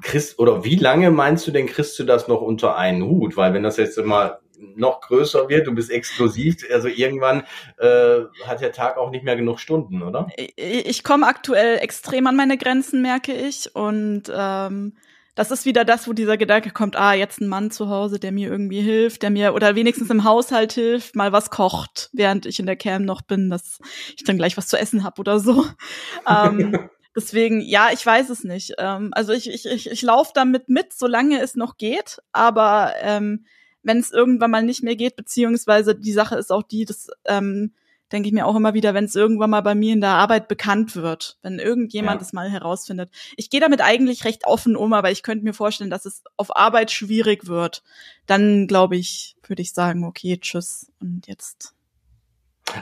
Christ, 0.01 0.39
oder 0.39 0.63
wie 0.63 0.75
lange 0.75 1.11
meinst 1.11 1.45
du 1.47 1.51
denn, 1.51 1.67
kriegst 1.67 1.97
du 1.99 2.03
das 2.03 2.27
noch 2.27 2.41
unter 2.41 2.77
einen 2.77 3.03
Hut? 3.03 3.37
Weil 3.37 3.53
wenn 3.53 3.63
das 3.63 3.77
jetzt 3.77 3.97
immer 3.97 4.39
noch 4.75 5.01
größer 5.01 5.49
wird, 5.49 5.67
du 5.67 5.73
bist 5.73 5.91
exklusiv, 5.91 6.57
also 6.71 6.87
irgendwann 6.87 7.43
äh, 7.77 8.21
hat 8.45 8.61
der 8.61 8.71
Tag 8.71 8.97
auch 8.97 9.11
nicht 9.11 9.23
mehr 9.23 9.35
genug 9.35 9.59
Stunden, 9.59 10.01
oder? 10.01 10.27
Ich, 10.55 11.03
komme 11.03 11.27
aktuell 11.27 11.77
extrem 11.77 12.27
an 12.27 12.35
meine 12.35 12.57
Grenzen, 12.57 13.01
merke 13.01 13.33
ich. 13.33 13.75
Und 13.75 14.23
ähm, 14.33 14.93
das 15.35 15.51
ist 15.51 15.65
wieder 15.65 15.85
das, 15.85 16.07
wo 16.07 16.13
dieser 16.13 16.37
Gedanke 16.37 16.71
kommt, 16.71 16.95
ah, 16.95 17.13
jetzt 17.13 17.39
ein 17.39 17.47
Mann 17.47 17.69
zu 17.69 17.89
Hause, 17.89 18.19
der 18.19 18.31
mir 18.31 18.49
irgendwie 18.49 18.81
hilft, 18.81 19.21
der 19.21 19.29
mir 19.29 19.53
oder 19.53 19.75
wenigstens 19.75 20.09
im 20.09 20.23
Haushalt 20.23 20.73
hilft, 20.73 21.15
mal 21.15 21.31
was 21.31 21.51
kocht, 21.51 22.09
während 22.11 22.47
ich 22.47 22.59
in 22.59 22.65
der 22.65 22.75
Cam 22.75 23.05
noch 23.05 23.21
bin, 23.21 23.51
dass 23.51 23.79
ich 24.15 24.23
dann 24.23 24.37
gleich 24.37 24.57
was 24.57 24.67
zu 24.67 24.77
essen 24.77 25.03
hab 25.03 25.19
oder 25.19 25.39
so. 25.39 25.63
ähm, 26.27 26.89
deswegen, 27.17 27.61
ja, 27.61 27.89
ich 27.91 28.05
weiß 28.05 28.29
es 28.29 28.43
nicht. 28.43 28.75
Ähm, 28.77 29.09
also 29.13 29.33
ich, 29.33 29.49
ich, 29.49 29.65
ich, 29.65 29.89
ich 29.89 30.01
laufe 30.03 30.31
damit 30.33 30.69
mit, 30.69 30.93
solange 30.93 31.41
es 31.41 31.55
noch 31.55 31.77
geht, 31.77 32.21
aber 32.31 32.93
ähm, 33.01 33.45
wenn 33.81 33.97
es 33.97 34.11
irgendwann 34.11 34.51
mal 34.51 34.63
nicht 34.63 34.83
mehr 34.83 34.95
geht, 34.95 35.15
beziehungsweise 35.15 35.95
die 35.95 36.13
Sache 36.13 36.35
ist 36.35 36.51
auch 36.51 36.63
die, 36.63 36.85
dass 36.85 37.09
ähm, 37.25 37.73
denke 38.11 38.27
ich 38.27 38.33
mir 38.33 38.45
auch 38.45 38.55
immer 38.55 38.73
wieder, 38.73 38.93
wenn 38.93 39.05
es 39.05 39.15
irgendwann 39.15 39.49
mal 39.49 39.61
bei 39.61 39.75
mir 39.75 39.93
in 39.93 40.01
der 40.01 40.11
Arbeit 40.11 40.47
bekannt 40.47 40.95
wird, 40.95 41.37
wenn 41.41 41.59
irgendjemand 41.59 42.21
es 42.21 42.31
mal 42.31 42.49
herausfindet. 42.49 43.11
Ich 43.35 43.49
gehe 43.49 43.59
damit 43.59 43.81
eigentlich 43.81 44.23
recht 44.23 44.45
offen 44.45 44.75
um, 44.75 44.93
aber 44.93 45.11
ich 45.11 45.23
könnte 45.23 45.43
mir 45.43 45.53
vorstellen, 45.53 45.89
dass 45.89 46.05
es 46.05 46.23
auf 46.37 46.55
Arbeit 46.55 46.91
schwierig 46.91 47.47
wird. 47.47 47.83
Dann 48.25 48.67
glaube 48.67 48.95
ich, 48.95 49.35
würde 49.45 49.61
ich 49.61 49.73
sagen, 49.73 50.05
okay, 50.05 50.37
tschüss 50.39 50.89
und 51.01 51.27
jetzt. 51.27 51.73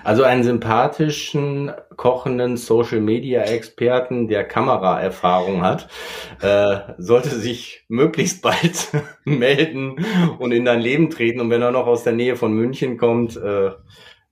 Also 0.04 0.24
einen 0.24 0.44
sympathischen, 0.44 1.72
kochenden 1.96 2.58
Social-Media-Experten, 2.58 4.28
der 4.28 4.44
Kameraerfahrung 4.44 5.62
hat, 5.62 5.88
äh, 6.42 6.80
sollte 6.98 7.30
sich 7.30 7.86
möglichst 7.88 8.42
bald 8.42 8.90
melden 9.26 10.06
und 10.40 10.52
in 10.52 10.66
dein 10.66 10.82
Leben 10.82 11.10
treten. 11.10 11.40
Und 11.40 11.50
wenn 11.50 11.62
er 11.62 11.72
noch 11.72 11.88
aus 11.88 12.04
der 12.04 12.14
Nähe 12.14 12.36
von 12.36 12.54
München 12.54 12.98
kommt, 12.98 13.38
äh, 13.38 13.72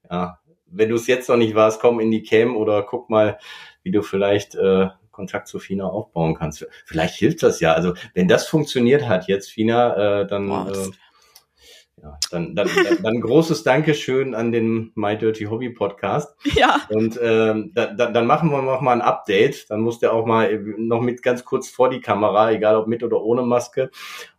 ja, 0.10 0.40
wenn 0.66 0.90
du 0.90 0.96
es 0.96 1.08
jetzt 1.08 1.30
noch 1.30 1.38
nicht 1.38 1.56
warst, 1.56 1.80
komm 1.80 2.00
in 2.00 2.12
die 2.12 2.24
Cam 2.24 2.56
oder 2.58 2.82
guck 2.84 3.10
mal, 3.10 3.38
wie 3.84 3.92
du 3.92 4.02
vielleicht 4.02 4.56
äh, 4.56 4.88
Kontakt 5.12 5.48
zu 5.48 5.60
Fina 5.60 5.86
aufbauen 5.86 6.34
kannst. 6.36 6.68
Vielleicht 6.86 7.16
hilft 7.16 7.44
das 7.44 7.60
ja. 7.60 7.74
Also 7.74 7.94
wenn 8.14 8.28
das 8.28 8.48
funktioniert 8.48 9.08
hat 9.08 9.28
jetzt, 9.28 9.52
Fina, 9.52 10.22
äh, 10.22 10.28
dann, 10.28 10.48
Boah, 10.48 10.72
äh, 10.72 10.90
ja, 12.04 12.20
dann, 12.32 12.54
dann, 12.54 12.68
dann, 12.68 13.02
dann 13.02 13.22
großes 13.22 13.64
Dankeschön 13.64 14.36
an 14.36 14.52
den 14.52 14.92
My 14.96 15.18
Dirty 15.18 15.46
Hobby 15.46 15.70
Podcast. 15.70 16.36
Ja. 16.54 16.82
Und 16.90 17.18
ähm, 17.24 17.72
da, 17.74 17.86
da, 17.94 18.12
dann 18.12 18.28
machen 18.28 18.52
wir 18.52 18.62
noch 18.62 18.82
mal 18.82 18.92
ein 18.92 19.02
Update. 19.02 19.70
Dann 19.70 19.80
muss 19.80 20.00
der 20.00 20.12
auch 20.12 20.26
mal 20.26 20.60
noch 20.78 21.00
mit 21.00 21.24
ganz 21.24 21.46
kurz 21.46 21.70
vor 21.70 21.90
die 21.90 22.02
Kamera, 22.02 22.52
egal 22.52 22.76
ob 22.76 22.88
mit 22.88 23.04
oder 23.04 23.22
ohne 23.22 23.44
Maske, 23.44 23.90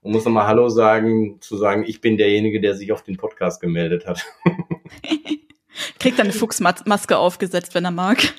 und 0.02 0.12
muss 0.12 0.26
noch 0.26 0.32
mal 0.32 0.46
Hallo 0.46 0.68
sagen, 0.68 1.38
zu 1.40 1.56
sagen, 1.56 1.84
ich 1.86 2.02
bin 2.02 2.18
derjenige, 2.18 2.60
der 2.60 2.74
sich 2.74 2.92
auf 2.92 3.02
den 3.02 3.16
Podcast 3.16 3.62
gemeldet 3.62 4.06
hat. 4.06 4.26
Kriegt 5.98 6.18
dann 6.18 6.26
eine 6.26 6.34
Fuchsmaske 6.34 7.16
aufgesetzt, 7.16 7.74
wenn 7.74 7.86
er 7.86 7.90
mag. 7.92 8.34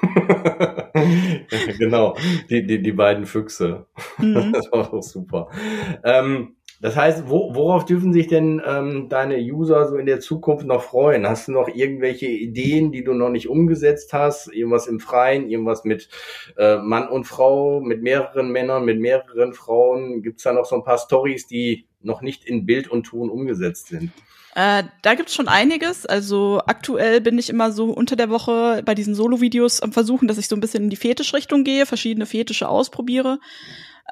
genau, 1.78 2.16
die, 2.48 2.66
die, 2.66 2.82
die 2.82 2.92
beiden 2.92 3.26
Füchse. 3.26 3.86
Mhm. 4.18 4.52
Das 4.60 4.70
war 4.72 4.90
doch 4.90 5.02
super. 5.02 5.48
Ähm, 6.04 6.56
das 6.80 6.96
heißt, 6.96 7.28
wo, 7.28 7.54
worauf 7.54 7.84
dürfen 7.84 8.14
sich 8.14 8.26
denn 8.26 8.62
ähm, 8.64 9.10
deine 9.10 9.36
User 9.36 9.86
so 9.86 9.96
in 9.96 10.06
der 10.06 10.20
Zukunft 10.20 10.66
noch 10.66 10.82
freuen? 10.82 11.28
Hast 11.28 11.48
du 11.48 11.52
noch 11.52 11.68
irgendwelche 11.68 12.26
Ideen, 12.26 12.90
die 12.90 13.04
du 13.04 13.12
noch 13.12 13.28
nicht 13.28 13.48
umgesetzt 13.48 14.14
hast? 14.14 14.50
Irgendwas 14.52 14.86
im 14.86 14.98
Freien, 14.98 15.50
irgendwas 15.50 15.84
mit 15.84 16.08
äh, 16.56 16.78
Mann 16.78 17.08
und 17.08 17.24
Frau, 17.24 17.80
mit 17.80 18.02
mehreren 18.02 18.50
Männern, 18.50 18.86
mit 18.86 18.98
mehreren 18.98 19.52
Frauen? 19.52 20.22
Gibt 20.22 20.38
es 20.38 20.44
da 20.44 20.54
noch 20.54 20.64
so 20.64 20.76
ein 20.76 20.84
paar 20.84 20.98
Stories, 20.98 21.46
die 21.46 21.86
noch 22.00 22.22
nicht 22.22 22.46
in 22.46 22.64
Bild 22.64 22.88
und 22.88 23.04
Ton 23.04 23.28
umgesetzt 23.28 23.88
sind? 23.88 24.10
Äh, 24.54 24.84
da 25.02 25.14
gibt's 25.14 25.34
schon 25.34 25.48
einiges. 25.48 26.06
Also 26.06 26.62
aktuell 26.66 27.20
bin 27.20 27.38
ich 27.38 27.50
immer 27.50 27.72
so 27.72 27.90
unter 27.90 28.16
der 28.16 28.30
Woche 28.30 28.82
bei 28.86 28.94
diesen 28.94 29.14
Solo-Videos 29.14 29.80
am 29.80 29.92
Versuchen, 29.92 30.28
dass 30.28 30.38
ich 30.38 30.48
so 30.48 30.56
ein 30.56 30.60
bisschen 30.60 30.84
in 30.84 30.90
die 30.90 30.96
Fetischrichtung 30.96 31.62
gehe, 31.62 31.84
verschiedene 31.84 32.26
Fetische 32.26 32.68
ausprobiere. 32.68 33.38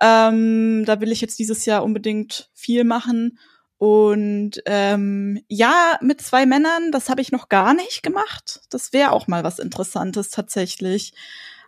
Ähm, 0.00 0.84
da 0.86 1.00
will 1.00 1.12
ich 1.12 1.20
jetzt 1.20 1.38
dieses 1.38 1.64
Jahr 1.66 1.84
unbedingt 1.84 2.50
viel 2.54 2.84
machen. 2.84 3.38
Und 3.78 4.60
ähm, 4.66 5.40
ja, 5.48 5.98
mit 6.00 6.20
zwei 6.20 6.46
Männern, 6.46 6.90
das 6.90 7.08
habe 7.08 7.20
ich 7.20 7.30
noch 7.30 7.48
gar 7.48 7.74
nicht 7.74 8.02
gemacht. 8.02 8.60
Das 8.70 8.92
wäre 8.92 9.12
auch 9.12 9.28
mal 9.28 9.44
was 9.44 9.60
Interessantes 9.60 10.30
tatsächlich. 10.30 11.12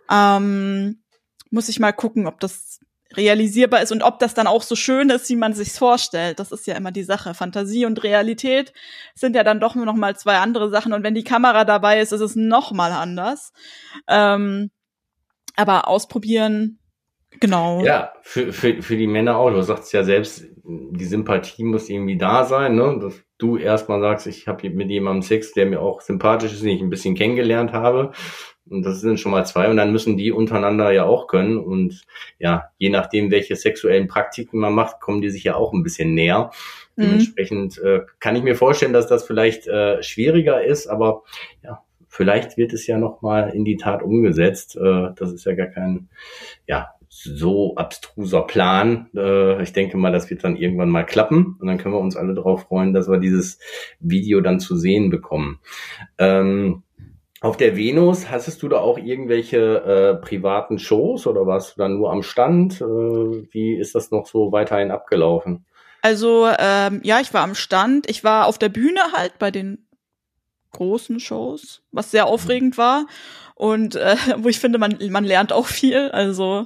Ähm, 0.09 1.01
muss 1.51 1.69
ich 1.69 1.79
mal 1.79 1.93
gucken, 1.93 2.27
ob 2.27 2.39
das 2.41 2.79
realisierbar 3.15 3.81
ist 3.81 3.91
und 3.91 4.03
ob 4.03 4.19
das 4.19 4.33
dann 4.33 4.47
auch 4.47 4.63
so 4.63 4.75
schön 4.75 5.09
ist, 5.09 5.29
wie 5.29 5.35
man 5.35 5.53
sich's 5.53 5.77
vorstellt. 5.77 6.39
Das 6.39 6.51
ist 6.51 6.67
ja 6.67 6.75
immer 6.75 6.91
die 6.91 7.03
Sache. 7.03 7.33
Fantasie 7.33 7.85
und 7.85 8.03
Realität 8.03 8.73
sind 9.15 9.35
ja 9.35 9.43
dann 9.43 9.59
doch 9.59 9.75
noch 9.75 9.95
mal 9.95 10.15
zwei 10.17 10.37
andere 10.37 10.69
Sachen 10.69 10.93
und 10.93 11.03
wenn 11.03 11.15
die 11.15 11.23
Kamera 11.23 11.65
dabei 11.65 11.99
ist, 12.01 12.13
ist 12.13 12.21
es 12.21 12.35
noch 12.35 12.71
mal 12.71 12.91
anders. 12.91 13.51
Ähm, 14.07 14.71
aber 15.55 15.87
ausprobieren, 15.87 16.79
genau. 17.39 17.83
Ja, 17.83 18.13
für, 18.21 18.51
für, 18.53 18.81
für 18.81 18.97
die 18.97 19.07
Männer 19.07 19.37
auch. 19.37 19.51
Du 19.51 19.61
sagst 19.61 19.93
ja 19.93 20.03
selbst, 20.03 20.45
die 20.63 21.05
Sympathie 21.05 21.63
muss 21.63 21.89
irgendwie 21.89 22.17
da 22.17 22.45
sein, 22.45 22.75
ne? 22.75 22.99
Dass 23.01 23.21
du 23.37 23.57
erstmal 23.57 23.99
sagst, 24.01 24.27
ich 24.27 24.47
habe 24.47 24.69
mit 24.69 24.89
jemandem 24.89 25.23
Sex, 25.23 25.53
der 25.53 25.65
mir 25.65 25.81
auch 25.81 26.01
sympathisch 26.01 26.53
ist, 26.53 26.63
den 26.63 26.69
ich 26.69 26.81
ein 26.81 26.89
bisschen 26.89 27.15
kennengelernt 27.15 27.73
habe 27.73 28.11
und 28.71 28.85
das 28.85 29.01
sind 29.01 29.19
schon 29.19 29.33
mal 29.33 29.45
zwei. 29.45 29.69
Und 29.69 29.75
dann 29.77 29.91
müssen 29.91 30.15
die 30.15 30.31
untereinander 30.31 30.91
ja 30.91 31.03
auch 31.03 31.27
können. 31.27 31.57
Und 31.57 32.05
ja, 32.39 32.69
je 32.77 32.89
nachdem, 32.89 33.29
welche 33.29 33.55
sexuellen 33.57 34.07
Praktiken 34.07 34.59
man 34.59 34.73
macht, 34.73 35.01
kommen 35.01 35.21
die 35.21 35.29
sich 35.29 35.43
ja 35.43 35.55
auch 35.55 35.73
ein 35.73 35.83
bisschen 35.83 36.13
näher. 36.13 36.51
Mhm. 36.95 37.01
Dementsprechend 37.01 37.77
äh, 37.79 38.01
kann 38.19 38.37
ich 38.37 38.43
mir 38.43 38.55
vorstellen, 38.55 38.93
dass 38.93 39.07
das 39.07 39.25
vielleicht 39.25 39.67
äh, 39.67 40.01
schwieriger 40.01 40.63
ist, 40.63 40.87
aber 40.87 41.23
ja, 41.63 41.83
vielleicht 42.07 42.55
wird 42.55 42.71
es 42.71 42.87
ja 42.87 42.97
noch 42.97 43.21
mal 43.21 43.49
in 43.49 43.65
die 43.65 43.75
Tat 43.75 44.03
umgesetzt. 44.03 44.77
Äh, 44.77 45.09
das 45.15 45.33
ist 45.33 45.45
ja 45.45 45.53
gar 45.53 45.67
kein, 45.67 46.07
ja, 46.65 46.91
so 47.13 47.75
abstruser 47.75 48.43
Plan. 48.43 49.09
Äh, 49.13 49.61
ich 49.61 49.73
denke 49.73 49.97
mal, 49.97 50.13
das 50.13 50.29
wird 50.29 50.45
dann 50.45 50.55
irgendwann 50.55 50.89
mal 50.89 51.05
klappen 51.05 51.57
und 51.59 51.67
dann 51.67 51.77
können 51.77 51.93
wir 51.93 51.99
uns 51.99 52.15
alle 52.15 52.33
darauf 52.33 52.63
freuen, 52.63 52.93
dass 52.93 53.09
wir 53.09 53.19
dieses 53.19 53.59
Video 53.99 54.39
dann 54.39 54.61
zu 54.61 54.77
sehen 54.77 55.09
bekommen. 55.09 55.59
Ähm, 56.17 56.83
auf 57.41 57.57
der 57.57 57.75
Venus, 57.75 58.29
hattest 58.29 58.63
du 58.63 58.69
da 58.69 58.77
auch 58.77 58.97
irgendwelche 58.97 59.57
äh, 59.59 60.25
privaten 60.25 60.79
Shows 60.79 61.27
oder 61.27 61.45
warst 61.45 61.75
du 61.75 61.81
da 61.81 61.89
nur 61.89 62.11
am 62.11 62.23
Stand? 62.23 62.79
Äh, 62.79 62.85
wie 62.85 63.75
ist 63.75 63.93
das 63.93 64.11
noch 64.11 64.25
so 64.25 64.53
weiterhin 64.53 64.89
abgelaufen? 64.89 65.65
Also 66.01 66.47
ähm, 66.57 67.01
ja, 67.03 67.19
ich 67.19 67.33
war 67.33 67.43
am 67.43 67.55
Stand. 67.55 68.09
Ich 68.09 68.23
war 68.23 68.45
auf 68.47 68.57
der 68.57 68.69
Bühne 68.69 69.01
halt 69.13 69.37
bei 69.37 69.51
den 69.51 69.85
großen 70.71 71.19
Shows, 71.19 71.83
was 71.91 72.11
sehr 72.11 72.27
aufregend 72.27 72.77
war 72.77 73.05
und 73.61 73.95
äh, 73.95 74.15
wo 74.37 74.49
ich 74.49 74.59
finde, 74.59 74.79
man, 74.79 74.97
man 75.11 75.23
lernt 75.23 75.53
auch 75.53 75.67
viel. 75.67 76.09
Also 76.09 76.65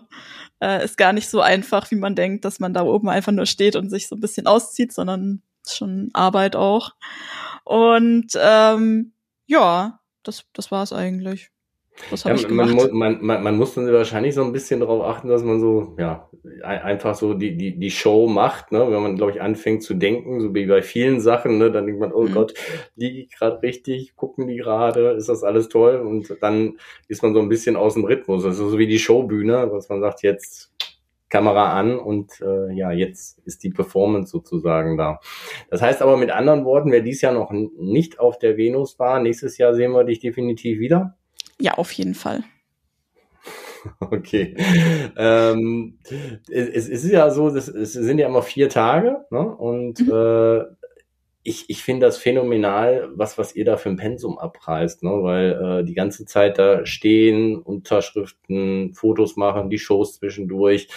äh, 0.62 0.84
ist 0.86 0.98
gar 0.98 1.12
nicht 1.12 1.30
so 1.30 1.42
einfach, 1.42 1.92
wie 1.92 1.98
man 1.98 2.16
denkt, 2.16 2.46
dass 2.46 2.62
man 2.62 2.74
da 2.74 2.84
oben 2.84 3.10
einfach 3.10 3.34
nur 3.34 3.46
steht 3.46 3.76
und 3.76 3.90
sich 3.90 4.08
so 4.08 4.16
ein 4.16 4.22
bisschen 4.22 4.48
auszieht, 4.48 4.94
sondern 4.94 5.42
schon 5.68 6.10
Arbeit 6.14 6.56
auch. 6.56 6.96
Und 7.66 8.28
ähm, 8.42 9.12
ja, 9.46 10.00
das, 10.24 10.46
das 10.54 10.72
war 10.72 10.84
es 10.84 10.94
eigentlich. 10.94 11.52
Das 12.12 12.26
habe 12.26 12.36
ja, 12.36 12.42
ich 12.42 12.48
gemacht. 12.48 12.92
Man, 12.92 13.20
man, 13.22 13.44
man, 13.44 13.58
muss 13.58 13.74
dann 13.74 13.92
wahrscheinlich 13.92 14.36
so 14.36 14.44
ein 14.44 14.52
bisschen 14.52 14.82
darauf 14.82 15.04
achten, 15.04 15.30
dass 15.30 15.44
man 15.44 15.60
so, 15.60 15.96
ja, 15.98 16.30
einfach 16.62 17.16
so 17.16 17.34
die, 17.34 17.56
die, 17.56 17.80
die 17.80 17.92
Show 17.92 18.28
macht, 18.28 18.72
ne? 18.72 18.80
Wenn 18.92 19.02
man, 19.02 19.16
glaube 19.16 19.32
ich, 19.32 19.42
anfängt 19.42 19.84
zu 19.84 19.94
denken, 19.94 20.42
so 20.42 20.54
wie 20.54 20.66
bei 20.66 20.82
vielen 20.82 21.22
Sachen, 21.22 21.58
ne, 21.58 21.72
dann 21.72 21.86
denkt 21.86 22.02
man, 22.02 22.12
oh 22.12 22.24
mhm. 22.24 22.34
Gott, 22.34 22.54
liege 22.96 23.20
ich 23.20 23.32
gerade 23.32 23.62
richtig, 23.62 24.16
gucken 24.16 24.48
die 24.48 24.58
gerade, 24.58 25.12
ist 25.12 25.30
das 25.30 25.44
alles 25.44 25.70
toll? 25.70 25.96
Und 25.98 26.36
dann 26.42 26.78
ist 27.08 27.24
man 27.24 27.34
so 27.34 27.40
ein 27.40 27.50
bisschen 27.50 27.76
aus 27.76 27.94
dem 27.94 28.06
Rhythmus. 28.06 28.46
Also 28.46 28.70
so 28.70 28.78
wie 28.78 28.88
die 28.88 29.00
Showbühne, 29.00 29.70
was 29.72 29.90
man 29.90 30.02
sagt, 30.02 30.22
jetzt 30.22 30.74
Kamera 31.30 31.74
an 31.74 31.98
und 31.98 32.40
äh, 32.42 32.72
ja, 32.74 32.92
jetzt 32.92 33.40
ist 33.40 33.64
die 33.64 33.72
Performance 33.72 34.32
sozusagen 34.32 34.96
da. 34.96 35.20
Das 35.70 35.82
heißt 35.82 36.02
aber 36.02 36.18
mit 36.18 36.32
anderen 36.32 36.66
Worten, 36.66 36.92
wer 36.92 37.02
dies 37.02 37.22
Jahr 37.22 37.34
noch 37.34 37.52
nicht 37.52 38.20
auf 38.20 38.38
der 38.38 38.58
Venus 38.58 39.00
war, 39.00 39.20
nächstes 39.20 39.58
Jahr 39.58 39.74
sehen 39.74 39.92
wir 39.92 40.04
dich 40.04 40.20
definitiv 40.20 40.80
wieder. 40.80 41.18
Ja, 41.60 41.74
auf 41.76 41.92
jeden 41.92 42.16
Fall. 42.16 42.44
Okay. 44.00 44.56
Ähm, 45.16 46.00
es, 46.50 46.88
es, 46.88 47.04
ist 47.04 47.12
ja 47.12 47.30
so, 47.30 47.52
das, 47.52 47.68
es 47.68 47.94
sind 47.94 48.18
ja 48.18 48.26
immer 48.28 48.42
vier 48.42 48.68
Tage, 48.68 49.26
ne? 49.30 49.40
Und 49.40 50.00
mhm. 50.00 50.12
äh, 50.12 50.64
ich, 51.48 51.70
ich 51.70 51.84
finde 51.84 52.08
das 52.08 52.18
phänomenal, 52.18 53.08
was, 53.14 53.38
was 53.38 53.56
ihr 53.56 53.66
da 53.66 53.78
für 53.78 53.90
ein 53.90 53.98
Pensum 53.98 54.40
abreißt, 54.40 55.04
ne? 55.04 55.12
weil 55.22 55.52
äh, 55.52 55.84
die 55.84 55.94
ganze 55.94 56.26
Zeit 56.26 56.58
da 56.58 56.88
stehen, 56.88 57.58
Unterschriften, 57.60 58.96
Fotos 58.96 59.38
machen, 59.38 59.70
die 59.70 59.78
Shows 59.78 60.16
zwischendurch. 60.16 60.88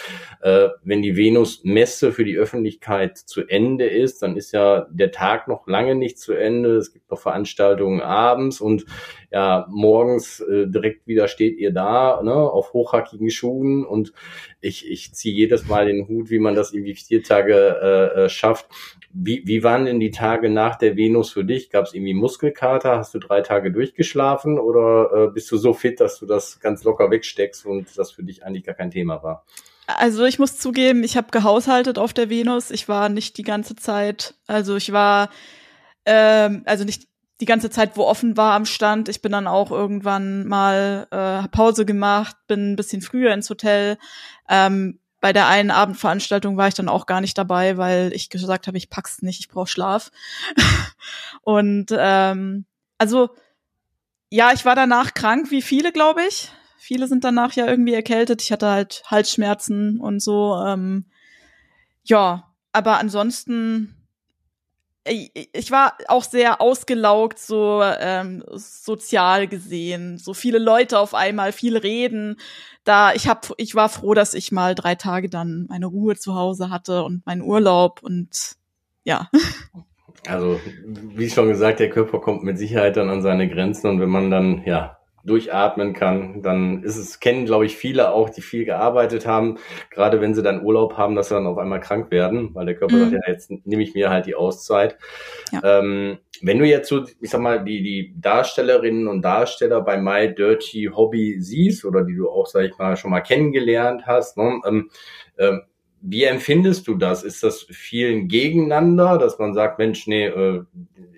Äh, 0.41 0.69
wenn 0.83 1.03
die 1.03 1.19
Venus-Messe 1.19 2.13
für 2.13 2.25
die 2.25 2.39
Öffentlichkeit 2.39 3.19
zu 3.19 3.47
Ende 3.47 3.89
ist, 3.89 4.23
dann 4.23 4.39
ist 4.39 4.53
ja 4.53 4.87
der 4.91 5.11
Tag 5.11 5.49
noch 5.49 5.67
lange 5.67 5.95
nicht 5.95 6.19
zu 6.19 6.33
Ende. 6.33 6.77
Es 6.77 6.95
gibt 6.95 7.11
noch 7.11 7.21
Veranstaltungen 7.21 8.01
abends 8.01 8.63
und 8.63 8.87
ja, 9.31 9.67
morgens 9.69 10.41
äh, 10.41 10.67
direkt 10.67 11.07
wieder 11.07 11.29
steht 11.29 11.59
ihr 11.59 11.73
da, 11.73 12.23
ne, 12.23 12.33
auf 12.33 12.73
hochhackigen 12.73 13.29
Schuhen 13.29 13.85
und 13.85 14.15
ich, 14.63 14.91
ich 14.91 15.13
ziehe 15.13 15.35
jedes 15.35 15.69
Mal 15.69 15.87
den 15.87 16.09
Hut, 16.09 16.31
wie 16.31 16.39
man 16.39 16.55
das 16.55 16.73
irgendwie 16.73 16.95
vier 16.95 17.23
Tage 17.23 17.55
äh, 17.55 18.25
äh 18.25 18.29
schafft. 18.31 18.67
Wie, 19.13 19.43
wie 19.45 19.63
waren 19.63 19.85
denn 19.85 20.01
die 20.01 20.11
Tage 20.11 20.38
nach 20.43 20.77
der 20.77 20.97
Venus 20.97 21.31
für 21.31 21.45
dich? 21.45 21.71
Gab 21.71 21.87
es 21.87 21.95
irgendwie 21.95 22.15
Muskelkater? 22.15 22.99
Hast 22.99 23.15
du 23.15 23.19
drei 23.19 23.41
Tage 23.41 23.73
durchgeschlafen 23.73 24.59
oder 24.59 25.11
äh, 25.13 25.31
bist 25.33 25.51
du 25.51 25.57
so 25.57 25.75
fit, 25.75 26.01
dass 26.01 26.19
du 26.19 26.27
das 26.27 26.61
ganz 26.61 26.85
locker 26.85 27.11
wegsteckst 27.11 27.67
und 27.67 27.99
das 27.99 28.13
für 28.13 28.23
dich 28.23 28.45
eigentlich 28.45 28.65
gar 28.65 28.75
kein 28.75 28.91
Thema 28.91 29.23
war? 29.23 29.45
Also 29.87 30.25
ich 30.25 30.39
muss 30.39 30.59
zugeben, 30.59 31.03
ich 31.03 31.17
habe 31.17 31.29
gehaushaltet 31.31 31.99
auf 31.99 32.13
der 32.13 32.31
Venus. 32.31 32.71
Ich 32.71 32.89
war 32.89 33.09
nicht 33.09 33.39
die 33.39 33.43
ganze 33.43 33.75
Zeit, 33.75 34.35
also 34.47 34.77
ich 34.77 34.93
war 34.93 35.31
ähm, 36.05 36.63
also 36.65 36.85
nicht 36.85 37.09
die 37.41 37.47
ganze 37.47 37.71
Zeit, 37.71 37.97
wo 37.97 38.05
offen 38.05 38.37
war 38.37 38.55
am 38.55 38.65
Stand. 38.65 39.09
Ich 39.09 39.23
bin 39.23 39.31
dann 39.31 39.47
auch 39.47 39.71
irgendwann 39.71 40.47
mal 40.47 41.07
äh, 41.11 41.49
Pause 41.49 41.85
gemacht, 41.85 42.37
bin 42.49 42.73
ein 42.73 42.77
bisschen 42.77 43.01
früher 43.01 43.33
ins 43.33 43.49
Hotel. 43.49 43.99
Ähm, 44.49 44.99
bei 45.21 45.33
der 45.33 45.49
einen 45.49 45.71
Abendveranstaltung 45.71 46.57
war 46.57 46.69
ich 46.69 46.75
dann 46.75 46.89
auch 46.89 47.07
gar 47.07 47.21
nicht 47.21 47.37
dabei, 47.37 47.77
weil 47.77 48.13
ich 48.13 48.31
gesagt 48.31 48.67
habe, 48.67 48.79
ich 48.79 48.91
pack's 48.91 49.23
nicht, 49.23 49.41
ich 49.41 49.49
brauche 49.49 49.67
Schlaf. 49.67 50.11
und 51.43 51.87
ähm, 51.97 52.67
also 52.99 53.31
ja, 54.31 54.53
ich 54.53 54.65
war 54.65 54.75
danach 54.75 55.15
krank, 55.15 55.51
wie 55.51 55.63
viele, 55.63 55.93
glaube 55.93 56.23
ich. 56.29 56.53
Viele 56.77 57.09
sind 57.09 57.25
danach 57.25 57.53
ja 57.55 57.67
irgendwie 57.67 57.95
erkältet. 57.95 58.43
Ich 58.43 58.53
hatte 58.53 58.69
halt 58.69 59.03
Halsschmerzen 59.07 60.01
und 60.01 60.21
so. 60.21 60.57
Ähm, 60.65 61.07
ja, 62.05 62.55
aber 62.73 62.99
ansonsten 62.99 63.98
ich 65.09 65.71
war 65.71 65.95
auch 66.09 66.25
sehr 66.25 66.61
ausgelaugt, 66.61 67.39
so 67.39 67.83
ähm, 67.83 68.45
sozial 68.53 69.49
gesehen. 69.49 70.19
So 70.19 70.35
viele 70.35 70.59
Leute 70.59 70.99
auf 70.99 71.15
einmal, 71.15 71.53
viel 71.53 71.77
reden. 71.77 72.37
Da 72.85 73.13
ich 73.13 73.29
hab, 73.29 73.53
ich 73.57 73.75
war 73.75 73.89
froh, 73.89 74.15
dass 74.15 74.35
ich 74.35 74.53
mal 74.53 74.75
drei 74.75 74.95
Tage 74.95 75.29
dann 75.29 75.67
meine 75.69 75.87
Ruhe 75.87 76.17
zu 76.17 76.35
Hause 76.35 76.71
hatte 76.71 77.05
und 77.05 77.25
meinen 77.27 77.43
Urlaub 77.43 78.03
und 78.03 78.57
ja. 79.05 79.31
Also, 80.27 80.61
wie 80.85 81.31
schon 81.31 81.49
gesagt, 81.49 81.81
der 81.81 81.91
Körper 81.91 82.21
kommt 82.21 82.43
mit 82.43 82.59
Sicherheit 82.59 82.97
dann 82.97 83.09
an 83.09 83.23
seine 83.23 83.49
Grenzen 83.49 83.87
und 83.89 84.01
wenn 84.01 84.11
man 84.11 84.31
dann, 84.31 84.63
ja, 84.65 84.98
durchatmen 85.29 85.93
kann, 85.93 86.43
dann 86.43 86.83
ist 86.83 86.97
es, 86.97 87.21
kennen 87.21 87.47
glaube 87.47 87.67
ich 87.67 87.77
viele 87.77 88.13
auch, 88.13 88.31
die 88.31 88.43
viel 88.43 88.65
gearbeitet 88.65 89.27
haben, 89.27 89.59
gerade 89.91 90.21
wenn 90.21 90.35
sie 90.35 90.43
dann 90.43 90.65
Urlaub 90.65 90.97
haben, 90.97 91.15
dass 91.15 91.29
sie 91.29 91.35
dann 91.35 91.47
auf 91.47 91.59
einmal 91.59 91.81
krank 91.81 92.11
werden, 92.11 92.55
weil 92.55 92.67
der 92.67 92.75
Körper 92.75 92.97
mhm. 92.97 93.11
sagt, 93.11 93.13
ja, 93.13 93.33
jetzt 93.33 93.51
nehme 93.65 93.83
ich 93.83 93.95
mir 93.95 94.11
halt 94.11 94.27
die 94.27 94.35
Auszeit. 94.35 94.99
Ja. 95.53 95.81
Ähm, 95.81 96.19
wenn 96.41 96.59
du 96.59 96.65
jetzt 96.65 96.89
so, 96.89 97.05
ich 97.21 97.31
sag 97.31 97.41
mal, 97.41 97.65
die, 97.65 97.83
die 97.83 98.15
Darstellerinnen 98.17 99.09
und 99.09 99.23
Darsteller 99.23 99.81
bei 99.81 99.97
My 99.97 100.35
Dirty 100.35 100.91
Hobby 100.95 101.41
siehst 101.41 101.85
oder 101.85 102.05
die 102.05 102.17
du 102.17 102.29
auch, 102.31 102.47
sag 102.47 102.65
ich 102.65 102.79
mal, 102.79 102.97
schon 102.97 103.11
mal 103.11 103.21
kennengelernt 103.21 104.07
hast, 104.07 104.37
ne, 104.37 104.61
ähm, 104.67 104.91
ähm, 105.39 105.63
wie 106.01 106.25
empfindest 106.25 106.87
du 106.87 106.95
das? 106.95 107.25
Ist 107.25 107.43
das 107.43 107.67
vielen 107.71 108.29
gegeneinander, 108.29 109.19
dass 109.19 109.39
man 109.39 109.55
sagt, 109.55 109.79
Mensch, 109.79 110.07
nee, 110.07 110.27
äh, 110.27 110.65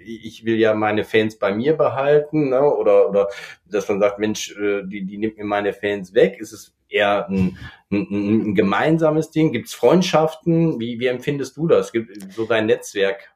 ich 0.05 0.45
will 0.45 0.57
ja 0.57 0.75
meine 0.75 1.05
Fans 1.05 1.39
bei 1.39 1.55
mir 1.55 1.77
behalten, 1.77 2.51
ne? 2.51 2.63
oder, 2.63 3.09
oder 3.09 3.29
dass 3.67 3.89
man 3.89 4.01
sagt, 4.01 4.19
Mensch, 4.19 4.57
äh, 4.57 4.83
die, 4.85 5.05
die 5.05 5.19
nimmt 5.19 5.37
mir 5.37 5.45
meine 5.45 5.73
Fans 5.73 6.15
weg. 6.15 6.37
Ist 6.39 6.53
es 6.53 6.75
eher 6.89 7.29
ein, 7.29 7.59
ein, 7.91 8.07
ein 8.11 8.55
gemeinsames 8.55 9.31
Ding? 9.31 9.53
Gibt 9.53 9.69
es 9.69 9.75
Freundschaften? 9.75 10.81
Wie, 10.81 10.99
wie 10.99 11.07
empfindest 11.07 11.57
du 11.57 11.67
das? 11.67 11.93
Gibt 11.93 12.33
so 12.33 12.47
dein 12.47 12.67
Netzwerk? 12.67 13.31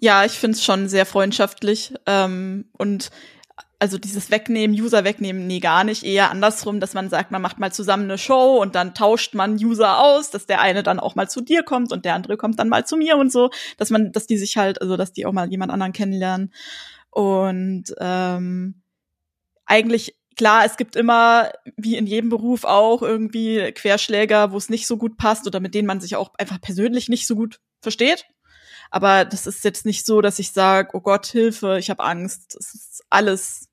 Ja, 0.00 0.24
ich 0.24 0.32
finde 0.32 0.56
es 0.56 0.64
schon 0.64 0.88
sehr 0.88 1.06
freundschaftlich. 1.06 1.94
Ähm, 2.06 2.66
und 2.76 3.10
also 3.84 3.98
dieses 3.98 4.30
Wegnehmen, 4.30 4.74
User 4.74 5.04
wegnehmen, 5.04 5.46
nee, 5.46 5.60
gar 5.60 5.84
nicht. 5.84 6.04
Eher 6.04 6.30
andersrum, 6.30 6.80
dass 6.80 6.94
man 6.94 7.10
sagt, 7.10 7.30
man 7.30 7.42
macht 7.42 7.58
mal 7.58 7.70
zusammen 7.70 8.04
eine 8.04 8.16
Show 8.16 8.56
und 8.56 8.74
dann 8.74 8.94
tauscht 8.94 9.34
man 9.34 9.56
User 9.56 9.98
aus, 10.02 10.30
dass 10.30 10.46
der 10.46 10.62
eine 10.62 10.82
dann 10.82 10.98
auch 10.98 11.16
mal 11.16 11.28
zu 11.28 11.42
dir 11.42 11.62
kommt 11.62 11.92
und 11.92 12.06
der 12.06 12.14
andere 12.14 12.38
kommt 12.38 12.58
dann 12.58 12.70
mal 12.70 12.86
zu 12.86 12.96
mir 12.96 13.18
und 13.18 13.30
so, 13.30 13.50
dass 13.76 13.90
man, 13.90 14.10
dass 14.10 14.26
die 14.26 14.38
sich 14.38 14.56
halt, 14.56 14.80
also 14.80 14.96
dass 14.96 15.12
die 15.12 15.26
auch 15.26 15.34
mal 15.34 15.50
jemand 15.50 15.70
anderen 15.70 15.92
kennenlernen. 15.92 16.50
Und 17.10 17.94
ähm, 18.00 18.80
eigentlich 19.66 20.16
klar, 20.34 20.64
es 20.64 20.78
gibt 20.78 20.96
immer, 20.96 21.52
wie 21.76 21.96
in 21.98 22.06
jedem 22.06 22.30
Beruf 22.30 22.64
auch, 22.64 23.02
irgendwie 23.02 23.70
Querschläger, 23.72 24.50
wo 24.50 24.56
es 24.56 24.70
nicht 24.70 24.86
so 24.86 24.96
gut 24.96 25.18
passt 25.18 25.46
oder 25.46 25.60
mit 25.60 25.74
denen 25.74 25.86
man 25.86 26.00
sich 26.00 26.16
auch 26.16 26.32
einfach 26.38 26.58
persönlich 26.58 27.10
nicht 27.10 27.26
so 27.26 27.36
gut 27.36 27.60
versteht. 27.82 28.24
Aber 28.90 29.26
das 29.26 29.46
ist 29.46 29.62
jetzt 29.62 29.84
nicht 29.84 30.06
so, 30.06 30.22
dass 30.22 30.38
ich 30.38 30.52
sage, 30.52 30.88
oh 30.94 31.00
Gott, 31.00 31.26
Hilfe, 31.26 31.76
ich 31.78 31.90
habe 31.90 32.02
Angst. 32.02 32.54
Das 32.56 32.72
ist 32.72 33.04
alles 33.10 33.68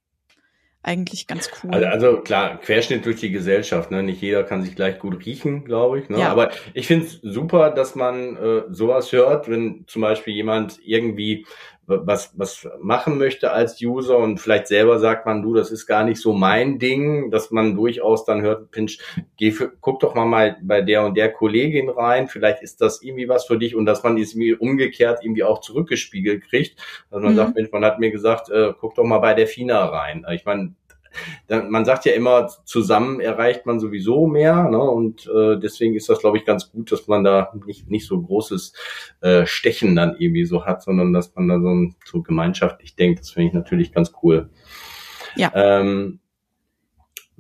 eigentlich 0.84 1.28
ganz 1.28 1.50
cool. 1.64 1.72
Also, 1.72 1.88
also, 1.88 2.22
klar, 2.22 2.60
Querschnitt 2.60 3.06
durch 3.06 3.20
die 3.20 3.32
Gesellschaft, 3.32 3.92
ne? 3.92 4.02
Nicht 4.02 4.22
jeder 4.22 4.44
kann 4.44 4.64
sich 4.64 4.76
gleich 4.76 4.98
gut 4.98 5.26
riechen, 5.26 5.64
glaube 5.64 6.00
ich. 6.00 6.10
Ne? 6.10 6.20
Ja. 6.20 6.30
Aber 6.30 6.50
ich 6.74 6.88
finde 6.88 7.06
es 7.06 7.20
super, 7.22 7.70
dass 7.70 7.94
man 7.96 8.36
äh, 8.36 8.64
sowas 8.70 9.12
hört, 9.12 9.48
wenn 9.48 9.86
zum 9.88 10.02
Beispiel 10.02 10.34
jemand 10.34 10.80
irgendwie 10.84 11.46
was, 12.06 12.34
was 12.38 12.68
machen 12.82 13.18
möchte 13.18 13.52
als 13.52 13.82
User 13.82 14.18
und 14.18 14.40
vielleicht 14.40 14.68
selber 14.68 15.00
sagt 15.00 15.26
man, 15.26 15.42
du, 15.42 15.54
das 15.54 15.72
ist 15.72 15.86
gar 15.86 16.04
nicht 16.04 16.22
so 16.22 16.34
mein 16.34 16.80
Ding, 16.80 17.32
dass 17.32 17.52
man 17.52 17.76
durchaus 17.76 18.26
dann 18.26 18.42
hört, 18.42 18.72
Pinch, 18.72 19.00
geh 19.38 19.52
für, 19.52 19.72
guck 19.82 20.00
doch 20.00 20.16
mal, 20.16 20.26
mal 20.26 20.58
bei 20.62 20.82
der 20.82 21.06
und 21.06 21.16
der 21.16 21.32
Kollegin 21.32 21.90
rein, 21.90 22.28
vielleicht 22.28 22.62
ist 22.62 22.82
das 22.82 23.02
irgendwie 23.02 23.28
was 23.28 23.46
für 23.46 23.58
dich 23.58 23.76
und 23.76 23.86
dass 23.86 24.04
man 24.04 24.18
es 24.18 24.34
irgendwie 24.34 24.54
umgekehrt 24.54 25.20
irgendwie 25.24 25.44
auch 25.44 25.62
zurückgespiegelt 25.62 26.44
kriegt, 26.44 26.80
dass 27.10 27.22
man 27.22 27.34
mhm. 27.34 27.38
sagt, 27.38 27.56
Mensch, 27.56 27.72
man 27.72 27.86
hat 27.86 28.00
mir 28.00 28.12
gesagt, 28.12 28.50
äh, 28.50 28.74
guck 28.80 28.96
doch 28.96 29.04
mal 29.04 29.20
bei 29.20 29.34
der 29.34 29.48
Fina 29.48 29.86
rein. 29.86 30.26
Ich 30.32 30.46
meine, 30.46 30.74
man 31.48 31.86
sagt 31.86 32.06
ja 32.06 32.14
immer, 32.14 32.48
zusammen 32.66 33.20
erreicht 33.20 33.66
man 33.66 33.80
sowieso 33.80 34.28
mehr. 34.28 34.70
Ne? 34.70 34.80
Und 34.80 35.28
äh, 35.28 35.60
deswegen 35.60 35.96
ist 35.96 36.10
das, 36.10 36.20
glaube 36.20 36.38
ich, 36.38 36.46
ganz 36.46 36.72
gut, 36.72 36.92
dass 36.92 37.08
man 37.08 37.24
da 37.24 37.52
nicht, 37.66 37.90
nicht 37.90 38.08
so 38.08 38.22
großes 38.22 38.74
äh, 39.22 39.46
Stechen 39.46 39.96
dann 39.96 40.16
irgendwie 40.18 40.46
so 40.46 40.66
hat, 40.66 40.84
sondern 40.84 41.14
dass 41.14 41.36
man 41.36 41.48
da 41.48 41.60
so, 41.60 41.70
ein, 41.70 41.96
so 42.06 42.22
gemeinschaftlich 42.22 42.96
denkt. 42.96 43.20
Das 43.20 43.32
finde 43.32 43.48
ich 43.50 43.54
natürlich 43.54 43.94
ganz 43.94 44.14
cool. 44.24 44.50
Ja. 45.36 45.52
Ähm, 45.54 46.20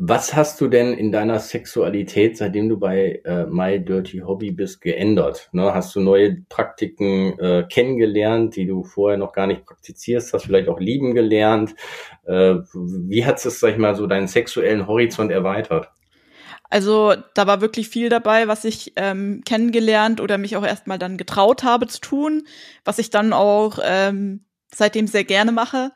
was 0.03 0.33
hast 0.33 0.59
du 0.59 0.67
denn 0.67 0.95
in 0.95 1.11
deiner 1.11 1.39
Sexualität, 1.39 2.35
seitdem 2.35 2.69
du 2.69 2.79
bei 2.79 3.21
äh, 3.23 3.45
My 3.45 3.79
Dirty 3.79 4.23
Hobby 4.25 4.49
bist, 4.49 4.81
geändert? 4.81 5.49
Ne? 5.51 5.75
Hast 5.75 5.95
du 5.95 5.99
neue 5.99 6.41
Praktiken 6.49 7.37
äh, 7.37 7.67
kennengelernt, 7.69 8.55
die 8.55 8.65
du 8.65 8.83
vorher 8.83 9.19
noch 9.19 9.31
gar 9.31 9.45
nicht 9.45 9.63
praktizierst, 9.63 10.33
hast 10.33 10.45
vielleicht 10.45 10.69
auch 10.69 10.79
lieben 10.79 11.13
gelernt? 11.13 11.75
Äh, 12.25 12.55
wie 12.73 13.25
hat 13.25 13.45
es, 13.45 13.59
sag 13.59 13.73
ich 13.73 13.77
mal, 13.77 13.93
so 13.93 14.07
deinen 14.07 14.27
sexuellen 14.27 14.87
Horizont 14.87 15.31
erweitert? 15.31 15.91
Also 16.71 17.13
da 17.35 17.45
war 17.45 17.61
wirklich 17.61 17.87
viel 17.87 18.09
dabei, 18.09 18.47
was 18.47 18.65
ich 18.65 18.93
ähm, 18.95 19.43
kennengelernt 19.45 20.19
oder 20.19 20.39
mich 20.39 20.57
auch 20.57 20.65
erstmal 20.65 20.97
dann 20.97 21.17
getraut 21.17 21.63
habe 21.63 21.85
zu 21.85 22.01
tun, 22.01 22.47
was 22.85 22.97
ich 22.97 23.11
dann 23.11 23.33
auch 23.33 23.77
ähm, 23.83 24.45
seitdem 24.73 25.05
sehr 25.05 25.25
gerne 25.25 25.51
mache. 25.51 25.91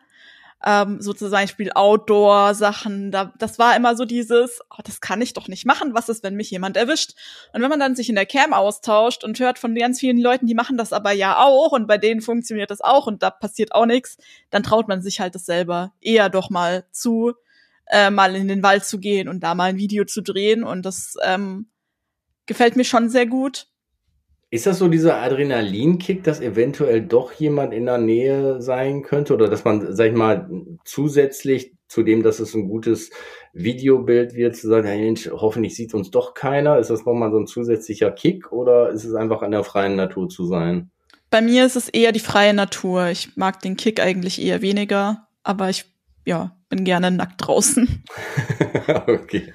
Ähm, 0.65 0.99
so 0.99 1.13
zum 1.13 1.29
Beispiel 1.29 1.71
Outdoor-Sachen. 1.73 3.11
Da, 3.11 3.31
das 3.37 3.59
war 3.59 3.75
immer 3.75 3.95
so 3.95 4.03
dieses, 4.03 4.61
oh, 4.71 4.81
das 4.83 4.99
kann 4.99 5.21
ich 5.21 5.33
doch 5.33 5.47
nicht 5.47 5.65
machen. 5.65 5.93
Was 5.93 6.09
ist, 6.09 6.23
wenn 6.23 6.35
mich 6.35 6.49
jemand 6.49 6.75
erwischt? 6.75 7.13
Und 7.53 7.61
wenn 7.61 7.69
man 7.69 7.79
dann 7.79 7.95
sich 7.95 8.09
in 8.09 8.15
der 8.15 8.25
Cam 8.25 8.51
austauscht 8.51 9.23
und 9.23 9.39
hört 9.39 9.59
von 9.59 9.75
ganz 9.75 9.99
vielen 9.99 10.19
Leuten, 10.19 10.47
die 10.47 10.55
machen 10.55 10.77
das 10.77 10.91
aber 10.91 11.11
ja 11.11 11.37
auch 11.37 11.71
und 11.71 11.87
bei 11.87 11.99
denen 11.99 12.21
funktioniert 12.21 12.71
das 12.71 12.81
auch 12.81 13.05
und 13.05 13.21
da 13.21 13.29
passiert 13.29 13.75
auch 13.75 13.85
nichts, 13.85 14.17
dann 14.49 14.63
traut 14.63 14.87
man 14.87 15.03
sich 15.03 15.19
halt 15.19 15.35
das 15.35 15.45
selber 15.45 15.93
eher 16.01 16.29
doch 16.29 16.49
mal 16.49 16.85
zu, 16.91 17.33
äh, 17.85 18.09
mal 18.09 18.35
in 18.35 18.47
den 18.47 18.63
Wald 18.63 18.85
zu 18.85 18.99
gehen 18.99 19.29
und 19.29 19.41
da 19.41 19.53
mal 19.53 19.65
ein 19.65 19.77
Video 19.77 20.03
zu 20.05 20.21
drehen. 20.21 20.63
Und 20.63 20.83
das 20.83 21.15
ähm, 21.23 21.67
gefällt 22.47 22.75
mir 22.75 22.85
schon 22.85 23.09
sehr 23.09 23.27
gut. 23.27 23.67
Ist 24.51 24.67
das 24.67 24.79
so 24.79 24.87
dieser 24.87 25.17
Adrenalinkick, 25.17 26.23
dass 26.23 26.39
eventuell 26.39 27.01
doch 27.01 27.33
jemand 27.33 27.73
in 27.73 27.85
der 27.85 27.97
Nähe 27.97 28.61
sein 28.61 29.01
könnte 29.01 29.33
oder 29.33 29.49
dass 29.49 29.63
man, 29.63 29.93
sag 29.93 30.07
ich 30.07 30.15
mal, 30.15 30.49
zusätzlich 30.85 31.73
zu 31.87 32.03
dem, 32.03 32.23
dass 32.23 32.39
es 32.39 32.53
ein 32.53 32.67
gutes 32.67 33.09
Videobild 33.53 34.33
wird, 34.33 34.55
zu 34.55 34.67
sagen, 34.67 34.87
hey 34.87 35.01
Mensch, 35.01 35.29
hoffentlich 35.31 35.75
sieht 35.75 35.93
uns 35.93 36.11
doch 36.11 36.33
keiner. 36.33 36.77
Ist 36.77 36.89
das 36.89 37.05
nochmal 37.05 37.31
so 37.31 37.37
ein 37.37 37.47
zusätzlicher 37.47 38.11
Kick 38.11 38.51
oder 38.51 38.89
ist 38.89 39.03
es 39.03 39.15
einfach 39.15 39.41
an 39.41 39.51
der 39.51 39.63
freien 39.63 39.95
Natur 39.95 40.29
zu 40.29 40.45
sein? 40.45 40.91
Bei 41.31 41.41
mir 41.41 41.65
ist 41.65 41.75
es 41.75 41.89
eher 41.89 42.11
die 42.11 42.19
freie 42.19 42.53
Natur. 42.53 43.07
Ich 43.07 43.35
mag 43.35 43.61
den 43.61 43.77
Kick 43.77 43.99
eigentlich 43.99 44.41
eher 44.41 44.61
weniger, 44.61 45.27
aber 45.43 45.69
ich 45.69 45.85
ja, 46.25 46.55
bin 46.69 46.83
gerne 46.83 47.11
nackt 47.11 47.45
draußen. 47.45 48.03
okay. 49.07 49.53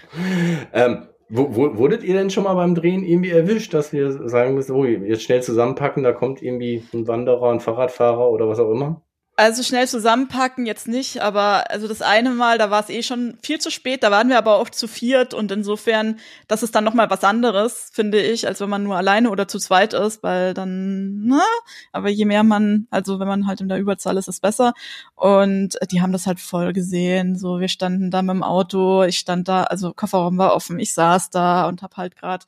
Ähm, 0.72 1.06
wurdet 1.30 2.02
ihr 2.02 2.14
denn 2.14 2.30
schon 2.30 2.44
mal 2.44 2.54
beim 2.54 2.74
Drehen 2.74 3.04
irgendwie 3.04 3.30
erwischt, 3.30 3.72
dass 3.74 3.92
wir 3.92 4.28
sagen 4.28 4.54
müssen, 4.54 4.74
oh, 4.74 4.84
jetzt 4.84 5.22
schnell 5.22 5.42
zusammenpacken, 5.42 6.02
da 6.02 6.12
kommt 6.12 6.42
irgendwie 6.42 6.82
ein 6.92 7.06
Wanderer, 7.06 7.50
ein 7.52 7.60
Fahrradfahrer 7.60 8.30
oder 8.30 8.48
was 8.48 8.58
auch 8.58 8.70
immer? 8.70 9.02
Also 9.40 9.62
schnell 9.62 9.88
zusammenpacken 9.88 10.66
jetzt 10.66 10.86
nicht, 10.86 11.22
aber 11.22 11.70
also 11.70 11.88
das 11.88 12.02
eine 12.02 12.28
Mal, 12.28 12.58
da 12.58 12.70
war 12.70 12.82
es 12.82 12.90
eh 12.90 13.02
schon 13.02 13.38
viel 13.42 13.58
zu 13.58 13.70
spät, 13.70 14.02
da 14.02 14.10
waren 14.10 14.28
wir 14.28 14.36
aber 14.36 14.56
auch 14.58 14.68
zu 14.68 14.86
viert 14.86 15.32
und 15.32 15.50
insofern, 15.50 16.18
das 16.46 16.62
ist 16.62 16.74
dann 16.74 16.84
noch 16.84 16.92
mal 16.92 17.08
was 17.08 17.24
anderes, 17.24 17.88
finde 17.90 18.20
ich, 18.20 18.46
als 18.46 18.60
wenn 18.60 18.68
man 18.68 18.82
nur 18.82 18.98
alleine 18.98 19.30
oder 19.30 19.48
zu 19.48 19.58
zweit 19.58 19.94
ist, 19.94 20.22
weil 20.22 20.52
dann, 20.52 21.24
na, 21.24 21.42
aber 21.90 22.10
je 22.10 22.26
mehr 22.26 22.42
man, 22.42 22.86
also 22.90 23.18
wenn 23.18 23.28
man 23.28 23.46
halt 23.46 23.62
in 23.62 23.70
der 23.70 23.78
Überzahl 23.78 24.18
ist, 24.18 24.28
ist 24.28 24.42
besser. 24.42 24.74
Und 25.14 25.78
die 25.90 26.02
haben 26.02 26.12
das 26.12 26.26
halt 26.26 26.38
voll 26.38 26.74
gesehen, 26.74 27.38
so 27.38 27.60
wir 27.60 27.68
standen 27.68 28.10
da 28.10 28.20
mit 28.20 28.34
dem 28.34 28.42
Auto, 28.42 29.04
ich 29.04 29.18
stand 29.18 29.48
da, 29.48 29.62
also 29.62 29.94
Kofferraum 29.94 30.36
war 30.36 30.54
offen, 30.54 30.78
ich 30.78 30.92
saß 30.92 31.30
da 31.30 31.66
und 31.66 31.80
hab 31.80 31.96
halt 31.96 32.14
gerade 32.14 32.44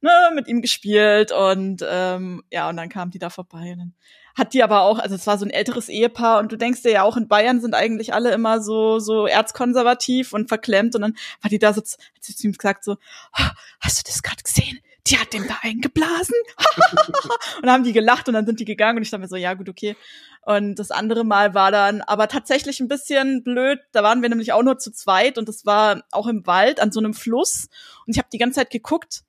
ne, 0.00 0.10
mit 0.34 0.48
ihm 0.48 0.60
gespielt 0.60 1.30
und 1.30 1.84
ähm, 1.88 2.42
ja, 2.50 2.68
und 2.68 2.76
dann 2.78 2.88
kam 2.88 3.12
die 3.12 3.20
da 3.20 3.30
vorbei 3.30 3.74
und 3.74 3.78
dann 3.78 3.94
hat 4.34 4.54
die 4.54 4.62
aber 4.62 4.82
auch, 4.82 4.98
also 4.98 5.14
es 5.14 5.26
war 5.26 5.38
so 5.38 5.44
ein 5.44 5.50
älteres 5.50 5.88
Ehepaar 5.88 6.38
und 6.40 6.52
du 6.52 6.56
denkst 6.56 6.82
dir 6.82 6.92
ja 6.92 7.02
auch 7.02 7.16
in 7.16 7.28
Bayern 7.28 7.60
sind 7.60 7.74
eigentlich 7.74 8.14
alle 8.14 8.32
immer 8.32 8.60
so 8.60 8.98
so 8.98 9.26
erzkonservativ 9.26 10.32
und 10.32 10.48
verklemmt 10.48 10.94
und 10.94 11.02
dann 11.02 11.16
war 11.40 11.48
die 11.48 11.58
da 11.58 11.72
so, 11.72 11.80
hat 11.80 11.88
sie 12.20 12.34
zu 12.34 12.46
ihm 12.46 12.52
gesagt 12.52 12.84
so, 12.84 12.92
oh, 12.92 13.48
hast 13.80 13.98
du 13.98 14.02
das 14.10 14.22
gerade 14.22 14.42
gesehen? 14.42 14.78
Die 15.08 15.18
hat 15.18 15.32
dem 15.32 15.48
da 15.48 15.56
eingeblasen. 15.62 16.36
und 17.56 17.62
dann 17.62 17.70
haben 17.70 17.84
die 17.84 17.92
gelacht 17.92 18.28
und 18.28 18.34
dann 18.34 18.46
sind 18.46 18.60
die 18.60 18.64
gegangen 18.64 18.98
und 18.98 19.02
ich 19.02 19.10
dachte 19.10 19.22
mir 19.22 19.28
so, 19.28 19.34
ja 19.34 19.54
gut, 19.54 19.68
okay. 19.68 19.96
Und 20.44 20.76
das 20.76 20.90
andere 20.90 21.24
Mal 21.24 21.54
war 21.54 21.70
dann 21.70 22.02
aber 22.02 22.28
tatsächlich 22.28 22.80
ein 22.80 22.88
bisschen 22.88 23.42
blöd. 23.42 23.80
Da 23.92 24.02
waren 24.02 24.22
wir 24.22 24.28
nämlich 24.28 24.52
auch 24.52 24.62
nur 24.62 24.78
zu 24.78 24.92
zweit 24.92 25.38
und 25.38 25.48
das 25.48 25.66
war 25.66 26.02
auch 26.10 26.26
im 26.26 26.46
Wald 26.46 26.80
an 26.80 26.92
so 26.92 27.00
einem 27.00 27.14
Fluss. 27.14 27.68
Und 28.06 28.14
ich 28.14 28.18
habe 28.18 28.28
die 28.32 28.38
ganze 28.38 28.56
Zeit 28.56 28.70
geguckt, 28.70 29.22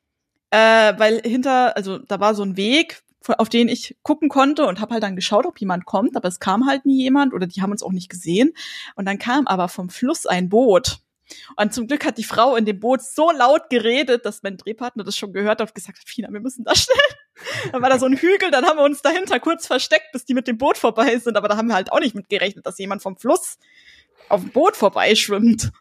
äh, 0.50 0.94
weil 0.98 1.22
hinter, 1.22 1.76
also 1.76 2.00
da 2.00 2.20
war 2.20 2.36
so 2.36 2.44
ein 2.44 2.58
Weg, 2.58 3.03
auf 3.28 3.50
den 3.50 3.68
ich 3.68 3.96
gucken 4.04 4.30
konnte 4.30 4.66
und 4.66 4.80
habe 4.80 4.94
halt 4.94 5.04
dann 5.04 5.16
geschaut, 5.16 5.46
ob 5.46 5.60
jemand 5.60 5.86
kommt, 5.86 6.16
aber 6.16 6.28
es 6.28 6.40
kam 6.40 6.68
halt 6.68 6.86
nie 6.86 7.02
jemand 7.04 7.34
oder 7.34 7.48
die 7.48 7.62
haben 7.62 7.72
uns 7.72 7.84
auch 7.84 7.92
nicht 7.92 8.10
gesehen. 8.10 8.54
Und 8.96 9.06
dann 9.06 9.18
kam 9.18 9.48
aber 9.48 9.70
vom 9.70 9.90
Fluss 9.90 10.26
ein 10.26 10.50
Boot. 10.50 11.00
Und 11.56 11.74
zum 11.74 11.88
Glück 11.88 12.06
hat 12.06 12.18
die 12.18 12.24
Frau 12.24 12.56
in 12.56 12.66
dem 12.66 12.80
Boot 12.80 13.02
so 13.02 13.32
laut 13.32 13.70
geredet, 13.70 14.26
dass 14.26 14.44
mein 14.44 14.58
Drehpartner 14.58 15.04
das 15.04 15.18
schon 15.18 15.34
gehört 15.34 15.62
hat 15.62 15.70
und 15.70 15.76
gesagt 15.76 16.00
hat, 16.00 16.08
Fina, 16.08 16.32
wir 16.32 16.42
müssen 16.42 16.64
da 16.64 16.76
schnell. 16.76 16.98
Dann 17.72 17.82
war 17.82 17.90
da 17.90 17.98
so 17.98 18.06
ein 18.06 18.16
Hügel, 18.16 18.52
dann 18.52 18.64
haben 18.66 18.78
wir 18.78 18.84
uns 18.84 19.02
dahinter 19.02 19.40
kurz 19.40 19.66
versteckt, 19.66 20.12
bis 20.14 20.24
die 20.24 20.36
mit 20.36 20.48
dem 20.48 20.58
Boot 20.58 20.78
vorbei 20.78 21.18
sind. 21.18 21.36
Aber 21.36 21.48
da 21.48 21.58
haben 21.58 21.68
wir 21.68 21.74
halt 21.74 21.92
auch 21.92 22.00
nicht 22.00 22.14
mit 22.14 22.30
gerechnet, 22.30 22.66
dass 22.66 22.78
jemand 22.78 23.02
vom 23.02 23.18
Fluss 23.18 23.58
auf 24.30 24.42
dem 24.42 24.52
Boot 24.52 24.78
vorbeischwimmt. 24.78 25.72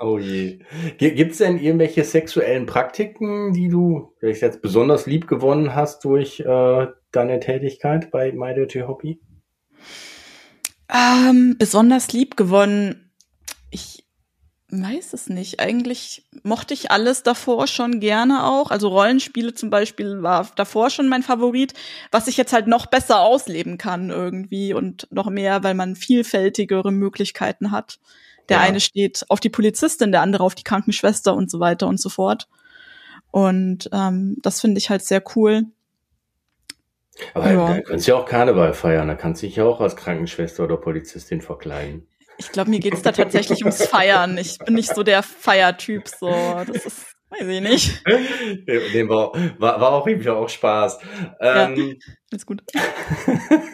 Oh 0.00 0.18
je. 0.18 0.60
Gibt 0.98 1.32
es 1.32 1.38
denn 1.38 1.58
irgendwelche 1.58 2.04
sexuellen 2.04 2.66
Praktiken, 2.66 3.52
die 3.52 3.68
du 3.68 4.12
vielleicht 4.18 4.42
jetzt 4.42 4.62
besonders 4.62 5.06
lieb 5.06 5.26
gewonnen 5.26 5.74
hast 5.74 6.04
durch 6.04 6.40
äh, 6.40 6.86
deine 7.12 7.40
Tätigkeit 7.40 8.10
bei 8.10 8.32
My 8.32 8.54
Dirty 8.54 8.80
Hobby? 8.80 9.20
Ähm, 10.92 11.56
besonders 11.58 12.12
lieb 12.12 12.36
gewonnen. 12.36 13.10
Ich 13.70 14.04
weiß 14.70 15.14
es 15.14 15.28
nicht. 15.28 15.60
Eigentlich 15.60 16.28
mochte 16.42 16.74
ich 16.74 16.90
alles 16.90 17.22
davor 17.22 17.66
schon 17.66 18.00
gerne 18.00 18.44
auch. 18.44 18.70
Also 18.70 18.88
Rollenspiele 18.88 19.54
zum 19.54 19.70
Beispiel 19.70 20.22
war 20.22 20.50
davor 20.56 20.90
schon 20.90 21.08
mein 21.08 21.22
Favorit, 21.22 21.74
was 22.10 22.28
ich 22.28 22.36
jetzt 22.36 22.52
halt 22.52 22.66
noch 22.66 22.86
besser 22.86 23.20
ausleben 23.20 23.78
kann 23.78 24.10
irgendwie 24.10 24.74
und 24.74 25.08
noch 25.10 25.30
mehr, 25.30 25.62
weil 25.62 25.74
man 25.74 25.96
vielfältigere 25.96 26.92
Möglichkeiten 26.92 27.70
hat. 27.70 27.98
Der 28.48 28.58
ja. 28.58 28.62
eine 28.62 28.80
steht 28.80 29.24
auf 29.28 29.40
die 29.40 29.50
Polizistin, 29.50 30.12
der 30.12 30.22
andere 30.22 30.42
auf 30.42 30.54
die 30.54 30.64
Krankenschwester 30.64 31.34
und 31.34 31.50
so 31.50 31.60
weiter 31.60 31.86
und 31.86 32.00
so 32.00 32.08
fort. 32.08 32.48
Und 33.30 33.90
ähm, 33.92 34.36
das 34.42 34.60
finde 34.60 34.78
ich 34.78 34.90
halt 34.90 35.02
sehr 35.02 35.22
cool. 35.36 35.64
Aber 37.34 37.50
ja. 37.50 37.74
da 37.74 37.80
kannst 37.80 38.06
du 38.06 38.12
ja 38.12 38.18
auch 38.18 38.26
Karneval 38.26 38.72
feiern, 38.74 39.08
da 39.08 39.14
kannst 39.14 39.42
du 39.42 39.46
dich 39.46 39.56
ja 39.56 39.64
auch 39.64 39.80
als 39.80 39.96
Krankenschwester 39.96 40.64
oder 40.64 40.76
Polizistin 40.76 41.40
verkleiden. 41.40 42.06
Ich 42.38 42.52
glaube, 42.52 42.70
mir 42.70 42.78
geht's 42.78 43.02
da 43.02 43.10
tatsächlich 43.10 43.64
ums 43.64 43.84
Feiern. 43.84 44.38
Ich 44.38 44.58
bin 44.58 44.74
nicht 44.74 44.94
so 44.94 45.02
der 45.02 45.24
Feiertyp, 45.24 46.06
so. 46.06 46.28
Das 46.28 46.86
ist, 46.86 47.06
weiß 47.30 47.48
ich 47.48 47.60
nicht. 47.60 48.02
Dem 48.94 49.08
war, 49.08 49.32
war, 49.58 49.80
war 49.80 49.92
auch 49.92 50.06
irgendwie 50.06 50.30
auch 50.30 50.48
Spaß. 50.48 51.00
Ähm, 51.40 51.76
ja, 51.76 52.36
ist 52.36 52.46
gut. 52.46 52.62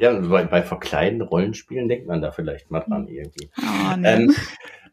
ja, 0.00 0.12
bei, 0.20 0.44
bei 0.44 0.62
verkleiden 0.62 1.22
Rollenspielen 1.22 1.88
denkt 1.88 2.06
man 2.06 2.22
da 2.22 2.30
vielleicht 2.30 2.70
mal 2.70 2.80
dran 2.80 3.08
irgendwie. 3.08 3.50
Oh, 3.58 3.96
nee. 3.96 4.08
ähm, 4.08 4.34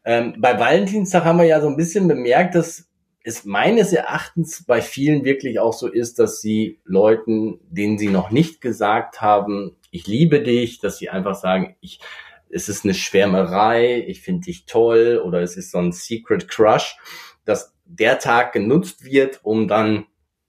ähm, 0.04 0.34
bei 0.38 0.58
Valentinstag 0.58 1.24
haben 1.24 1.38
wir 1.38 1.46
ja 1.46 1.60
so 1.60 1.68
ein 1.68 1.76
bisschen 1.76 2.08
bemerkt, 2.08 2.54
dass 2.54 2.88
es 3.22 3.44
meines 3.44 3.92
Erachtens 3.92 4.64
bei 4.64 4.80
vielen 4.80 5.24
wirklich 5.24 5.60
auch 5.60 5.74
so 5.74 5.86
ist, 5.86 6.18
dass 6.18 6.40
sie 6.40 6.80
Leuten, 6.84 7.60
denen 7.68 7.98
sie 7.98 8.08
noch 8.08 8.30
nicht 8.30 8.60
gesagt 8.60 9.20
haben, 9.20 9.76
ich 9.90 10.06
liebe 10.06 10.40
dich, 10.42 10.80
dass 10.80 10.98
sie 10.98 11.10
einfach 11.10 11.34
sagen, 11.34 11.76
ich, 11.80 12.00
es 12.48 12.68
ist 12.68 12.84
eine 12.84 12.94
Schwärmerei, 12.94 14.04
ich 14.06 14.22
finde 14.22 14.46
dich 14.46 14.64
toll 14.66 15.20
oder 15.22 15.42
es 15.42 15.56
ist 15.56 15.70
so 15.70 15.78
ein 15.78 15.92
Secret 15.92 16.48
Crush, 16.48 16.96
dass 17.44 17.74
der 17.84 18.18
Tag 18.18 18.52
genutzt 18.52 19.04
wird, 19.04 19.40
um 19.42 19.68
dann 19.68 20.06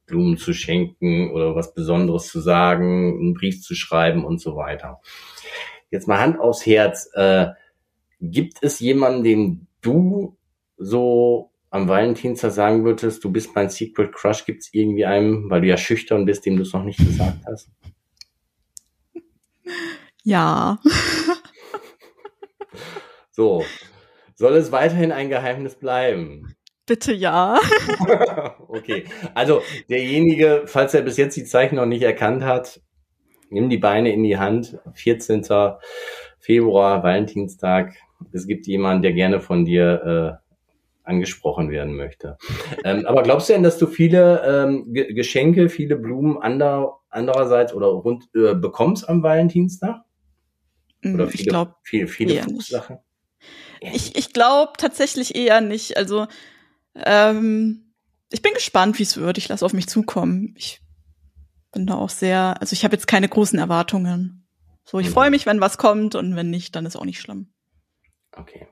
Blumen 0.10 0.38
zu 0.38 0.54
schenken 0.54 1.32
oder 1.32 1.56
was 1.56 1.74
Besonderes 1.74 2.28
zu 2.28 2.40
sagen, 2.42 3.18
einen 3.20 3.34
Brief 3.34 3.62
zu 3.62 3.76
schreiben 3.76 4.26
und 4.26 4.42
so 4.42 4.56
weiter. 4.56 5.00
Jetzt 5.92 6.08
mal 6.08 6.20
Hand 6.20 6.40
aufs 6.40 6.66
Herz. 6.66 7.10
Äh, 7.14 7.48
gibt 8.20 8.58
es 8.62 8.80
jemanden, 8.80 9.24
den 9.24 9.68
du 9.82 10.38
so 10.78 11.52
am 11.70 11.88
Valentinstag 11.88 12.52
sagen 12.52 12.84
würdest, 12.84 13.24
du 13.24 13.32
bist 13.32 13.56
mein 13.56 13.70
Secret 13.70 14.14
Crush? 14.14 14.46
Gibt 14.46 14.62
es 14.62 14.74
irgendwie 14.74 15.06
einen, 15.06 15.50
weil 15.50 15.62
du 15.62 15.68
ja 15.68 15.78
schüchtern 15.78 16.26
bist, 16.26 16.46
dem 16.46 16.58
du 16.58 16.64
es 16.64 16.74
noch 16.74 16.84
nicht 16.84 17.00
gesagt 17.00 17.46
hast? 17.46 17.70
Ja. 20.24 20.80
so. 23.32 23.64
Soll 24.36 24.56
es 24.56 24.72
weiterhin 24.72 25.12
ein 25.12 25.30
Geheimnis 25.30 25.76
bleiben? 25.76 26.56
Bitte 26.86 27.14
ja. 27.14 27.60
okay. 28.70 29.06
Also 29.36 29.62
derjenige, 29.90 30.64
falls 30.66 30.94
er 30.94 31.02
bis 31.02 31.18
jetzt 31.18 31.36
die 31.36 31.44
Zeichen 31.44 31.76
noch 31.76 31.86
nicht 31.86 32.04
erkannt 32.04 32.44
hat, 32.44 32.82
nimm 33.50 33.70
die 33.70 33.78
Beine 33.78 34.12
in 34.14 34.24
die 34.24 34.38
Hand. 34.38 34.80
14. 34.94 35.46
Februar, 36.40 37.04
Valentinstag. 37.04 37.96
Es 38.32 38.48
gibt 38.48 38.68
jemanden, 38.68 39.04
der 39.04 39.14
gerne 39.14 39.40
von 39.40 39.66
dir 39.66 40.40
äh, 40.44 40.50
angesprochen 41.10 41.72
werden 41.72 41.96
möchte. 41.96 42.38
Ähm, 42.84 43.06
aber 43.06 43.24
glaubst 43.24 43.50
du 43.50 43.54
denn, 43.54 43.64
dass 43.64 43.78
du 43.78 43.88
viele 43.88 44.42
ähm, 44.46 44.94
G 44.94 45.14
Geschenke, 45.14 45.70
viele 45.70 45.96
Blumen 45.96 46.38
ander, 46.38 47.00
andererseits 47.10 47.74
oder 47.74 47.88
rund 47.88 48.30
äh, 48.36 48.54
bekommst 48.54 49.10
am 49.10 49.24
Valentinstag? 49.24 50.02
Oder 51.04 51.28
viele, 51.28 51.44
ich 51.44 51.48
glaube, 51.48 51.76
viele, 51.84 52.08
viele 52.08 52.44
Sachen? 52.62 53.00
Ich, 53.82 54.18
ich 54.18 54.34
glaube 54.34 54.74
tatsächlich 54.78 55.36
eher 55.36 55.62
nicht. 55.62 55.98
Also 55.98 56.28
ähm, 56.96 57.89
ich 58.30 58.42
bin 58.42 58.54
gespannt, 58.54 59.00
wie 59.00 59.04
es 59.04 59.18
wird. 59.18 59.38
Ich 59.38 59.48
lasse 59.50 59.66
auf 59.66 59.74
mich 59.74 59.88
zukommen. 59.88 60.54
Ich 60.58 60.82
bin 61.72 61.86
da 61.86 61.96
auch 61.96 62.10
sehr, 62.10 62.58
also 62.60 62.74
ich 62.74 62.84
habe 62.84 62.96
jetzt 62.96 63.08
keine 63.08 63.30
großen 63.30 63.60
Erwartungen. 63.60 64.48
So, 64.86 65.00
ich 65.00 65.08
mhm. 65.08 65.14
freue 65.14 65.30
mich, 65.30 65.46
wenn 65.46 65.62
was 65.62 65.78
kommt 65.78 66.16
und 66.16 66.36
wenn 66.36 66.50
nicht, 66.50 66.76
dann 66.76 66.86
ist 66.86 66.96
auch 66.96 67.06
nicht 67.06 67.20
schlimm. 67.20 67.52
Okay. 68.36 68.68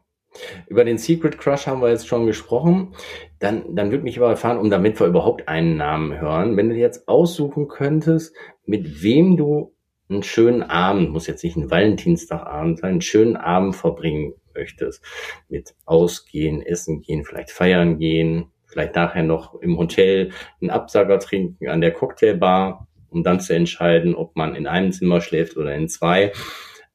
Über 0.67 0.83
den 0.83 0.97
Secret 0.97 1.39
Crush 1.39 1.65
haben 1.65 1.81
wir 1.81 1.89
jetzt 1.89 2.07
schon 2.07 2.25
gesprochen. 2.25 2.95
Dann, 3.39 3.75
dann 3.75 3.91
würde 3.91 4.03
mich 4.03 4.17
aber 4.17 4.29
erfahren, 4.29 4.59
um 4.59 4.69
damit 4.69 4.99
wir 4.99 5.07
überhaupt 5.07 5.47
einen 5.47 5.77
Namen 5.77 6.19
hören, 6.19 6.57
wenn 6.57 6.69
du 6.69 6.75
jetzt 6.75 7.07
aussuchen 7.07 7.67
könntest, 7.67 8.35
mit 8.65 9.01
wem 9.01 9.37
du 9.37 9.75
einen 10.09 10.23
schönen 10.23 10.63
Abend, 10.63 11.09
muss 11.09 11.27
jetzt 11.27 11.43
nicht 11.43 11.57
ein 11.57 11.71
Valentinstagabend 11.71 12.79
sein, 12.79 12.91
einen 12.91 13.01
schönen 13.01 13.35
Abend 13.35 13.75
verbringen 13.75 14.33
möchtest, 14.53 15.03
mit 15.49 15.75
Ausgehen, 15.85 16.61
Essen 16.61 17.01
gehen, 17.01 17.25
vielleicht 17.25 17.51
feiern 17.51 17.97
gehen, 17.97 18.51
vielleicht 18.77 18.95
nachher 18.95 19.23
noch 19.23 19.55
im 19.55 19.79
Hotel 19.79 20.31
einen 20.61 20.69
Absager 20.69 21.17
trinken 21.17 21.67
an 21.67 21.81
der 21.81 21.91
Cocktailbar, 21.91 22.87
um 23.09 23.23
dann 23.23 23.39
zu 23.39 23.55
entscheiden, 23.55 24.13
ob 24.13 24.35
man 24.35 24.53
in 24.53 24.67
einem 24.67 24.91
Zimmer 24.91 25.19
schläft 25.19 25.57
oder 25.57 25.73
in 25.73 25.89
zwei. 25.89 26.31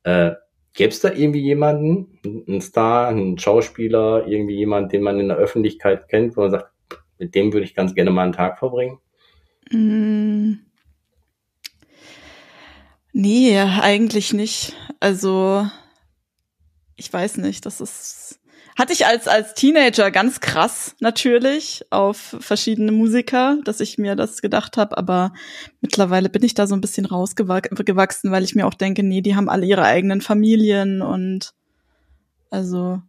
Äh, 0.05 0.33
Gäbe 0.75 0.91
es 0.91 1.01
da 1.01 1.13
irgendwie 1.13 1.41
jemanden, 1.41 2.19
einen 2.25 2.61
Star, 2.61 3.09
einen 3.09 3.37
Schauspieler, 3.37 4.27
irgendwie 4.27 4.57
jemand, 4.57 4.93
den 4.93 5.03
man 5.03 5.21
in 5.21 5.29
der 5.29 5.37
Öffentlichkeit 5.37 6.09
kennt, 6.09 6.37
wo 6.37 6.43
man 6.43 6.51
sagt, 6.53 6.71
mit 7.19 7.35
dem 7.35 7.53
würde 7.53 7.67
ich 7.67 7.75
ganz 7.75 7.95
gerne 7.95 8.11
mal 8.11 8.23
einen 8.23 8.33
Tag 8.33 8.59
verbringen? 8.59 8.99
Mm. 9.71 10.61
Nee, 13.13 13.59
eigentlich 13.59 14.33
nicht. 14.33 14.75
Also, 15.01 15.67
ich 16.97 17.13
weiß 17.13 17.37
nicht, 17.39 17.67
das 17.67 17.83
ist, 17.83 18.41
hatte 18.77 18.93
ich 18.93 19.07
als, 19.07 19.29
als 19.29 19.55
Teenager 19.55 20.11
ganz 20.11 20.41
krass 20.41 20.97
natürlich 21.01 21.85
auf 21.91 22.37
verschiedene 22.41 22.93
Musiker, 22.93 23.59
dass 23.65 23.81
ich 23.81 23.99
mir 23.99 24.17
das 24.17 24.43
gedacht 24.43 24.77
habe, 24.77 24.97
aber 24.97 25.33
mittlerweile 25.81 26.29
bin 26.29 26.43
ich 26.43 26.55
da 26.55 26.67
so 26.67 26.75
ein 26.75 26.81
bisschen 26.81 27.07
rausgewachsen, 27.07 28.31
weil 28.31 28.45
ich 28.45 28.55
mir 28.55 28.67
auch 28.67 28.75
denke, 28.75 29.03
nee, 29.03 29.21
die 29.21 29.37
haben 29.37 29.49
alle 29.49 29.67
ihre 29.67 29.85
eigenen 29.85 30.21
Familien 30.21 31.03
und 31.03 31.55
also 32.51 33.01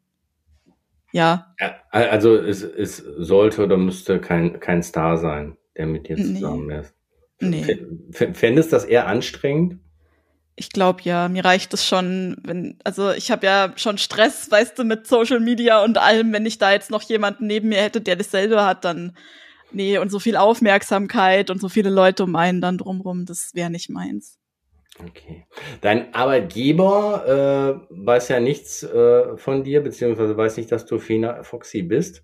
ja. 1.12 1.54
ja 1.60 1.76
also 1.92 2.36
es, 2.36 2.64
es 2.64 2.98
sollte 2.98 3.64
oder 3.64 3.78
müsste 3.78 4.20
kein, 4.20 4.60
kein 4.60 4.84
Star 4.84 5.18
sein, 5.18 5.58
der 5.78 5.86
mit 5.86 6.10
dir 6.10 6.18
zusammen 6.18 6.68
nee. 6.68 6.80
ist. 6.80 6.96
Nee. 7.40 8.34
Fändest 8.34 8.74
das 8.74 8.86
eher 8.86 9.08
anstrengend? 9.08 9.80
Ich 10.56 10.70
glaube 10.70 11.02
ja, 11.04 11.30
mir 11.30 11.44
reicht 11.44 11.74
es 11.74 11.86
schon, 11.86 12.38
wenn, 12.44 12.78
also 12.84 13.12
ich 13.12 13.32
habe 13.32 13.46
ja 13.46 13.74
schon 13.76 13.98
Stress, 13.98 14.52
weißt 14.52 14.78
du, 14.78 14.84
mit 14.84 15.08
Social 15.08 15.40
Media 15.40 15.84
und 15.84 15.98
allem, 15.98 16.32
wenn 16.32 16.46
ich 16.46 16.60
da 16.60 16.72
jetzt 16.72 16.92
noch 16.92 17.02
jemanden 17.02 17.48
neben 17.48 17.70
mir 17.70 17.82
hätte, 17.82 18.02
der 18.02 18.16
dasselbe 18.16 18.64
hat, 18.64 18.86
dann 18.86 19.18
nee, 19.72 19.98
und 19.98 20.12
so 20.12 20.20
viel 20.20 20.38
Aufmerksamkeit 20.38 21.50
und 21.50 21.60
so 21.60 21.70
viele 21.70 21.90
Leute 21.90 22.24
um 22.24 22.36
einen 22.36 22.62
dann 22.62 22.78
drumrum, 22.78 23.26
das 23.26 23.52
wäre 23.54 23.72
nicht 23.72 23.90
meins. 23.90 24.38
Okay. 25.00 25.48
Dein 25.82 26.14
Arbeitgeber 26.14 27.80
äh, 27.90 27.96
weiß 28.06 28.28
ja 28.28 28.40
nichts 28.40 28.84
äh, 28.84 29.38
von 29.38 29.64
dir, 29.64 29.82
beziehungsweise 29.82 30.38
weiß 30.38 30.58
nicht, 30.58 30.72
dass 30.72 30.86
du 30.86 31.00
Fina 31.00 31.42
Foxy 31.42 31.82
bist. 31.82 32.24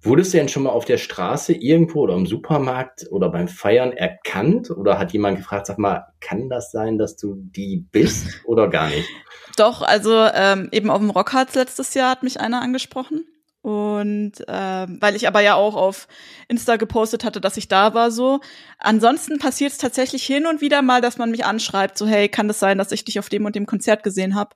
Wurdest 0.00 0.32
du 0.32 0.38
denn 0.38 0.48
schon 0.48 0.62
mal 0.62 0.70
auf 0.70 0.84
der 0.84 0.98
Straße 0.98 1.52
irgendwo 1.54 2.02
oder 2.02 2.14
im 2.14 2.26
Supermarkt 2.26 3.06
oder 3.10 3.30
beim 3.30 3.48
Feiern 3.48 3.92
erkannt? 3.92 4.70
Oder 4.70 4.98
hat 4.98 5.12
jemand 5.12 5.38
gefragt, 5.38 5.66
sag 5.66 5.78
mal, 5.78 6.06
kann 6.20 6.48
das 6.48 6.70
sein, 6.70 6.98
dass 6.98 7.16
du 7.16 7.34
die 7.36 7.84
bist 7.90 8.42
oder 8.44 8.68
gar 8.68 8.88
nicht? 8.88 9.08
Doch, 9.56 9.82
also 9.82 10.12
ähm, 10.34 10.68
eben 10.70 10.90
auf 10.90 10.98
dem 10.98 11.10
Rockharz 11.10 11.54
letztes 11.56 11.94
Jahr 11.94 12.10
hat 12.10 12.22
mich 12.22 12.38
einer 12.38 12.62
angesprochen. 12.62 13.24
Und 13.64 14.46
äh, 14.46 14.86
weil 15.00 15.16
ich 15.16 15.26
aber 15.26 15.40
ja 15.40 15.54
auch 15.54 15.74
auf 15.74 16.06
Insta 16.48 16.76
gepostet 16.76 17.24
hatte, 17.24 17.40
dass 17.40 17.56
ich 17.56 17.66
da 17.66 17.94
war 17.94 18.10
so. 18.10 18.40
Ansonsten 18.78 19.38
passiert 19.38 19.72
es 19.72 19.78
tatsächlich 19.78 20.22
hin 20.22 20.44
und 20.44 20.60
wieder 20.60 20.82
mal, 20.82 21.00
dass 21.00 21.16
man 21.16 21.30
mich 21.30 21.46
anschreibt, 21.46 21.96
so 21.96 22.06
hey, 22.06 22.28
kann 22.28 22.46
das 22.46 22.60
sein, 22.60 22.76
dass 22.76 22.92
ich 22.92 23.06
dich 23.06 23.18
auf 23.18 23.30
dem 23.30 23.46
und 23.46 23.56
dem 23.56 23.64
Konzert 23.64 24.02
gesehen 24.02 24.34
habe? 24.34 24.54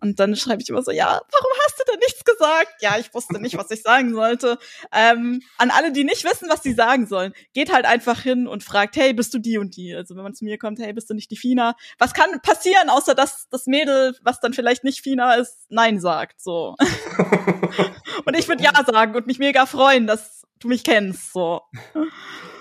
Und 0.00 0.20
dann 0.20 0.36
schreibe 0.36 0.62
ich 0.62 0.68
immer 0.68 0.82
so, 0.82 0.90
ja, 0.90 1.06
warum 1.06 1.52
hast 1.64 1.78
du 1.78 1.84
denn 1.90 1.98
nichts 2.00 2.24
gesagt? 2.24 2.72
Ja, 2.80 2.98
ich 2.98 3.12
wusste 3.14 3.40
nicht, 3.40 3.56
was 3.56 3.70
ich 3.70 3.82
sagen 3.82 4.14
sollte. 4.14 4.58
Ähm, 4.92 5.40
an 5.58 5.70
alle, 5.70 5.92
die 5.92 6.04
nicht 6.04 6.24
wissen, 6.24 6.48
was 6.48 6.62
sie 6.62 6.74
sagen 6.74 7.06
sollen, 7.06 7.32
geht 7.54 7.72
halt 7.72 7.86
einfach 7.86 8.20
hin 8.20 8.46
und 8.46 8.62
fragt, 8.62 8.96
hey, 8.96 9.14
bist 9.14 9.32
du 9.34 9.38
die 9.38 9.58
und 9.58 9.76
die? 9.76 9.94
Also 9.94 10.16
wenn 10.16 10.22
man 10.22 10.34
zu 10.34 10.44
mir 10.44 10.58
kommt, 10.58 10.78
hey, 10.78 10.92
bist 10.92 11.08
du 11.08 11.14
nicht 11.14 11.30
die 11.30 11.36
Fina? 11.36 11.76
Was 11.98 12.14
kann 12.14 12.40
passieren, 12.42 12.90
außer 12.90 13.14
dass 13.14 13.48
das 13.48 13.66
Mädel, 13.66 14.14
was 14.22 14.40
dann 14.40 14.52
vielleicht 14.52 14.84
nicht 14.84 15.00
Fina 15.00 15.34
ist, 15.34 15.66
Nein 15.70 16.00
sagt, 16.00 16.40
so. 16.40 16.76
und 18.26 18.36
ich 18.36 18.48
würde 18.48 18.62
Ja 18.62 18.72
sagen 18.86 19.14
und 19.14 19.26
mich 19.26 19.38
mega 19.38 19.66
freuen, 19.66 20.06
dass 20.06 20.42
du 20.60 20.68
mich 20.68 20.84
kennst, 20.84 21.32
so. 21.32 21.62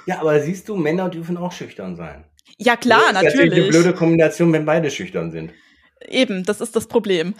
Ja, 0.05 0.19
aber 0.19 0.39
siehst 0.41 0.69
du, 0.69 0.75
Männer 0.75 1.09
dürfen 1.09 1.37
auch 1.37 1.51
schüchtern 1.51 1.95
sein. 1.95 2.25
Ja, 2.57 2.77
klar, 2.77 2.99
das 2.99 3.07
ist 3.07 3.13
natürlich. 3.13 3.49
natürlich 3.49 3.63
eine 3.63 3.83
blöde 3.83 3.93
Kombination, 3.93 4.53
wenn 4.53 4.65
beide 4.65 4.89
schüchtern 4.91 5.31
sind. 5.31 5.51
Eben, 6.07 6.43
das 6.43 6.61
ist 6.61 6.75
das 6.75 6.87
Problem. 6.87 7.35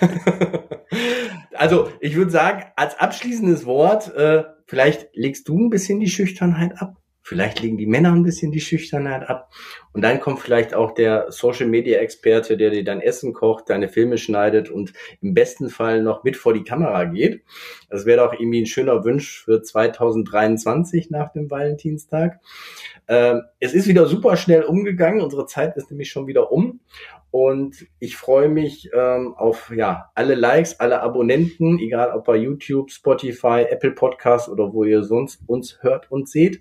also, 1.54 1.90
ich 2.00 2.14
würde 2.16 2.30
sagen, 2.30 2.64
als 2.76 2.98
abschließendes 2.98 3.66
Wort, 3.66 4.14
äh, 4.14 4.44
vielleicht 4.66 5.08
legst 5.14 5.48
du 5.48 5.58
ein 5.58 5.70
bisschen 5.70 6.00
die 6.00 6.08
Schüchternheit 6.08 6.80
ab. 6.80 6.96
Vielleicht 7.26 7.60
legen 7.60 7.76
die 7.76 7.88
Männer 7.88 8.12
ein 8.12 8.22
bisschen 8.22 8.52
die 8.52 8.60
Schüchternheit 8.60 9.28
ab. 9.28 9.50
Und 9.92 10.02
dann 10.02 10.20
kommt 10.20 10.38
vielleicht 10.38 10.74
auch 10.74 10.92
der 10.92 11.32
Social 11.32 11.66
Media 11.66 11.98
Experte, 11.98 12.56
der 12.56 12.70
dir 12.70 12.84
dein 12.84 13.00
Essen 13.00 13.32
kocht, 13.32 13.68
deine 13.68 13.88
Filme 13.88 14.16
schneidet 14.16 14.70
und 14.70 14.92
im 15.20 15.34
besten 15.34 15.68
Fall 15.68 16.04
noch 16.04 16.22
mit 16.22 16.36
vor 16.36 16.54
die 16.54 16.62
Kamera 16.62 17.02
geht. 17.02 17.42
Das 17.90 18.06
wäre 18.06 18.24
doch 18.24 18.32
irgendwie 18.32 18.62
ein 18.62 18.66
schöner 18.66 19.04
Wunsch 19.04 19.42
für 19.42 19.60
2023 19.60 21.10
nach 21.10 21.32
dem 21.32 21.50
Valentinstag. 21.50 22.38
Ähm, 23.08 23.42
es 23.58 23.74
ist 23.74 23.88
wieder 23.88 24.06
super 24.06 24.36
schnell 24.36 24.62
umgegangen. 24.62 25.20
Unsere 25.20 25.46
Zeit 25.46 25.76
ist 25.76 25.90
nämlich 25.90 26.10
schon 26.10 26.28
wieder 26.28 26.52
um. 26.52 26.78
Und 27.30 27.86
ich 27.98 28.16
freue 28.16 28.48
mich 28.48 28.90
ähm, 28.94 29.34
auf 29.36 29.70
ja 29.74 30.10
alle 30.14 30.34
Likes, 30.34 30.80
alle 30.80 31.02
Abonnenten, 31.02 31.78
egal 31.78 32.12
ob 32.12 32.24
bei 32.24 32.36
YouTube, 32.36 32.90
Spotify, 32.90 33.66
Apple 33.68 33.92
Podcast 33.92 34.48
oder 34.48 34.72
wo 34.72 34.84
ihr 34.84 35.02
sonst 35.02 35.40
uns 35.46 35.82
hört 35.82 36.10
und 36.10 36.28
seht. 36.28 36.60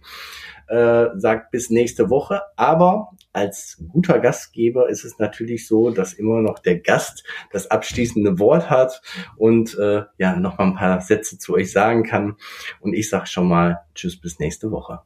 Äh, 0.67 1.09
sagt 1.15 1.51
bis 1.51 1.69
nächste 1.69 2.09
Woche. 2.09 2.41
Aber 2.55 3.11
als 3.33 3.83
guter 3.91 4.19
Gastgeber 4.19 4.89
ist 4.89 5.03
es 5.03 5.19
natürlich 5.19 5.67
so, 5.67 5.91
dass 5.91 6.13
immer 6.13 6.41
noch 6.41 6.57
der 6.57 6.79
Gast 6.79 7.23
das 7.51 7.69
abschließende 7.69 8.39
Wort 8.39 8.69
hat 8.69 9.01
und 9.37 9.77
äh, 9.77 10.03
ja 10.17 10.35
noch 10.35 10.57
mal 10.57 10.65
ein 10.65 10.75
paar 10.75 11.01
Sätze 11.01 11.37
zu 11.37 11.53
euch 11.53 11.71
sagen 11.71 12.03
kann. 12.03 12.35
Und 12.79 12.93
ich 12.93 13.09
sage 13.09 13.27
schon 13.27 13.47
mal 13.47 13.81
Tschüss 13.93 14.19
bis 14.19 14.39
nächste 14.39 14.71
Woche. 14.71 15.01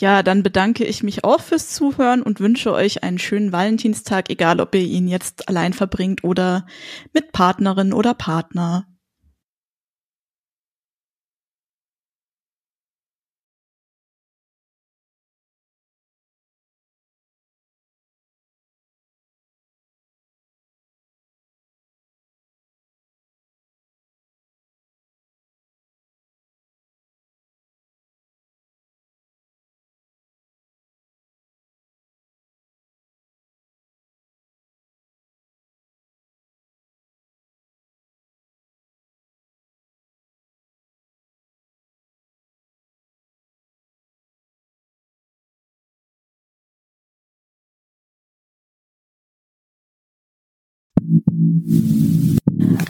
Ja, 0.00 0.22
dann 0.22 0.44
bedanke 0.44 0.84
ich 0.84 1.02
mich 1.02 1.24
auch 1.24 1.40
fürs 1.40 1.70
Zuhören 1.70 2.22
und 2.22 2.38
wünsche 2.38 2.72
euch 2.72 3.02
einen 3.02 3.18
schönen 3.18 3.50
Valentinstag, 3.50 4.30
egal 4.30 4.60
ob 4.60 4.72
ihr 4.76 4.82
ihn 4.82 5.08
jetzt 5.08 5.48
allein 5.48 5.72
verbringt 5.72 6.22
oder 6.22 6.66
mit 7.12 7.32
Partnerin 7.32 7.92
oder 7.92 8.14
Partner. 8.14 8.86